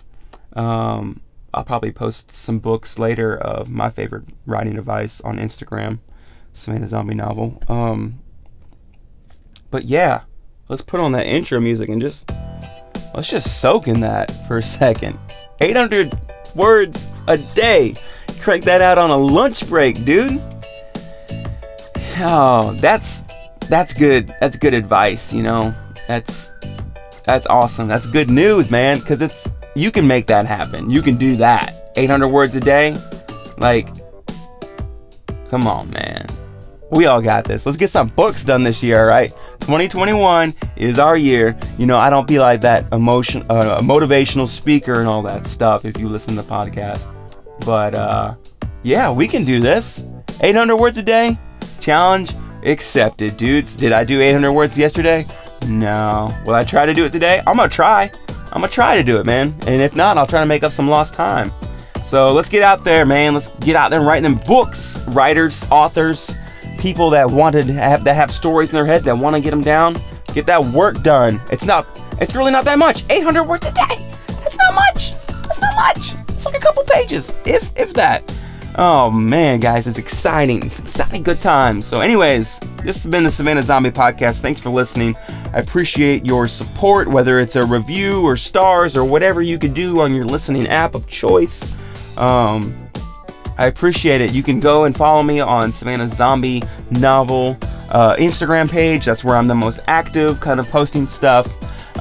um, 0.54 1.22
I'll 1.54 1.64
probably 1.64 1.92
post 1.92 2.32
some 2.32 2.60
books 2.60 3.00
later 3.00 3.36
of 3.36 3.70
my 3.70 3.90
favorite 3.90 4.26
writing 4.46 4.78
advice 4.78 5.22
on 5.22 5.38
Instagram, 5.38 6.00
Savannah 6.52 6.88
Zombie 6.88 7.16
novel. 7.16 7.62
Um, 7.68 8.20
but 9.72 9.86
yeah, 9.86 10.24
let's 10.68 10.82
put 10.82 11.00
on 11.00 11.12
that 11.14 11.26
intro 11.26 11.60
music 11.60 11.90
and 11.90 12.02
just 12.02 12.30
let's 13.14 13.30
just 13.30 13.61
soak 13.61 13.88
in 13.88 13.99
that 14.01 14.32
for 14.47 14.57
a 14.57 14.64
second. 14.64 15.18
800 15.61 16.18
words 16.55 17.07
a 17.28 17.38
day. 17.38 17.95
Crank 18.41 18.66
that 18.66 18.82
out 18.82 18.97
on 18.97 19.09
a 19.09 19.18
lunch 19.18 19.68
break, 19.70 20.03
dude. 20.03 20.41
Oh, 22.20 22.76
that's 22.80 23.24
that's 23.70 23.93
good. 23.93 24.34
That's 24.39 24.57
good 24.57 24.74
advice, 24.74 25.34
you 25.34 25.43
know. 25.43 25.74
That's 26.07 26.53
that's 27.26 27.47
awesome. 27.47 27.88
That's 27.88 28.05
good 28.05 28.30
news, 28.30 28.70
man, 28.70 28.99
cuz 29.01 29.22
it's 29.22 29.51
you 29.76 29.91
can 29.91 30.07
make 30.07 30.28
that 30.28 30.45
happen. 30.45 30.89
You 30.89 31.01
can 31.01 31.16
do 31.16 31.36
that. 31.38 31.91
800 31.95 32.28
words 32.28 32.55
a 32.55 32.59
day? 32.59 32.95
Like 33.57 33.88
come 35.49 35.68
on, 35.68 35.89
man. 35.91 36.26
We 36.91 37.05
all 37.05 37.22
got 37.22 37.45
this. 37.45 37.66
Let's 37.66 37.78
get 37.78 37.89
some 37.89 38.09
books 38.09 38.43
done 38.43 38.64
this 38.64 38.84
year, 38.84 39.07
right? 39.07 39.34
2021 39.64 40.53
is 40.76 40.99
our 40.99 41.16
year. 41.16 41.57
You 41.78 41.86
know, 41.86 41.97
I 41.97 42.09
don't 42.09 42.28
be 42.28 42.38
like 42.38 42.59
that 42.61 42.91
emotion 42.91 43.43
uh, 43.43 43.80
motivational 43.82 44.45
speaker 44.45 44.99
and 44.99 45.07
all 45.07 45.22
that 45.22 45.47
stuff 45.47 45.86
if 45.86 45.97
you 45.97 46.09
listen 46.09 46.36
to 46.36 46.41
the 46.41 46.47
podcast. 46.49 47.09
But 47.66 47.95
uh 47.95 48.36
yeah, 48.84 49.09
we 49.09 49.26
can 49.26 49.45
do 49.45 49.61
this. 49.61 50.05
800 50.41 50.76
words 50.76 50.97
a 50.97 51.03
day? 51.03 51.38
Challenge 51.80 52.30
accepted, 52.66 53.38
dudes. 53.38 53.74
Did 53.74 53.93
I 53.93 54.03
do 54.03 54.20
800 54.20 54.51
words 54.51 54.78
yesterday? 54.78 55.26
No. 55.66 56.36
Will 56.45 56.55
I 56.55 56.66
try 56.66 56.86
to 56.86 56.93
do 56.93 57.05
it 57.05 57.14
today? 57.14 57.41
I'm 57.47 57.55
gonna 57.55 57.70
try. 57.70 58.11
I'm 58.51 58.59
gonna 58.59 58.68
try 58.68 58.97
to 58.97 59.03
do 59.03 59.18
it, 59.20 59.26
man. 59.26 59.55
And 59.66 59.82
if 59.82 59.95
not, 59.95 60.18
I'll 60.18 60.28
try 60.28 60.41
to 60.41 60.45
make 60.45 60.66
up 60.66 60.74
some 60.74 60.89
lost 60.89 61.14
time. 61.14 61.51
So 62.03 62.34
let's 62.34 62.49
get 62.49 62.64
out 62.64 62.84
there, 62.84 63.05
man. 63.05 63.34
Let's 63.34 63.47
get 63.59 63.78
out 63.78 63.91
there 63.91 63.99
and 63.99 64.07
write 64.07 64.24
them 64.24 64.36
books. 64.45 65.01
Writers, 65.07 65.66
authors, 65.72 66.36
people 66.84 67.10
that 67.12 67.32
wanted 67.32 67.66
to 67.66 67.72
have 67.72 68.04
that 68.04 68.14
have 68.14 68.30
stories 68.30 68.74
in 68.74 68.76
their 68.76 68.86
head 68.86 69.04
that 69.04 69.18
want 69.18 69.34
to 69.34 69.42
get 69.42 69.52
them 69.52 69.64
down. 69.64 69.96
Get 70.34 70.46
that 70.48 70.64
work 70.66 71.02
done. 71.02 71.40
It's 71.50 71.66
not. 71.66 71.88
It's 72.20 72.36
really 72.36 72.52
not 72.52 72.66
that 72.66 72.78
much. 72.78 73.10
800 73.10 73.46
words 73.46 73.66
a 73.66 73.72
day. 73.72 74.14
That's 74.28 74.58
not 74.58 74.76
much. 74.76 75.14
That's 75.44 75.62
not 75.62 75.74
much. 75.78 76.14
It's 76.36 76.46
like 76.46 76.56
a 76.56 76.60
couple 76.60 76.84
pages, 76.84 77.34
if 77.46 77.72
if 77.78 77.94
that. 77.94 78.22
Oh 78.78 79.10
man, 79.10 79.62
guys, 79.62 79.88
it's 79.88 79.98
exciting. 79.98 80.62
It's 80.66 80.80
exciting 80.80 81.24
good 81.24 81.40
times. 81.40 81.86
So, 81.86 82.02
anyways, 82.02 82.60
this 82.84 83.02
has 83.02 83.10
been 83.10 83.24
the 83.24 83.32
Savannah 83.32 83.64
Zombie 83.64 83.92
Podcast. 83.92 84.42
Thanks 84.42 84.60
for 84.60 84.70
listening. 84.70 85.16
I 85.54 85.60
appreciate 85.60 86.26
your 86.26 86.50
support, 86.50 87.08
whether 87.08 87.40
it's 87.40 87.56
a 87.56 87.66
review 87.66 88.24
or 88.24 88.36
stars 88.36 88.98
or 88.98 89.06
whatever 89.06 89.42
you 89.42 89.58
could 89.58 89.74
do 89.74 90.02
on 90.02 90.14
your 90.14 90.26
listening 90.26 90.68
app 90.68 90.96
of 90.96 91.08
choice. 91.08 91.72
Um, 92.18 92.83
I 93.64 93.68
appreciate 93.68 94.20
it. 94.20 94.34
You 94.34 94.43
can 94.43 94.59
go 94.59 94.84
and 94.84 94.95
follow 94.95 95.24
me 95.24 95.39
on 95.39 95.72
Savannah 95.72 96.09
Zombie 96.09 96.61
Novel 96.91 97.57
uh, 97.91 98.14
Instagram 98.20 98.70
page. 98.70 99.05
That's 99.05 99.24
where 99.24 99.38
I'm 99.38 99.47
the 99.47 99.55
most 99.55 99.80
active, 99.88 100.41
kind 100.41 100.59
of 100.59 100.68
posting 100.68 101.07
stuff. 101.07 101.47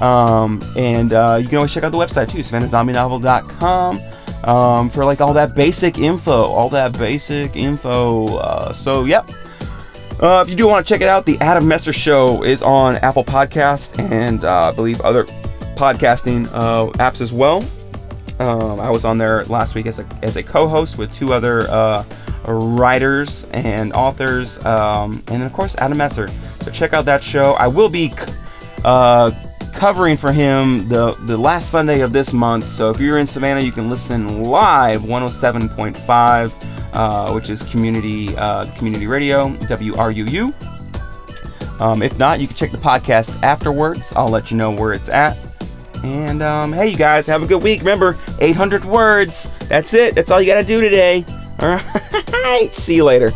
Um, 0.02 0.60
and 0.76 1.12
uh, 1.12 1.38
you 1.40 1.46
can 1.46 1.58
always 1.58 1.72
check 1.72 1.84
out 1.84 1.92
the 1.92 1.98
website 1.98 2.28
too, 2.28 2.38
savannahzombienovel.com 2.38 4.00
um, 4.42 4.90
for 4.90 5.04
like 5.04 5.20
all 5.20 5.32
that 5.34 5.54
basic 5.54 5.98
info, 5.98 6.32
all 6.32 6.68
that 6.70 6.98
basic 6.98 7.54
info. 7.54 8.38
Uh, 8.38 8.72
so, 8.72 9.04
yep. 9.04 9.30
Uh, 10.20 10.42
if 10.44 10.50
you 10.50 10.56
do 10.56 10.66
want 10.66 10.84
to 10.84 10.92
check 10.92 11.00
it 11.00 11.08
out, 11.08 11.26
the 11.26 11.38
Adam 11.40 11.68
Messer 11.68 11.92
Show 11.92 12.42
is 12.42 12.60
on 12.64 12.96
Apple 12.96 13.24
Podcast 13.24 14.00
and 14.10 14.44
uh, 14.44 14.70
I 14.70 14.72
believe 14.72 15.00
other 15.02 15.26
podcasting 15.76 16.48
uh, 16.52 16.90
apps 16.98 17.20
as 17.20 17.32
well. 17.32 17.64
Um, 18.43 18.80
I 18.80 18.90
was 18.90 19.05
on 19.05 19.18
there 19.18 19.45
last 19.45 19.76
week 19.76 19.86
as 19.86 20.01
a, 20.01 20.07
as 20.20 20.34
a 20.34 20.43
co-host 20.43 20.99
with 20.99 21.14
two 21.14 21.32
other 21.32 21.70
uh, 21.70 22.05
writers 22.49 23.45
and 23.53 23.93
authors, 23.93 24.62
um, 24.66 25.22
and 25.28 25.45
of 25.45 25.53
course 25.53 25.76
Adam 25.76 25.97
Messer. 25.97 26.26
So 26.26 26.72
check 26.72 26.93
out 26.93 27.05
that 27.05 27.22
show. 27.22 27.53
I 27.53 27.68
will 27.68 27.88
be 27.88 28.12
uh, 28.84 29.30
covering 29.74 30.16
for 30.16 30.32
him 30.32 30.88
the, 30.88 31.12
the 31.26 31.36
last 31.36 31.70
Sunday 31.70 32.01
of 32.01 32.12
this 32.12 32.32
month. 32.32 32.68
So 32.68 32.90
if 32.90 32.99
you're 32.99 33.20
in 33.20 33.28
Savannah, 33.28 33.61
you 33.61 33.70
can 33.70 33.88
listen 33.88 34.43
live 34.43 35.03
107.5, 35.03 36.90
uh, 36.95 37.32
which 37.32 37.49
is 37.49 37.62
community 37.70 38.36
uh, 38.36 38.66
community 38.74 39.07
radio, 39.07 39.51
WRUU. 39.51 40.53
Um, 41.80 42.03
if 42.03 42.18
not, 42.18 42.40
you 42.40 42.49
can 42.49 42.57
check 42.57 42.72
the 42.72 42.78
podcast 42.78 43.40
afterwards. 43.45 44.12
I'll 44.16 44.26
let 44.26 44.51
you 44.51 44.57
know 44.57 44.72
where 44.72 44.93
it's 44.93 45.09
at. 45.09 45.51
And 46.03 46.42
um, 46.42 46.72
hey, 46.72 46.88
you 46.88 46.96
guys, 46.96 47.26
have 47.26 47.42
a 47.42 47.46
good 47.46 47.62
week. 47.62 47.80
Remember, 47.80 48.16
800 48.40 48.84
words. 48.84 49.48
That's 49.68 49.94
it. 49.94 50.14
That's 50.14 50.30
all 50.30 50.40
you 50.40 50.46
got 50.46 50.61
to 50.61 50.66
do 50.66 50.80
today. 50.80 51.24
All 51.61 51.76
right. 51.76 52.68
See 52.74 52.96
you 52.96 53.05
later. 53.05 53.32